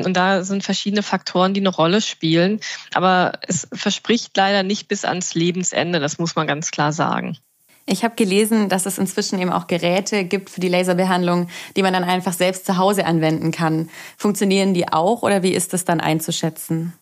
Und 0.02 0.16
da 0.16 0.42
sind 0.42 0.64
verschiedene 0.64 1.02
Faktoren, 1.02 1.52
die 1.52 1.60
eine 1.60 1.68
Rolle 1.68 2.00
spielen. 2.00 2.60
Aber 2.94 3.32
es 3.46 3.68
verspricht 3.72 4.34
leider 4.36 4.62
nicht 4.62 4.88
bis 4.88 5.04
ans 5.04 5.34
Lebensende. 5.34 6.00
Das 6.00 6.18
muss 6.18 6.36
man 6.36 6.46
ganz 6.46 6.70
klar 6.70 6.92
sagen. 6.92 7.36
Ich 7.84 8.04
habe 8.04 8.14
gelesen, 8.16 8.68
dass 8.68 8.84
es 8.84 8.98
inzwischen 8.98 9.38
eben 9.40 9.52
auch 9.52 9.66
Geräte 9.66 10.24
gibt 10.24 10.50
für 10.50 10.60
die 10.60 10.68
Laserbehandlung, 10.68 11.48
die 11.74 11.82
man 11.82 11.94
dann 11.94 12.04
einfach 12.04 12.34
selbst 12.34 12.66
zu 12.66 12.76
Hause 12.76 13.06
anwenden 13.06 13.50
kann. 13.50 13.88
Funktionieren 14.18 14.74
die 14.74 14.92
auch 14.92 15.22
oder 15.22 15.42
wie 15.42 15.52
ist 15.52 15.72
das 15.72 15.86
dann 15.86 16.00
einzuschätzen? 16.00 16.92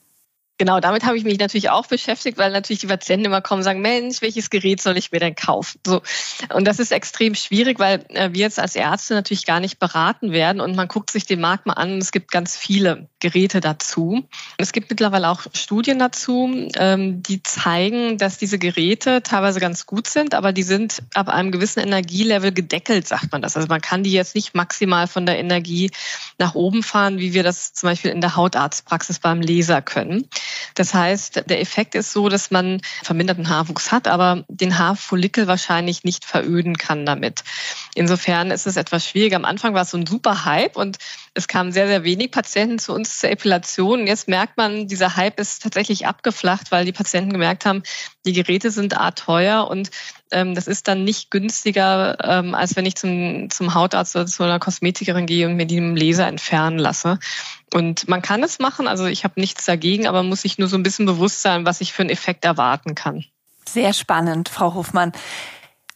Genau, 0.59 0.81
damit 0.81 1.05
habe 1.05 1.19
ich 1.19 1.25
mich 1.25 1.39
natürlich 1.39 1.69
auch 1.69 1.87
beschäftigt, 1.87 2.39
weil 2.39 2.51
natürlich 2.51 2.81
die 2.81 2.87
Patienten 2.87 3.27
immer 3.27 3.43
kommen 3.43 3.59
und 3.59 3.65
sagen, 3.65 3.83
Mensch, 3.83 4.23
welches 4.23 4.49
Gerät 4.49 4.81
soll 4.81 4.97
ich 4.97 5.13
mir 5.13 5.21
denn 5.21 5.35
kaufen? 5.35 5.79
So. 5.87 6.01
Und 6.55 6.67
das 6.67 6.79
ist 6.79 6.93
extrem 6.93 7.35
schwierig, 7.35 7.79
weil 7.79 8.05
äh, 8.09 8.31
wir 8.33 8.41
jetzt 8.41 8.59
als 8.59 8.75
Ärzte 8.75 9.15
natürlich 9.15 9.45
gar 9.45 9.61
nicht 9.61 9.79
beraten 9.79 10.33
werden 10.33 10.61
und 10.63 10.75
man 10.75 10.89
guckt 10.89 11.11
sich 11.11 11.27
den 11.27 11.41
Markt 11.41 11.67
mal 11.67 11.75
an 11.75 11.99
es 11.99 12.13
gibt 12.13 12.31
ganz 12.31 12.57
viele 12.57 13.09
Geräte 13.21 13.61
dazu. 13.61 14.27
Es 14.57 14.73
gibt 14.73 14.89
mittlerweile 14.91 15.29
auch 15.29 15.43
Studien 15.53 15.99
dazu, 15.99 16.69
ähm, 16.77 17.23
die 17.23 17.43
zeigen, 17.43 18.17
dass 18.17 18.39
diese 18.39 18.59
Geräte 18.59 19.23
teilweise 19.23 19.61
ganz 19.61 19.87
gut 19.87 20.07
sind, 20.07 20.35
aber 20.35 20.53
die 20.53 20.63
sind 20.63 21.03
ab 21.15 21.29
einem 21.29 21.53
gewissen 21.53 21.81
Energielevel 21.81 22.53
gedeckelt, 22.53 23.07
sagt 23.07 23.33
man 23.33 23.43
das. 23.43 23.57
Also 23.57 23.69
man 23.69 23.81
kann 23.81 24.05
die 24.05 24.13
jetzt 24.13 24.35
nicht 24.35 24.55
maximal 24.55 25.07
von 25.07 25.27
der 25.27 25.39
Energie 25.39 25.91
nach 26.39 26.55
oben 26.55 26.83
fahren, 26.83 27.19
wie 27.19 27.35
wir 27.35 27.43
das 27.43 27.73
zum 27.73 27.89
Beispiel 27.89 28.11
in 28.11 28.21
der 28.21 28.37
Hautarztpraxis 28.37 29.19
beim 29.19 29.41
Laser 29.43 29.83
können. 29.83 30.29
Das 30.77 30.93
heißt, 30.95 31.49
der 31.49 31.61
Effekt 31.61 31.95
ist 31.95 32.13
so, 32.13 32.29
dass 32.29 32.51
man 32.51 32.81
verminderten 33.03 33.49
Haarwuchs 33.49 33.91
hat, 33.91 34.07
aber 34.07 34.45
den 34.49 34.79
Haarfollikel 34.79 35.47
wahrscheinlich 35.47 36.05
nicht 36.05 36.25
veröden 36.25 36.77
kann 36.77 37.07
damit. 37.07 37.43
Insofern 37.95 38.51
ist 38.51 38.67
es 38.67 38.77
etwas 38.77 39.05
schwierig. 39.05 39.35
Am 39.35 39.47
Anfang 39.47 39.75
war 39.75 39.83
es 39.83 39.91
so 39.91 39.97
ein 39.97 40.07
super 40.07 40.45
Hype 40.45 40.77
und 40.77 40.99
es 41.37 41.49
kamen 41.49 41.71
sehr, 41.71 41.87
sehr 41.87 42.03
wenig 42.03 42.31
Patienten 42.31 42.79
zu 42.79 42.95
uns 42.95 43.19
zur 43.19 43.31
Epilation. 43.31 44.07
Jetzt 44.07 44.27
merkt 44.27 44.57
man, 44.57 44.89
dieser 44.89 45.17
Hype 45.17 45.39
ist 45.39 45.63
tatsächlich 45.63 46.07
abgeflacht, 46.07 46.73
weil 46.73 46.87
die 46.87 46.93
Patienten 46.93 47.31
gemerkt 47.31 47.67
haben, 47.67 47.83
die 48.25 48.33
Geräte 48.33 48.71
sind 48.71 48.99
a 48.99 49.11
teuer 49.11 49.69
und 49.69 49.91
ähm, 50.31 50.55
das 50.55 50.67
ist 50.67 50.89
dann 50.89 51.05
nicht 51.05 51.31
günstiger, 51.31 52.17
ähm, 52.23 52.55
als 52.55 52.75
wenn 52.75 52.87
ich 52.87 52.97
zum, 52.97 53.51
zum 53.51 53.75
Hautarzt 53.75 54.17
oder 54.17 54.27
zu 54.27 54.43
einer 54.43 54.59
Kosmetikerin 54.59 55.27
gehe 55.27 55.47
und 55.47 55.57
mir 55.57 55.67
die 55.67 55.77
im 55.77 55.95
Laser 55.95 56.27
entfernen 56.27 56.79
lasse. 56.79 57.19
Und 57.75 58.09
man 58.09 58.23
kann 58.23 58.43
es 58.43 58.59
machen, 58.59 58.89
also 58.89 59.05
ich 59.05 59.25
habe 59.25 59.39
nichts 59.39 59.67
dagegen, 59.67 60.07
aber 60.07 60.23
muss 60.23 60.43
sich 60.43 60.57
nur 60.57 60.69
so 60.69 60.77
ein 60.77 60.83
bisschen 60.83 61.05
bewusst 61.05 61.43
sein, 61.43 61.67
was 61.67 61.83
ich 61.83 61.93
für 61.93 62.03
einen 62.03 62.11
Effekt 62.11 62.47
erwarten 62.47 62.95
kann. 62.95 63.25
Sehr 63.69 63.93
spannend, 63.93 64.49
Frau 64.49 64.73
Hofmann. 64.73 65.13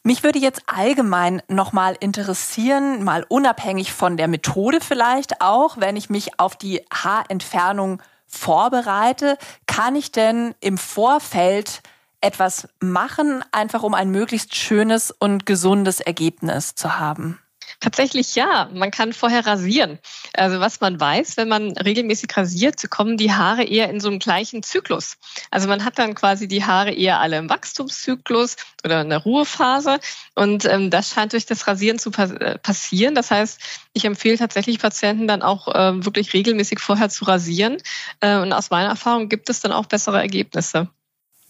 Mich 0.02 0.22
würde 0.22 0.38
jetzt 0.38 0.62
allgemein 0.66 1.42
nochmal 1.48 1.94
interessieren, 2.00 3.04
mal 3.04 3.24
unabhängig 3.28 3.92
von 3.92 4.16
der 4.16 4.28
Methode 4.28 4.80
vielleicht 4.80 5.42
auch, 5.42 5.76
wenn 5.78 5.94
ich 5.96 6.08
mich 6.08 6.40
auf 6.40 6.56
die 6.56 6.82
Haarentfernung 6.92 8.00
vorbereite, 8.26 9.36
kann 9.66 9.96
ich 9.96 10.10
denn 10.10 10.54
im 10.60 10.78
Vorfeld 10.78 11.82
etwas 12.22 12.68
machen, 12.80 13.44
einfach 13.52 13.82
um 13.82 13.92
ein 13.92 14.10
möglichst 14.10 14.54
schönes 14.54 15.10
und 15.10 15.44
gesundes 15.44 16.00
Ergebnis 16.00 16.74
zu 16.74 16.98
haben? 16.98 17.38
Tatsächlich 17.80 18.34
ja, 18.34 18.68
man 18.74 18.90
kann 18.90 19.14
vorher 19.14 19.46
rasieren. 19.46 19.98
Also 20.34 20.60
was 20.60 20.82
man 20.82 21.00
weiß, 21.00 21.38
wenn 21.38 21.48
man 21.48 21.72
regelmäßig 21.78 22.36
rasiert, 22.36 22.90
kommen 22.90 23.16
die 23.16 23.32
Haare 23.32 23.64
eher 23.64 23.88
in 23.88 24.00
so 24.00 24.08
einen 24.08 24.18
gleichen 24.18 24.62
Zyklus. 24.62 25.16
Also 25.50 25.66
man 25.66 25.82
hat 25.82 25.98
dann 25.98 26.14
quasi 26.14 26.46
die 26.46 26.62
Haare 26.62 26.92
eher 26.92 27.20
alle 27.20 27.38
im 27.38 27.48
Wachstumszyklus 27.48 28.56
oder 28.84 29.00
in 29.00 29.08
der 29.08 29.20
Ruhephase 29.20 29.98
und 30.34 30.66
ähm, 30.66 30.90
das 30.90 31.08
scheint 31.08 31.32
durch 31.32 31.46
das 31.46 31.66
Rasieren 31.66 31.98
zu 31.98 32.10
äh, 32.10 32.58
passieren. 32.58 33.14
Das 33.14 33.30
heißt, 33.30 33.58
ich 33.94 34.04
empfehle 34.04 34.36
tatsächlich 34.36 34.78
Patienten 34.78 35.26
dann 35.26 35.40
auch 35.40 35.66
äh, 35.68 36.04
wirklich 36.04 36.34
regelmäßig 36.34 36.80
vorher 36.80 37.08
zu 37.08 37.24
rasieren 37.24 37.78
äh, 38.20 38.36
und 38.36 38.52
aus 38.52 38.68
meiner 38.68 38.90
Erfahrung 38.90 39.30
gibt 39.30 39.48
es 39.48 39.60
dann 39.60 39.72
auch 39.72 39.86
bessere 39.86 40.20
Ergebnisse. 40.20 40.90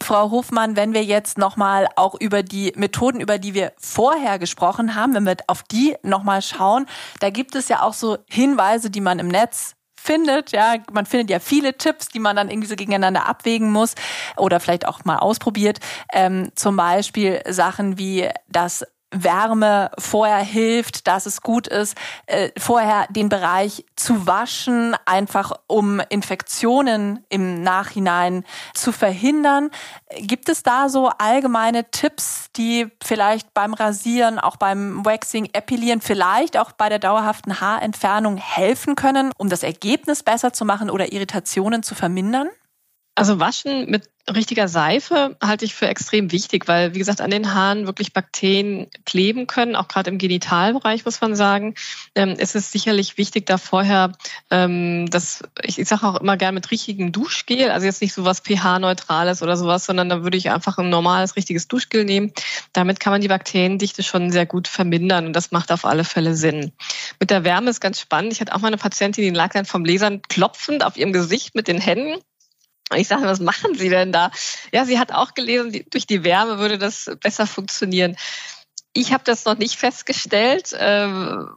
Frau 0.03 0.31
Hofmann, 0.31 0.77
wenn 0.77 0.95
wir 0.95 1.05
jetzt 1.05 1.39
nochmal 1.39 1.89
auch 1.97 2.15
über 2.19 2.43
die 2.43 2.73
Methoden, 2.77 3.21
über 3.21 3.39
die 3.39 3.55
wir 3.55 3.73
vorher 3.79 4.39
gesprochen 4.39 4.95
haben, 4.95 5.15
wenn 5.15 5.27
wir 5.27 5.37
auf 5.47 5.63
die 5.63 5.97
nochmal 6.03 6.43
schauen, 6.43 6.87
da 7.21 7.31
gibt 7.31 7.55
es 7.55 7.69
ja 7.69 7.83
auch 7.83 7.95
so 7.95 8.19
Hinweise, 8.29 8.91
die 8.91 9.01
man 9.01 9.19
im 9.19 9.29
Netz 9.29 9.75
findet. 10.01 10.53
Ja, 10.53 10.77
man 10.93 11.07
findet 11.07 11.31
ja 11.31 11.39
viele 11.39 11.77
Tipps, 11.77 12.09
die 12.09 12.19
man 12.19 12.37
dann 12.37 12.51
irgendwie 12.51 12.69
so 12.69 12.77
gegeneinander 12.77 13.27
abwägen 13.27 13.71
muss 13.71 13.95
oder 14.37 14.59
vielleicht 14.59 14.89
auch 14.89 15.05
mal 15.05 15.19
ausprobiert. 15.19 15.79
Ähm, 16.13 16.51
zum 16.55 16.77
Beispiel 16.77 17.43
Sachen 17.49 17.99
wie 17.99 18.29
das 18.49 18.85
Wärme 19.11 19.91
vorher 19.99 20.39
hilft, 20.39 21.07
dass 21.07 21.27
es 21.27 21.43
gut 21.43 21.67
ist, 21.67 21.97
äh, 22.27 22.51
vorher 22.57 23.07
den 23.11 23.29
Bereich 23.29 23.85
zu 23.97 24.27
waschen, 24.27 24.97
einfach 25.05 25.53
um 25.67 26.01
Infektionen 26.09 27.25
im 27.29 27.63
Nachhinein 27.63 28.45
zu 28.75 28.93
verhindern. 28.93 29.71
Gibt 30.17 30.49
es 30.49 30.63
da 30.63 30.89
so 30.89 31.11
allgemeine 31.19 31.91
Tipps, 31.91 32.51
die 32.57 32.89
vielleicht 33.03 33.53
beim 33.53 33.75
Rasieren, 33.75 34.39
auch 34.39 34.57
beim 34.57 35.05
Waxing, 35.05 35.49
Epilieren, 35.53 36.01
vielleicht 36.01 36.57
auch 36.57 36.73
bei 36.73 36.89
der 36.89 36.99
dauerhaften 36.99 37.61
Haarentfernung 37.61 38.37
helfen 38.37 38.95
können, 38.95 39.33
um 39.37 39.49
das 39.49 39.63
Ergebnis 39.63 40.23
besser 40.23 40.53
zu 40.53 40.65
machen 40.65 40.91
oder 40.91 41.13
Irritationen 41.13 41.83
zu 41.83 41.95
vermindern? 41.95 42.49
Also 43.15 43.39
waschen 43.39 43.91
mit 43.91 44.09
richtiger 44.35 44.69
Seife 44.69 45.37
halte 45.43 45.65
ich 45.65 45.75
für 45.75 45.89
extrem 45.89 46.33
wichtig, 46.33 46.69
weil, 46.69 46.95
wie 46.95 46.99
gesagt, 46.99 47.21
an 47.21 47.31
den 47.31 47.55
Haaren 47.55 47.87
wirklich 47.87 48.13
Bakterien 48.13 48.89
kleben 49.05 49.47
können, 49.47 49.77
auch 49.77 49.89
gerade 49.89 50.11
im 50.11 50.19
Genitalbereich, 50.19 51.05
muss 51.05 51.21
man 51.21 51.35
sagen. 51.35 51.75
Ähm, 52.15 52.31
ist 52.31 52.55
es 52.55 52.71
sicherlich 52.71 53.19
wichtig, 53.19 53.47
da 53.47 53.59
vorher, 53.59 54.13
ähm, 54.51 55.09
das, 55.11 55.43
ich, 55.63 55.79
ich 55.79 55.89
sage 55.89 56.07
auch 56.07 56.21
immer 56.21 56.37
gerne 56.37 56.55
mit 56.55 56.71
richtigem 56.71 57.13
Duschgel, 57.13 57.71
also 57.71 57.87
jetzt 57.87 58.03
nicht 58.03 58.15
so 58.15 58.25
was 58.25 58.41
pH-neutrales 58.41 59.43
oder 59.43 59.57
sowas, 59.57 59.85
sondern 59.85 60.09
da 60.09 60.23
würde 60.23 60.37
ich 60.37 60.51
einfach 60.51 60.79
ein 60.79 60.91
normales, 60.91 61.37
richtiges 61.37 61.69
Duschgel 61.69 62.05
nehmen. 62.05 62.33
Damit 62.73 63.01
kann 63.01 63.13
man 63.13 63.21
die 63.21 63.29
Bakteriendichte 63.29 64.03
schon 64.03 64.31
sehr 64.31 64.47
gut 64.47 64.69
vermindern 64.69 65.27
und 65.27 65.33
das 65.35 65.51
macht 65.51 65.73
auf 65.73 65.85
alle 65.85 66.05
Fälle 66.05 66.35
Sinn. 66.35 66.73
Mit 67.19 67.31
der 67.31 67.45
Wärme 67.45 67.71
ist 67.71 67.81
ganz 67.81 68.01
spannend. 68.01 68.33
Ich 68.33 68.41
hatte 68.41 68.55
auch 68.55 68.61
mal 68.61 68.69
eine 68.69 68.77
Patientin, 68.77 69.25
die 69.25 69.31
lag 69.31 69.53
dann 69.53 69.65
vom 69.65 69.85
Lasern 69.85 70.23
klopfend 70.23 70.85
auf 70.85 70.97
ihrem 70.97 71.13
Gesicht 71.13 71.55
mit 71.55 71.69
den 71.69 71.81
Händen 71.81 72.21
ich 72.97 73.09
sage, 73.09 73.25
was 73.25 73.41
machen 73.41 73.75
Sie 73.75 73.89
denn 73.89 74.13
da? 74.13 74.31
Ja, 74.73 74.85
sie 74.85 74.99
hat 74.99 75.13
auch 75.13 75.35
gelesen, 75.35 75.85
durch 75.91 76.07
die 76.07 76.25
Wärme 76.25 76.59
würde 76.59 76.79
das 76.79 77.11
besser 77.21 77.47
funktionieren. 77.47 78.17
Ich 78.93 79.13
habe 79.13 79.23
das 79.25 79.45
noch 79.45 79.57
nicht 79.57 79.77
festgestellt. 79.77 80.75
Ähm, 80.77 81.49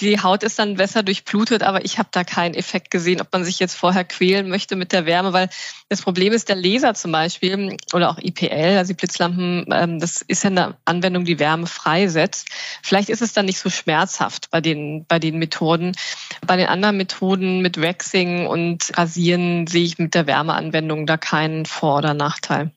die 0.00 0.20
Haut 0.20 0.42
ist 0.42 0.58
dann 0.58 0.74
besser 0.74 1.04
durchblutet, 1.04 1.62
aber 1.62 1.84
ich 1.84 1.98
habe 1.98 2.08
da 2.10 2.24
keinen 2.24 2.54
Effekt 2.54 2.90
gesehen, 2.90 3.20
ob 3.20 3.32
man 3.32 3.44
sich 3.44 3.60
jetzt 3.60 3.76
vorher 3.76 4.02
quälen 4.02 4.48
möchte 4.48 4.74
mit 4.74 4.90
der 4.90 5.06
Wärme, 5.06 5.32
weil 5.32 5.48
das 5.88 6.02
Problem 6.02 6.32
ist, 6.32 6.48
der 6.48 6.56
Laser 6.56 6.94
zum 6.94 7.12
Beispiel 7.12 7.76
oder 7.92 8.10
auch 8.10 8.18
IPL, 8.18 8.76
also 8.76 8.92
die 8.92 8.96
Blitzlampen, 8.96 9.66
ähm, 9.70 10.00
das 10.00 10.22
ist 10.22 10.42
ja 10.42 10.50
eine 10.50 10.76
Anwendung, 10.84 11.24
die 11.24 11.38
Wärme 11.38 11.68
freisetzt. 11.68 12.48
Vielleicht 12.82 13.08
ist 13.08 13.22
es 13.22 13.32
dann 13.32 13.46
nicht 13.46 13.60
so 13.60 13.70
schmerzhaft 13.70 14.50
bei 14.50 14.60
den, 14.60 15.06
bei 15.06 15.20
den 15.20 15.38
Methoden. 15.38 15.92
Bei 16.44 16.56
den 16.56 16.66
anderen 16.66 16.96
Methoden 16.96 17.60
mit 17.60 17.80
Waxing 17.80 18.48
und 18.48 18.98
Rasieren 18.98 19.68
sehe 19.68 19.84
ich 19.84 19.98
mit 19.98 20.14
der 20.16 20.26
Wärmeanwendung 20.26 21.06
da 21.06 21.16
keinen 21.16 21.66
Vor- 21.66 21.98
oder 21.98 22.14
Nachteil. 22.14 22.72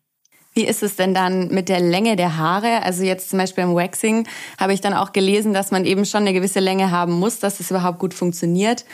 Wie 0.54 0.66
ist 0.66 0.84
es 0.84 0.96
denn 0.96 1.14
dann 1.14 1.48
mit 1.48 1.68
der 1.68 1.80
Länge 1.80 2.16
der 2.16 2.38
Haare? 2.38 2.84
Also 2.84 3.04
jetzt 3.04 3.30
zum 3.30 3.40
Beispiel 3.40 3.64
im 3.64 3.76
Waxing 3.76 4.28
habe 4.60 4.74
ich 4.74 4.82
dann 4.82 4.94
auch 4.94 5.12
gelesen, 5.12 5.54
dass 5.54 5.72
man 5.72 5.86
eben 5.86 6.06
schon 6.06 6.22
eine 6.22 6.34
gewisse 6.34 6.60
Länge 6.60 6.92
haben 6.92 7.14
muss, 7.14 7.40
dass 7.40 7.60
es 7.60 7.72
überhaupt 7.72 8.00
gut 8.00 8.14
funktioniert. 8.14 8.86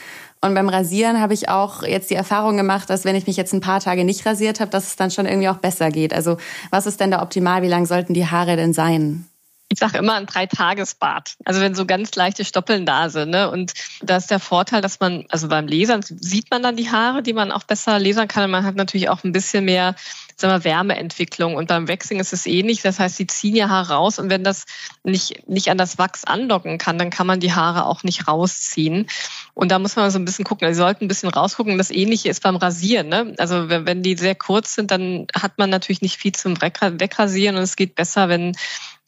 Und 0.42 0.54
beim 0.54 0.70
Rasieren 0.70 1.20
habe 1.20 1.34
ich 1.34 1.50
auch 1.50 1.84
jetzt 1.84 2.12
die 2.12 2.16
Erfahrung 2.16 2.56
gemacht, 2.56 2.90
dass 2.90 3.04
wenn 3.04 3.16
ich 3.16 3.28
mich 3.28 3.36
jetzt 3.36 3.54
ein 3.54 3.60
paar 3.60 3.82
Tage 3.82 4.06
nicht 4.06 4.26
rasiert 4.26 4.62
habe, 4.62 4.72
dass 4.72 4.88
es 4.88 4.96
dann 4.96 5.12
schon 5.12 5.26
irgendwie 5.26 5.50
auch 5.50 5.58
besser 5.58 5.90
geht. 5.90 6.14
Also 6.14 6.38
was 6.70 6.86
ist 6.86 7.02
denn 7.02 7.12
da 7.12 7.22
optimal? 7.22 7.62
Wie 7.62 7.68
lang 7.68 7.86
sollten 7.86 8.14
die 8.14 8.28
Haare 8.28 8.56
denn 8.56 8.74
sein? 8.74 9.26
ich 9.72 9.78
sage 9.78 10.00
immer 10.00 10.16
ein 10.16 10.26
Dreitagesbad. 10.26 11.36
Also 11.46 11.62
wenn 11.62 11.76
so 11.76 11.86
ganz 11.86 12.16
leichte 12.16 12.44
Stoppeln 12.44 12.88
da 12.88 13.10
sind. 13.10 13.30
Ne? 13.30 13.50
Und 13.52 13.74
da 14.02 14.18
ist 14.18 14.32
der 14.32 14.40
Vorteil, 14.40 14.82
dass 14.82 15.00
man, 15.00 15.26
also 15.30 15.48
beim 15.48 15.68
Lesern 15.68 16.02
sieht 16.02 16.50
man 16.50 16.64
dann 16.64 16.76
die 16.76 16.90
Haare, 16.90 17.22
die 17.22 17.34
man 17.34 17.52
auch 17.52 17.64
besser 17.64 18.00
lasern 18.00 18.28
kann. 18.28 18.46
Und 18.46 18.52
man 18.52 18.66
hat 18.66 18.76
natürlich 18.76 19.10
auch 19.10 19.24
ein 19.24 19.32
bisschen 19.32 19.66
mehr 19.66 19.96
sagen 20.40 20.54
wir, 20.54 20.64
Wärmeentwicklung. 20.64 21.56
Und 21.56 21.68
beim 21.68 21.88
Waxing 21.88 22.20
ist 22.20 22.34
es 22.34 22.46
ähnlich. 22.46 22.82
Das 22.82 23.00
heißt, 23.00 23.18
sie 23.18 23.28
ziehen 23.28 23.56
ihr 23.56 23.70
Haar 23.70 23.90
raus 23.90 24.20
und 24.20 24.30
wenn 24.30 24.44
das 24.44 24.66
nicht, 25.04 25.48
nicht 25.48 25.70
an 25.70 25.78
das 25.78 25.98
Wachs 25.98 26.24
andocken 26.24 26.78
kann, 26.78 26.98
dann 26.98 27.10
kann 27.10 27.28
man 27.28 27.40
die 27.40 27.54
Haare 27.54 27.86
auch 27.86 28.04
nicht 28.04 28.28
rausziehen. 28.28 29.08
Und 29.54 29.72
da 29.72 29.80
muss 29.80 29.96
man 29.96 30.10
so 30.12 30.20
ein 30.20 30.26
bisschen 30.26 30.46
gucken. 30.46 30.68
Also 30.68 30.78
sie 30.78 30.84
sollten 30.84 31.06
ein 31.06 31.08
bisschen 31.10 31.30
rausgucken. 31.30 31.78
Das 31.78 31.92
Ähnliche 31.92 32.30
ist 32.30 32.44
beim 32.44 32.56
Rasieren. 32.56 33.10
Ne? 33.10 33.36
Also 33.38 33.70
wenn, 33.70 33.86
wenn 33.86 34.04
die 34.04 34.16
sehr 34.16 34.36
kurz 34.36 34.76
sind, 34.76 34.92
dann 34.92 35.28
hat 35.36 35.58
man 35.58 35.70
natürlich 35.70 36.02
nicht 36.02 36.18
viel 36.18 36.34
zum 36.34 36.62
Wegrasieren 36.62 37.58
und 37.58 37.64
es 37.64 37.76
geht 37.76 37.96
besser, 37.96 38.30
wenn 38.30 38.56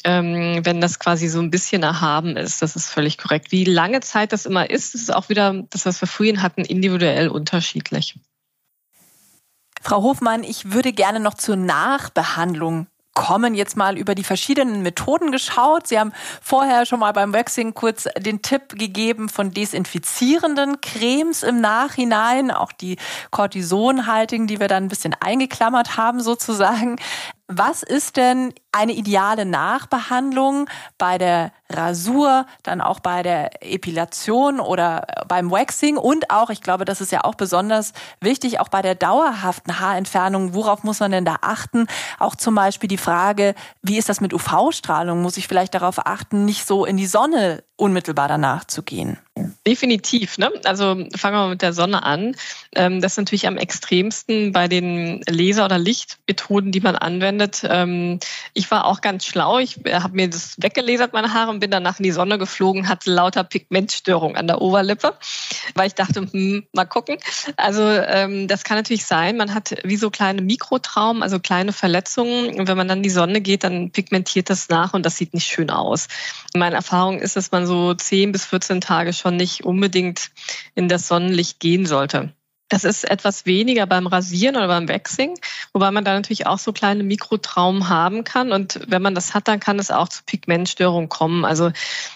ähm, 0.04 0.62
wenn 0.64 0.82
das 0.82 1.00
quasi 1.00 1.28
so 1.28 1.40
ein 1.40 1.52
bisschen 1.52 1.84
erhaben 1.84 2.38
ist. 2.38 2.62
Das 2.62 2.76
ist 2.76 2.90
völlig 2.90 3.18
korrekt. 3.18 3.52
Wie 3.52 3.66
lange 3.66 4.02
Zeit 4.02 4.34
das 4.34 4.46
immer 4.46 4.70
ist, 4.70 4.96
ist 4.96 5.14
auch 5.14 5.30
wieder 5.30 5.64
das, 5.70 5.86
was 5.86 6.02
wir 6.02 6.08
vorhin 6.08 6.42
hatten, 6.42 6.62
individuell 6.62 7.28
unterschiedlich. 7.28 8.16
Frau 9.82 10.04
Hofmann, 10.04 10.44
ich 10.44 10.72
würde 10.72 10.94
gerne 10.94 11.20
noch 11.20 11.34
zur 11.34 11.56
Nachbehandlung 11.56 12.88
kommen, 13.14 13.56
jetzt 13.56 13.76
mal 13.76 13.98
über 13.98 14.16
die 14.16 14.24
verschiedenen 14.24 14.84
Methoden 14.84 15.32
geschaut. 15.32 15.88
Sie 15.88 16.00
haben 16.00 16.14
vorher 16.42 16.86
schon 16.86 17.00
mal 17.00 17.12
beim 17.12 17.34
Waxing 17.34 17.74
kurz 17.74 18.08
den 18.18 18.42
Tipp 18.42 18.78
gegeben 18.80 19.28
von 19.28 19.52
desinfizierenden 19.52 20.80
Cremes 20.82 21.44
im 21.44 21.60
Nachhinein, 21.60 22.52
auch 22.52 22.72
die 22.72 22.98
Cortisonhaltigen, 23.32 24.48
die 24.48 24.60
wir 24.60 24.68
dann 24.68 24.86
ein 24.86 24.90
bisschen 24.90 25.16
eingeklammert 25.20 25.98
haben 25.98 26.22
sozusagen. 26.22 26.98
Was 27.48 27.84
ist 27.84 28.16
denn 28.16 28.54
eine 28.72 28.94
ideale 28.94 29.46
Nachbehandlung 29.46 30.70
bei 30.98 31.18
der 31.18 31.52
Rasur, 31.70 32.46
dann 32.64 32.82
auch 32.82 33.00
bei 33.00 33.24
der 33.24 33.64
Epilation 33.64 34.60
oder 34.60 35.08
beim 35.28 35.52
Waxing 35.52 35.98
und 35.98 36.30
auch, 36.30 36.50
ich 36.50 36.62
glaube, 36.62 36.86
das 36.86 37.02
ist 37.02 37.12
ja 37.12 37.24
auch 37.24 37.36
besonders 37.36 37.94
wichtig, 38.20 38.60
auch 38.60 38.70
bei 38.70 38.82
der 38.82 38.96
dauerhaften 38.96 39.80
Haarentfernung. 39.80 40.54
Worauf 40.54 40.84
muss 40.84 41.00
man 41.00 41.12
denn 41.12 41.26
da 41.26 41.38
achten? 41.42 41.88
Auch 42.20 42.36
zum 42.36 42.56
Beispiel 42.56 42.88
die 42.88 42.98
Frage, 42.98 43.56
wie 43.82 43.98
ist 43.98 44.10
das 44.10 44.22
mit 44.22 44.34
UV-Strahlung? 44.34 45.22
Muss 45.22 45.38
ich 45.38 45.48
vielleicht 45.48 45.74
darauf 45.74 46.06
achten, 46.06 46.46
nicht 46.46 46.66
so 46.66 46.86
in 46.86 46.98
die 46.98 47.08
Sonne 47.08 47.64
unmittelbar 47.76 48.28
danach 48.28 48.66
zu 48.66 48.84
gehen? 48.84 49.18
Definitiv. 49.66 50.38
Ne? 50.38 50.52
Also 50.66 51.06
fangen 51.16 51.36
wir 51.36 51.48
mit 51.50 51.62
der 51.62 51.74
Sonne 51.74 52.04
an. 52.04 52.36
Ähm, 52.76 53.02
das 53.02 53.14
ist 53.14 53.18
natürlich 53.18 53.48
am 53.48 53.58
extremsten 53.58 54.52
bei 54.52 54.68
den 54.68 55.22
Laser- 55.28 55.66
oder 55.66 55.78
Lichtmethoden, 55.78 56.72
die 56.72 56.82
man 56.82 56.96
anwendet. 56.96 57.66
Ähm, 57.68 58.20
ich 58.62 58.70
war 58.70 58.86
auch 58.86 59.02
ganz 59.02 59.26
schlau. 59.26 59.58
Ich 59.58 59.84
äh, 59.86 59.96
habe 59.96 60.16
mir 60.16 60.30
das 60.30 60.56
weggelesert, 60.58 61.14
meine 61.14 61.34
Haare, 61.34 61.50
und 61.50 61.60
bin 61.60 61.72
danach 61.72 61.98
in 62.00 62.04
die 62.04 62.12
Sonne 62.12 62.38
geflogen, 62.38 62.88
hatte 62.88 63.12
lauter 63.12 63.44
Pigmentstörung 63.44 64.38
an 64.38 64.46
der 64.46 64.62
Oberlippe, 64.62 65.16
weil 65.74 65.88
ich 65.88 65.96
dachte, 65.96 66.28
hm, 66.32 66.68
mal 66.72 66.86
gucken. 66.86 67.18
Also 67.58 67.82
ähm, 67.84 68.48
das 68.48 68.64
kann 68.64 68.78
natürlich 68.78 69.06
sein. 69.06 69.36
Man 69.38 69.56
hat 69.56 69.76
wie 69.84 69.98
so 69.98 70.12
kleine 70.12 70.44
Mikrotraumen, 70.44 71.24
also 71.24 71.40
kleine 71.40 71.74
Verletzungen. 71.74 72.60
Und 72.60 72.68
wenn 72.68 72.78
man 72.78 72.88
dann 72.88 73.00
in 73.00 73.04
die 73.04 73.10
Sonne 73.10 73.42
geht, 73.42 73.64
dann 73.64 73.90
pigmentiert 73.90 74.52
das 74.52 74.70
nach 74.70 74.94
und 74.94 75.06
das 75.06 75.18
sieht 75.18 75.34
nicht 75.34 75.48
schön 75.48 75.72
aus. 75.72 76.08
Meine 76.56 76.76
Erfahrung 76.76 77.20
ist, 77.20 77.36
dass 77.36 77.52
man 77.52 77.66
so 77.66 77.96
10 77.96 78.32
bis 78.32 78.46
14 78.46 78.80
Tage 78.80 79.12
schon 79.14 79.38
nicht 79.38 79.64
unbedingt 79.64 80.30
in 80.76 80.88
das 80.88 81.08
Sonnenlicht 81.08 81.60
gehen 81.60 81.88
sollte. 81.88 82.32
Das 82.72 82.86
ist 82.86 83.04
etwas 83.04 83.46
weniger 83.46 83.86
beim 83.86 84.08
Rasieren 84.08 84.56
oder 84.56 84.68
beim 84.68 84.88
Waxing, 84.88 85.38
wobei 85.74 85.92
man 85.92 86.06
da 86.06 86.14
natürlich 86.14 86.48
auch 86.48 86.58
so 86.58 86.72
kleine 86.72 87.04
Mikrotraumen 87.04 87.90
haben 87.90 88.24
kann. 88.24 88.54
Und 88.54 88.80
wenn 88.88 89.02
man 89.02 89.14
das 89.14 89.34
hat, 89.34 89.50
dann 89.50 89.60
kann 89.60 89.78
es 89.78 89.92
auch 89.92 90.08
zu 90.08 90.24
Pigmentstörungen 90.26 91.10
kommen. 91.10 91.44
Also 91.44 91.74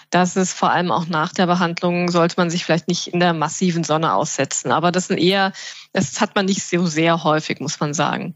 das 0.08 0.34
ist 0.34 0.54
vor 0.54 0.70
allem 0.70 0.90
auch 0.92 1.08
nach 1.08 1.34
der 1.34 1.46
Behandlung, 1.46 2.08
sollte 2.08 2.36
man 2.38 2.48
sich 2.48 2.64
vielleicht 2.64 2.88
nicht 2.88 3.08
in 3.08 3.20
der 3.20 3.34
massiven 3.34 3.84
Sonne 3.84 4.14
aussetzen. 4.14 4.72
Aber 4.72 4.92
das 4.92 5.08
sind 5.08 5.18
eher, 5.18 5.52
das 5.92 6.22
hat 6.22 6.34
man 6.34 6.46
nicht 6.46 6.62
so 6.62 6.86
sehr 6.86 7.22
häufig, 7.22 7.60
muss 7.60 7.78
man 7.78 7.92
sagen. 7.92 8.34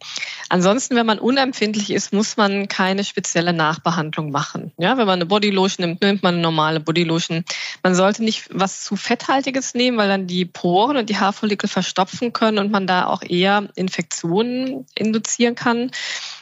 Ansonsten, 0.50 0.96
wenn 0.96 1.06
man 1.06 1.18
unempfindlich 1.18 1.90
ist, 1.90 2.12
muss 2.12 2.36
man 2.36 2.68
keine 2.68 3.02
spezielle 3.02 3.54
Nachbehandlung 3.54 4.30
machen. 4.30 4.72
Ja, 4.76 4.98
wenn 4.98 5.06
man 5.06 5.20
eine 5.20 5.26
Bodylotion 5.26 5.86
nimmt, 5.86 6.02
nimmt 6.02 6.22
man 6.22 6.34
eine 6.34 6.42
normale 6.42 6.80
Bodylotion. 6.80 7.44
Man 7.82 7.94
sollte 7.94 8.24
nicht 8.24 8.50
was 8.52 8.84
zu 8.84 8.96
fetthaltiges 8.96 9.72
nehmen, 9.72 9.96
weil 9.96 10.08
dann 10.08 10.26
die 10.26 10.44
Poren 10.44 10.98
und 10.98 11.08
die 11.08 11.18
Haarfollikel 11.18 11.68
verstopfen 11.68 12.09
können 12.32 12.58
und 12.58 12.70
man 12.70 12.86
da 12.86 13.06
auch 13.06 13.22
eher 13.22 13.68
Infektionen 13.74 14.86
induzieren 14.94 15.54
kann. 15.54 15.90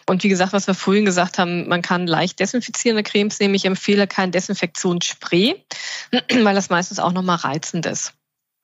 Und 0.08 0.24
wie 0.24 0.28
gesagt, 0.28 0.52
was 0.52 0.66
wir 0.66 0.74
vorhin 0.74 1.04
gesagt 1.04 1.38
haben, 1.38 1.68
man 1.68 1.82
kann 1.82 2.06
leicht 2.06 2.40
desinfizierende 2.40 3.02
Cremes 3.02 3.38
nehmen. 3.40 3.54
Ich 3.54 3.64
empfehle 3.64 4.06
kein 4.06 4.32
Desinfektionsspray, 4.32 5.62
weil 6.42 6.54
das 6.54 6.70
meistens 6.70 6.98
auch 6.98 7.12
nochmal 7.12 7.36
reizend 7.36 7.86
ist. 7.86 8.14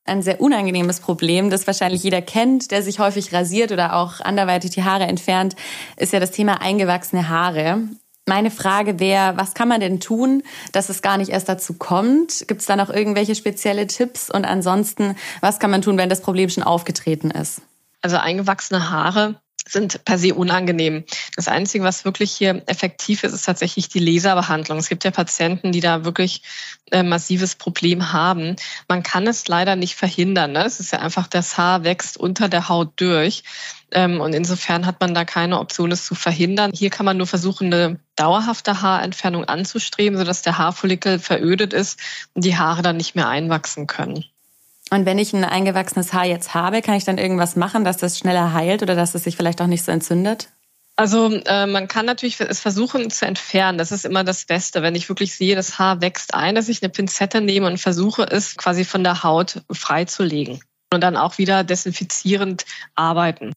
Ein 0.06 0.22
sehr 0.22 0.40
unangenehmes 0.40 1.00
Problem, 1.00 1.48
das 1.48 1.66
wahrscheinlich 1.66 2.02
jeder 2.02 2.20
kennt, 2.20 2.70
der 2.70 2.82
sich 2.82 2.98
häufig 2.98 3.32
rasiert 3.32 3.72
oder 3.72 3.94
auch 3.94 4.20
anderweitig 4.20 4.72
die 4.72 4.84
Haare 4.84 5.04
entfernt, 5.04 5.56
ist 5.96 6.12
ja 6.12 6.20
das 6.20 6.30
Thema 6.30 6.60
eingewachsene 6.60 7.30
Haare. 7.30 7.88
Meine 8.26 8.50
Frage 8.50 9.00
wäre, 9.00 9.36
was 9.36 9.52
kann 9.52 9.68
man 9.68 9.80
denn 9.80 10.00
tun, 10.00 10.42
dass 10.72 10.88
es 10.88 11.02
gar 11.02 11.18
nicht 11.18 11.30
erst 11.30 11.48
dazu 11.48 11.74
kommt? 11.74 12.44
Gibt 12.48 12.62
es 12.62 12.66
da 12.66 12.74
noch 12.74 12.88
irgendwelche 12.88 13.34
spezielle 13.34 13.86
Tipps? 13.86 14.30
Und 14.30 14.46
ansonsten, 14.46 15.14
was 15.42 15.58
kann 15.58 15.70
man 15.70 15.82
tun, 15.82 15.98
wenn 15.98 16.08
das 16.08 16.22
Problem 16.22 16.48
schon 16.48 16.64
aufgetreten 16.64 17.30
ist? 17.30 17.60
Also 18.00 18.16
eingewachsene 18.16 18.90
Haare 18.90 19.40
sind 19.66 20.04
per 20.04 20.18
se 20.18 20.34
unangenehm. 20.34 21.04
Das 21.36 21.48
Einzige, 21.48 21.84
was 21.84 22.04
wirklich 22.04 22.32
hier 22.32 22.62
effektiv 22.66 23.24
ist, 23.24 23.32
ist 23.32 23.46
tatsächlich 23.46 23.88
die 23.88 23.98
Laserbehandlung. 23.98 24.78
Es 24.78 24.88
gibt 24.88 25.04
ja 25.04 25.10
Patienten, 25.10 25.72
die 25.72 25.80
da 25.80 26.04
wirklich 26.04 26.42
äh, 26.90 27.02
massives 27.02 27.54
Problem 27.54 28.12
haben. 28.12 28.56
Man 28.88 29.02
kann 29.02 29.26
es 29.26 29.48
leider 29.48 29.76
nicht 29.76 29.94
verhindern. 29.94 30.52
Ne? 30.52 30.64
Es 30.64 30.80
ist 30.80 30.92
ja 30.92 30.98
einfach, 30.98 31.26
das 31.26 31.56
Haar 31.56 31.84
wächst 31.84 32.16
unter 32.16 32.48
der 32.48 32.68
Haut 32.68 32.92
durch. 32.96 33.42
Ähm, 33.90 34.20
und 34.20 34.34
insofern 34.34 34.86
hat 34.86 35.00
man 35.00 35.14
da 35.14 35.24
keine 35.24 35.58
Option, 35.58 35.92
es 35.92 36.04
zu 36.04 36.14
verhindern. 36.14 36.72
Hier 36.74 36.90
kann 36.90 37.06
man 37.06 37.16
nur 37.16 37.26
versuchen, 37.26 37.72
eine 37.72 38.00
dauerhafte 38.16 38.82
Haarentfernung 38.82 39.44
anzustreben, 39.44 40.18
sodass 40.18 40.42
der 40.42 40.58
Haarfollikel 40.58 41.18
verödet 41.18 41.72
ist 41.72 41.98
und 42.34 42.44
die 42.44 42.56
Haare 42.56 42.82
dann 42.82 42.96
nicht 42.96 43.14
mehr 43.14 43.28
einwachsen 43.28 43.86
können. 43.86 44.24
Und 44.90 45.06
wenn 45.06 45.18
ich 45.18 45.32
ein 45.32 45.44
eingewachsenes 45.44 46.12
Haar 46.12 46.26
jetzt 46.26 46.54
habe, 46.54 46.82
kann 46.82 46.94
ich 46.94 47.04
dann 47.04 47.18
irgendwas 47.18 47.56
machen, 47.56 47.84
dass 47.84 47.96
das 47.96 48.18
schneller 48.18 48.52
heilt 48.52 48.82
oder 48.82 48.94
dass 48.94 49.14
es 49.14 49.24
sich 49.24 49.36
vielleicht 49.36 49.60
auch 49.60 49.66
nicht 49.66 49.82
so 49.82 49.90
entzündet? 49.90 50.50
Also 50.96 51.28
äh, 51.46 51.66
man 51.66 51.88
kann 51.88 52.06
natürlich 52.06 52.40
es 52.40 52.60
versuchen 52.60 53.10
zu 53.10 53.26
entfernen. 53.26 53.78
Das 53.78 53.90
ist 53.90 54.04
immer 54.04 54.22
das 54.22 54.44
Beste. 54.44 54.82
Wenn 54.82 54.94
ich 54.94 55.08
wirklich 55.08 55.34
sehe, 55.34 55.56
das 55.56 55.78
Haar 55.78 56.00
wächst 56.00 56.34
ein, 56.34 56.54
dass 56.54 56.68
ich 56.68 56.82
eine 56.82 56.90
Pinzette 56.90 57.40
nehme 57.40 57.66
und 57.66 57.78
versuche 57.78 58.22
es 58.22 58.56
quasi 58.56 58.84
von 58.84 59.02
der 59.02 59.24
Haut 59.24 59.62
freizulegen 59.72 60.60
und 60.92 61.00
dann 61.00 61.16
auch 61.16 61.38
wieder 61.38 61.64
desinfizierend 61.64 62.64
arbeiten. 62.94 63.52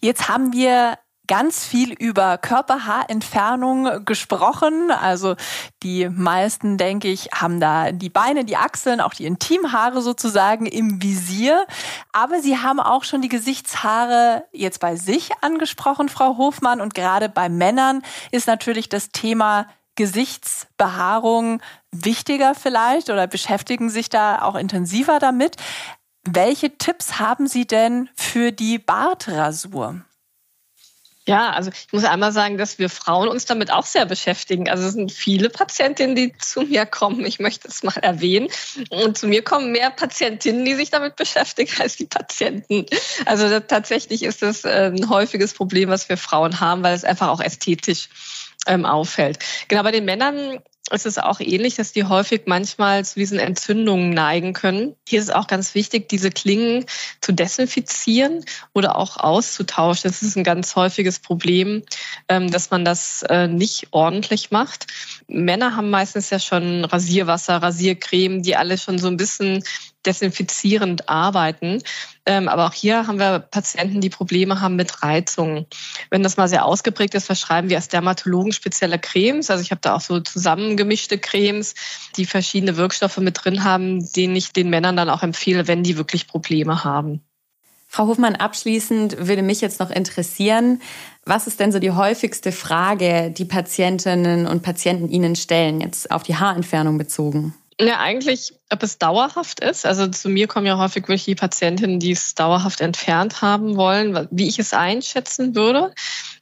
Jetzt 0.00 0.28
haben 0.28 0.54
wir 0.54 0.98
ganz 1.30 1.64
viel 1.64 1.92
über 1.92 2.38
Körperhaarentfernung 2.38 4.04
gesprochen. 4.04 4.90
Also 4.90 5.36
die 5.84 6.08
meisten, 6.08 6.76
denke 6.76 7.06
ich, 7.06 7.28
haben 7.32 7.60
da 7.60 7.92
die 7.92 8.08
Beine, 8.10 8.44
die 8.44 8.56
Achseln, 8.56 9.00
auch 9.00 9.14
die 9.14 9.26
Intimhaare 9.26 10.02
sozusagen 10.02 10.66
im 10.66 11.00
Visier. 11.00 11.66
Aber 12.12 12.40
Sie 12.40 12.58
haben 12.58 12.80
auch 12.80 13.04
schon 13.04 13.22
die 13.22 13.28
Gesichtshaare 13.28 14.42
jetzt 14.50 14.80
bei 14.80 14.96
sich 14.96 15.30
angesprochen, 15.40 16.08
Frau 16.08 16.36
Hofmann. 16.36 16.80
Und 16.80 16.94
gerade 16.94 17.28
bei 17.28 17.48
Männern 17.48 18.02
ist 18.32 18.48
natürlich 18.48 18.88
das 18.88 19.10
Thema 19.10 19.68
Gesichtsbehaarung 19.94 21.62
wichtiger 21.92 22.56
vielleicht 22.56 23.08
oder 23.08 23.28
beschäftigen 23.28 23.88
sich 23.88 24.08
da 24.08 24.42
auch 24.42 24.56
intensiver 24.56 25.20
damit. 25.20 25.54
Welche 26.24 26.76
Tipps 26.76 27.20
haben 27.20 27.46
Sie 27.46 27.68
denn 27.68 28.08
für 28.16 28.50
die 28.50 28.80
Bartrasur? 28.80 30.00
Ja, 31.30 31.50
also 31.50 31.70
ich 31.70 31.92
muss 31.92 32.02
einmal 32.02 32.32
sagen, 32.32 32.58
dass 32.58 32.80
wir 32.80 32.90
Frauen 32.90 33.28
uns 33.28 33.44
damit 33.44 33.70
auch 33.70 33.86
sehr 33.86 34.04
beschäftigen. 34.04 34.68
Also 34.68 34.88
es 34.88 34.94
sind 34.94 35.12
viele 35.12 35.48
Patientinnen, 35.48 36.16
die 36.16 36.36
zu 36.36 36.62
mir 36.62 36.86
kommen. 36.86 37.24
Ich 37.24 37.38
möchte 37.38 37.68
es 37.68 37.84
mal 37.84 37.96
erwähnen. 37.98 38.48
Und 38.90 39.16
zu 39.16 39.28
mir 39.28 39.42
kommen 39.42 39.70
mehr 39.70 39.90
Patientinnen, 39.90 40.64
die 40.64 40.74
sich 40.74 40.90
damit 40.90 41.14
beschäftigen, 41.14 41.70
als 41.80 41.96
die 41.96 42.06
Patienten. 42.06 42.84
Also 43.26 43.60
tatsächlich 43.60 44.24
ist 44.24 44.42
das 44.42 44.64
äh, 44.64 44.90
ein 44.92 45.08
häufiges 45.08 45.54
Problem, 45.54 45.88
was 45.88 46.08
wir 46.08 46.16
Frauen 46.16 46.58
haben, 46.58 46.82
weil 46.82 46.96
es 46.96 47.04
einfach 47.04 47.28
auch 47.28 47.40
ästhetisch 47.40 48.08
ähm, 48.66 48.84
auffällt. 48.84 49.38
Genau, 49.68 49.84
bei 49.84 49.92
den 49.92 50.06
Männern 50.06 50.58
ist 50.92 51.06
es 51.06 51.18
auch 51.18 51.40
ähnlich, 51.40 51.76
dass 51.76 51.92
die 51.92 52.04
häufig 52.04 52.42
manchmal 52.46 53.04
zu 53.04 53.18
diesen 53.18 53.38
Entzündungen 53.38 54.10
neigen 54.10 54.52
können. 54.52 54.94
Hier 55.08 55.20
ist 55.20 55.28
es 55.28 55.34
auch 55.34 55.46
ganz 55.46 55.74
wichtig, 55.74 56.08
diese 56.08 56.30
Klingen 56.30 56.84
zu 57.20 57.32
desinfizieren 57.32 58.44
oder 58.72 58.96
auch 58.96 59.16
auszutauschen. 59.16 60.10
Das 60.10 60.22
ist 60.22 60.36
ein 60.36 60.44
ganz 60.44 60.76
häufiges 60.76 61.18
Problem, 61.18 61.82
ähm, 62.28 62.50
dass 62.50 62.70
man 62.70 62.84
das 62.84 63.22
äh, 63.28 63.48
nicht 63.48 63.88
ordentlich 63.92 64.50
macht. 64.50 64.86
Männer 65.28 65.76
haben 65.76 65.90
meistens 65.90 66.30
ja 66.30 66.38
schon 66.38 66.84
Rasierwasser, 66.84 67.56
Rasiercreme, 67.56 68.42
die 68.42 68.56
alle 68.56 68.78
schon 68.78 68.98
so 68.98 69.08
ein 69.08 69.16
bisschen 69.16 69.62
desinfizierend 70.06 71.08
arbeiten. 71.08 71.82
Ähm, 72.26 72.48
aber 72.48 72.66
auch 72.66 72.72
hier 72.72 73.06
haben 73.06 73.18
wir 73.18 73.40
Patienten, 73.40 74.00
die 74.00 74.10
Probleme 74.10 74.60
haben 74.60 74.76
mit 74.76 75.02
Reizungen. 75.02 75.66
Wenn 76.10 76.22
das 76.22 76.36
mal 76.36 76.48
sehr 76.48 76.64
ausgeprägt 76.64 77.14
ist, 77.14 77.26
verschreiben 77.26 77.70
wir 77.70 77.76
als 77.76 77.88
Dermatologen 77.88 78.52
spezielle 78.52 78.98
Cremes. 78.98 79.50
Also 79.50 79.62
ich 79.62 79.70
habe 79.70 79.80
da 79.80 79.94
auch 79.94 80.00
so 80.00 80.20
zusammengemischte 80.20 81.18
Cremes, 81.18 81.74
die 82.16 82.26
verschiedene 82.26 82.76
Wirkstoffe 82.76 83.18
mit 83.18 83.44
drin 83.44 83.64
haben, 83.64 84.10
denen 84.12 84.36
ich 84.36 84.52
den 84.52 84.70
Männern 84.70 84.96
dann 84.96 85.10
auch 85.10 85.22
empfehle, 85.22 85.68
wenn 85.68 85.82
die 85.82 85.96
wirklich 85.96 86.26
Probleme 86.26 86.84
haben. 86.84 87.22
Frau 87.92 88.06
Hofmann, 88.06 88.36
abschließend 88.36 89.26
würde 89.26 89.42
mich 89.42 89.60
jetzt 89.60 89.80
noch 89.80 89.90
interessieren, 89.90 90.80
was 91.24 91.48
ist 91.48 91.58
denn 91.58 91.72
so 91.72 91.80
die 91.80 91.90
häufigste 91.90 92.52
Frage, 92.52 93.32
die 93.36 93.44
Patientinnen 93.44 94.46
und 94.46 94.62
Patienten 94.62 95.08
Ihnen 95.08 95.34
stellen, 95.34 95.80
jetzt 95.80 96.12
auf 96.12 96.22
die 96.22 96.36
Haarentfernung 96.36 96.98
bezogen? 96.98 97.52
Ja, 97.80 97.98
eigentlich, 97.98 98.52
ob 98.70 98.82
es 98.82 98.98
dauerhaft 98.98 99.60
ist. 99.60 99.86
Also 99.86 100.06
zu 100.08 100.28
mir 100.28 100.46
kommen 100.46 100.66
ja 100.66 100.76
häufig 100.76 101.04
wirklich 101.04 101.24
die 101.24 101.34
Patientinnen, 101.34 101.98
die 101.98 102.12
es 102.12 102.34
dauerhaft 102.34 102.82
entfernt 102.82 103.40
haben 103.40 103.76
wollen, 103.76 104.28
wie 104.30 104.48
ich 104.48 104.58
es 104.58 104.74
einschätzen 104.74 105.54
würde. 105.54 105.94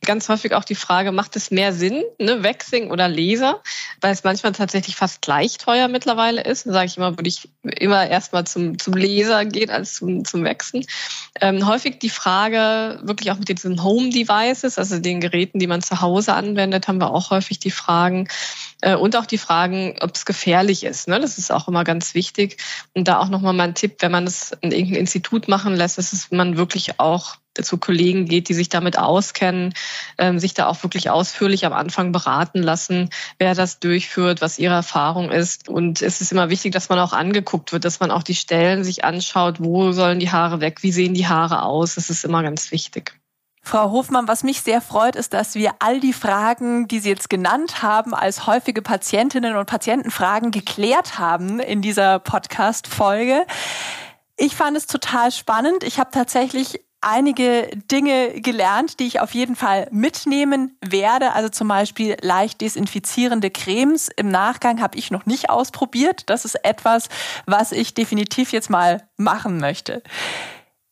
Ganz 0.04 0.28
häufig 0.28 0.54
auch 0.54 0.64
die 0.64 0.74
Frage, 0.74 1.12
macht 1.12 1.36
es 1.36 1.50
mehr 1.50 1.72
Sinn, 1.72 2.02
ne, 2.18 2.42
Waxing 2.42 2.90
oder 2.90 3.08
Laser? 3.08 3.62
Weil 4.00 4.12
es 4.12 4.24
manchmal 4.24 4.52
tatsächlich 4.52 4.96
fast 4.96 5.22
gleich 5.22 5.58
teuer 5.58 5.88
mittlerweile 5.88 6.42
ist. 6.42 6.64
Sage 6.64 6.86
ich 6.86 6.96
immer, 6.96 7.18
würde 7.18 7.28
ich 7.28 7.48
immer 7.62 8.08
erstmal 8.08 8.44
zum, 8.44 8.78
zum 8.78 8.94
Laser 8.94 9.44
gehen 9.44 9.70
als 9.70 9.94
zum, 9.94 10.24
zum 10.24 10.44
Waxen. 10.44 10.86
Ähm, 11.40 11.66
häufig 11.66 11.98
die 11.98 12.10
Frage, 12.10 13.00
wirklich 13.02 13.30
auch 13.32 13.38
mit 13.38 13.48
diesen 13.48 13.82
Home 13.82 14.10
Devices, 14.10 14.78
also 14.78 14.98
den 14.98 15.20
Geräten, 15.20 15.58
die 15.58 15.66
man 15.66 15.82
zu 15.82 16.00
Hause 16.00 16.34
anwendet, 16.34 16.88
haben 16.88 17.00
wir 17.00 17.12
auch 17.12 17.30
häufig 17.30 17.58
die 17.58 17.70
Fragen, 17.70 18.28
äh, 18.80 18.94
und 18.94 19.16
auch 19.16 19.26
die 19.26 19.38
Fragen, 19.38 19.96
ob 20.00 20.14
es 20.14 20.24
gefährlich 20.24 20.84
ist. 20.84 21.08
Ne? 21.08 21.20
Das 21.20 21.38
ist 21.38 21.52
auch 21.52 21.68
immer 21.68 21.84
ganz 21.84 22.14
wichtig. 22.14 22.58
Und 22.94 23.08
da 23.08 23.18
auch 23.18 23.28
nochmal 23.28 23.54
mein 23.54 23.74
Tipp, 23.74 23.96
wenn 24.00 24.12
man 24.12 24.26
es 24.26 24.52
in 24.60 24.72
irgendeinem 24.72 25.00
Institut 25.00 25.48
machen 25.48 25.74
lässt, 25.74 25.98
ist 25.98 26.12
es 26.12 26.30
man 26.30 26.56
wirklich 26.56 27.00
auch 27.00 27.36
zu 27.64 27.78
Kollegen 27.78 28.26
geht, 28.26 28.48
die 28.48 28.54
sich 28.54 28.68
damit 28.68 28.98
auskennen, 28.98 29.74
ähm, 30.18 30.38
sich 30.38 30.54
da 30.54 30.66
auch 30.66 30.82
wirklich 30.82 31.10
ausführlich 31.10 31.66
am 31.66 31.72
Anfang 31.72 32.12
beraten 32.12 32.62
lassen, 32.62 33.10
wer 33.38 33.54
das 33.54 33.80
durchführt, 33.80 34.40
was 34.40 34.58
ihre 34.58 34.74
Erfahrung 34.74 35.30
ist. 35.30 35.68
Und 35.68 36.02
es 36.02 36.20
ist 36.20 36.32
immer 36.32 36.50
wichtig, 36.50 36.72
dass 36.72 36.88
man 36.88 36.98
auch 36.98 37.12
angeguckt 37.12 37.72
wird, 37.72 37.84
dass 37.84 38.00
man 38.00 38.10
auch 38.10 38.22
die 38.22 38.34
Stellen 38.34 38.84
sich 38.84 39.04
anschaut, 39.04 39.56
wo 39.60 39.92
sollen 39.92 40.20
die 40.20 40.30
Haare 40.30 40.60
weg, 40.60 40.82
wie 40.82 40.92
sehen 40.92 41.14
die 41.14 41.26
Haare 41.26 41.62
aus. 41.62 41.94
Das 41.94 42.10
ist 42.10 42.24
immer 42.24 42.42
ganz 42.42 42.70
wichtig. 42.72 43.14
Frau 43.68 43.90
Hofmann, 43.90 44.28
was 44.28 44.44
mich 44.44 44.62
sehr 44.62 44.80
freut, 44.80 45.14
ist, 45.14 45.34
dass 45.34 45.54
wir 45.54 45.72
all 45.80 46.00
die 46.00 46.14
Fragen, 46.14 46.88
die 46.88 47.00
Sie 47.00 47.10
jetzt 47.10 47.28
genannt 47.28 47.82
haben, 47.82 48.14
als 48.14 48.46
häufige 48.46 48.80
Patientinnen 48.80 49.56
und 49.56 49.66
Patientenfragen 49.66 50.52
geklärt 50.52 51.18
haben 51.18 51.60
in 51.60 51.82
dieser 51.82 52.18
Podcast-Folge. 52.18 53.44
Ich 54.38 54.56
fand 54.56 54.74
es 54.74 54.86
total 54.86 55.32
spannend. 55.32 55.84
Ich 55.84 55.98
habe 55.98 56.10
tatsächlich 56.10 56.80
einige 57.00 57.70
Dinge 57.90 58.40
gelernt, 58.40 59.00
die 59.00 59.06
ich 59.06 59.20
auf 59.20 59.34
jeden 59.34 59.56
Fall 59.56 59.88
mitnehmen 59.90 60.76
werde. 60.84 61.32
Also 61.32 61.48
zum 61.48 61.68
Beispiel 61.68 62.16
leicht 62.20 62.60
desinfizierende 62.60 63.50
Cremes. 63.50 64.08
Im 64.16 64.28
Nachgang 64.30 64.80
habe 64.80 64.98
ich 64.98 65.10
noch 65.10 65.26
nicht 65.26 65.50
ausprobiert. 65.50 66.24
Das 66.26 66.44
ist 66.44 66.56
etwas, 66.64 67.08
was 67.46 67.72
ich 67.72 67.94
definitiv 67.94 68.52
jetzt 68.52 68.70
mal 68.70 69.06
machen 69.16 69.58
möchte. 69.58 70.02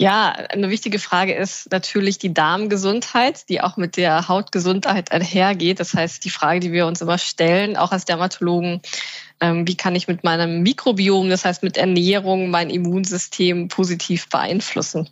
Ja, 0.00 0.30
eine 0.30 0.70
wichtige 0.70 1.00
Frage 1.00 1.34
ist 1.34 1.72
natürlich 1.72 2.18
die 2.18 2.32
Darmgesundheit, 2.32 3.48
die 3.48 3.60
auch 3.60 3.76
mit 3.76 3.96
der 3.96 4.28
Hautgesundheit 4.28 5.10
einhergeht. 5.10 5.80
Das 5.80 5.92
heißt, 5.92 6.24
die 6.24 6.30
Frage, 6.30 6.60
die 6.60 6.70
wir 6.70 6.86
uns 6.86 7.00
immer 7.00 7.18
stellen, 7.18 7.76
auch 7.76 7.90
als 7.90 8.04
Dermatologen, 8.04 8.80
ähm, 9.40 9.66
wie 9.66 9.76
kann 9.76 9.96
ich 9.96 10.06
mit 10.06 10.22
meinem 10.22 10.62
Mikrobiom, 10.62 11.28
das 11.28 11.44
heißt 11.44 11.64
mit 11.64 11.76
Ernährung, 11.76 12.48
mein 12.48 12.70
Immunsystem 12.70 13.66
positiv 13.66 14.28
beeinflussen? 14.28 15.10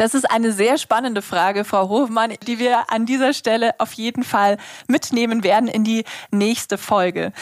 Das 0.00 0.14
ist 0.14 0.30
eine 0.30 0.50
sehr 0.52 0.78
spannende 0.78 1.20
Frage, 1.20 1.62
Frau 1.62 1.90
Hofmann, 1.90 2.32
die 2.46 2.58
wir 2.58 2.90
an 2.90 3.04
dieser 3.04 3.34
Stelle 3.34 3.78
auf 3.78 3.92
jeden 3.92 4.24
Fall 4.24 4.56
mitnehmen 4.88 5.44
werden 5.44 5.68
in 5.68 5.84
die 5.84 6.04
nächste 6.30 6.78
Folge. 6.78 7.32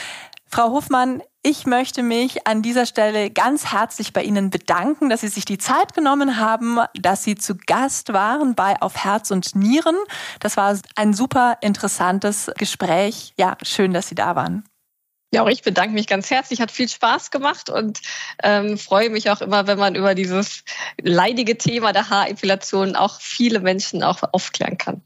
Frau 0.50 0.70
Hofmann, 0.70 1.22
ich 1.42 1.66
möchte 1.66 2.02
mich 2.02 2.46
an 2.46 2.62
dieser 2.62 2.86
Stelle 2.86 3.30
ganz 3.30 3.66
herzlich 3.70 4.14
bei 4.14 4.22
Ihnen 4.22 4.48
bedanken, 4.48 5.10
dass 5.10 5.20
Sie 5.20 5.28
sich 5.28 5.44
die 5.44 5.58
Zeit 5.58 5.94
genommen 5.94 6.38
haben, 6.38 6.78
dass 6.94 7.22
Sie 7.22 7.34
zu 7.34 7.54
Gast 7.66 8.14
waren 8.14 8.54
bei 8.54 8.80
Auf 8.80 8.96
Herz 8.96 9.30
und 9.30 9.54
Nieren. 9.54 9.96
Das 10.40 10.56
war 10.56 10.76
ein 10.96 11.12
super 11.12 11.58
interessantes 11.60 12.50
Gespräch. 12.56 13.34
Ja, 13.36 13.58
schön, 13.62 13.92
dass 13.92 14.08
Sie 14.08 14.14
da 14.14 14.36
waren. 14.36 14.64
Ja, 15.32 15.42
auch 15.42 15.48
ich 15.48 15.62
bedanke 15.62 15.92
mich 15.92 16.06
ganz 16.06 16.30
herzlich. 16.30 16.62
Hat 16.62 16.70
viel 16.70 16.88
Spaß 16.88 17.30
gemacht 17.30 17.68
und 17.68 18.00
ähm, 18.42 18.78
freue 18.78 19.10
mich 19.10 19.28
auch 19.30 19.42
immer, 19.42 19.66
wenn 19.66 19.78
man 19.78 19.94
über 19.94 20.14
dieses 20.14 20.64
leidige 20.98 21.58
Thema 21.58 21.92
der 21.92 22.08
Haarepilation 22.08 22.96
auch 22.96 23.20
viele 23.20 23.60
Menschen 23.60 24.02
auch 24.02 24.22
aufklären 24.32 24.78
kann. 24.78 25.02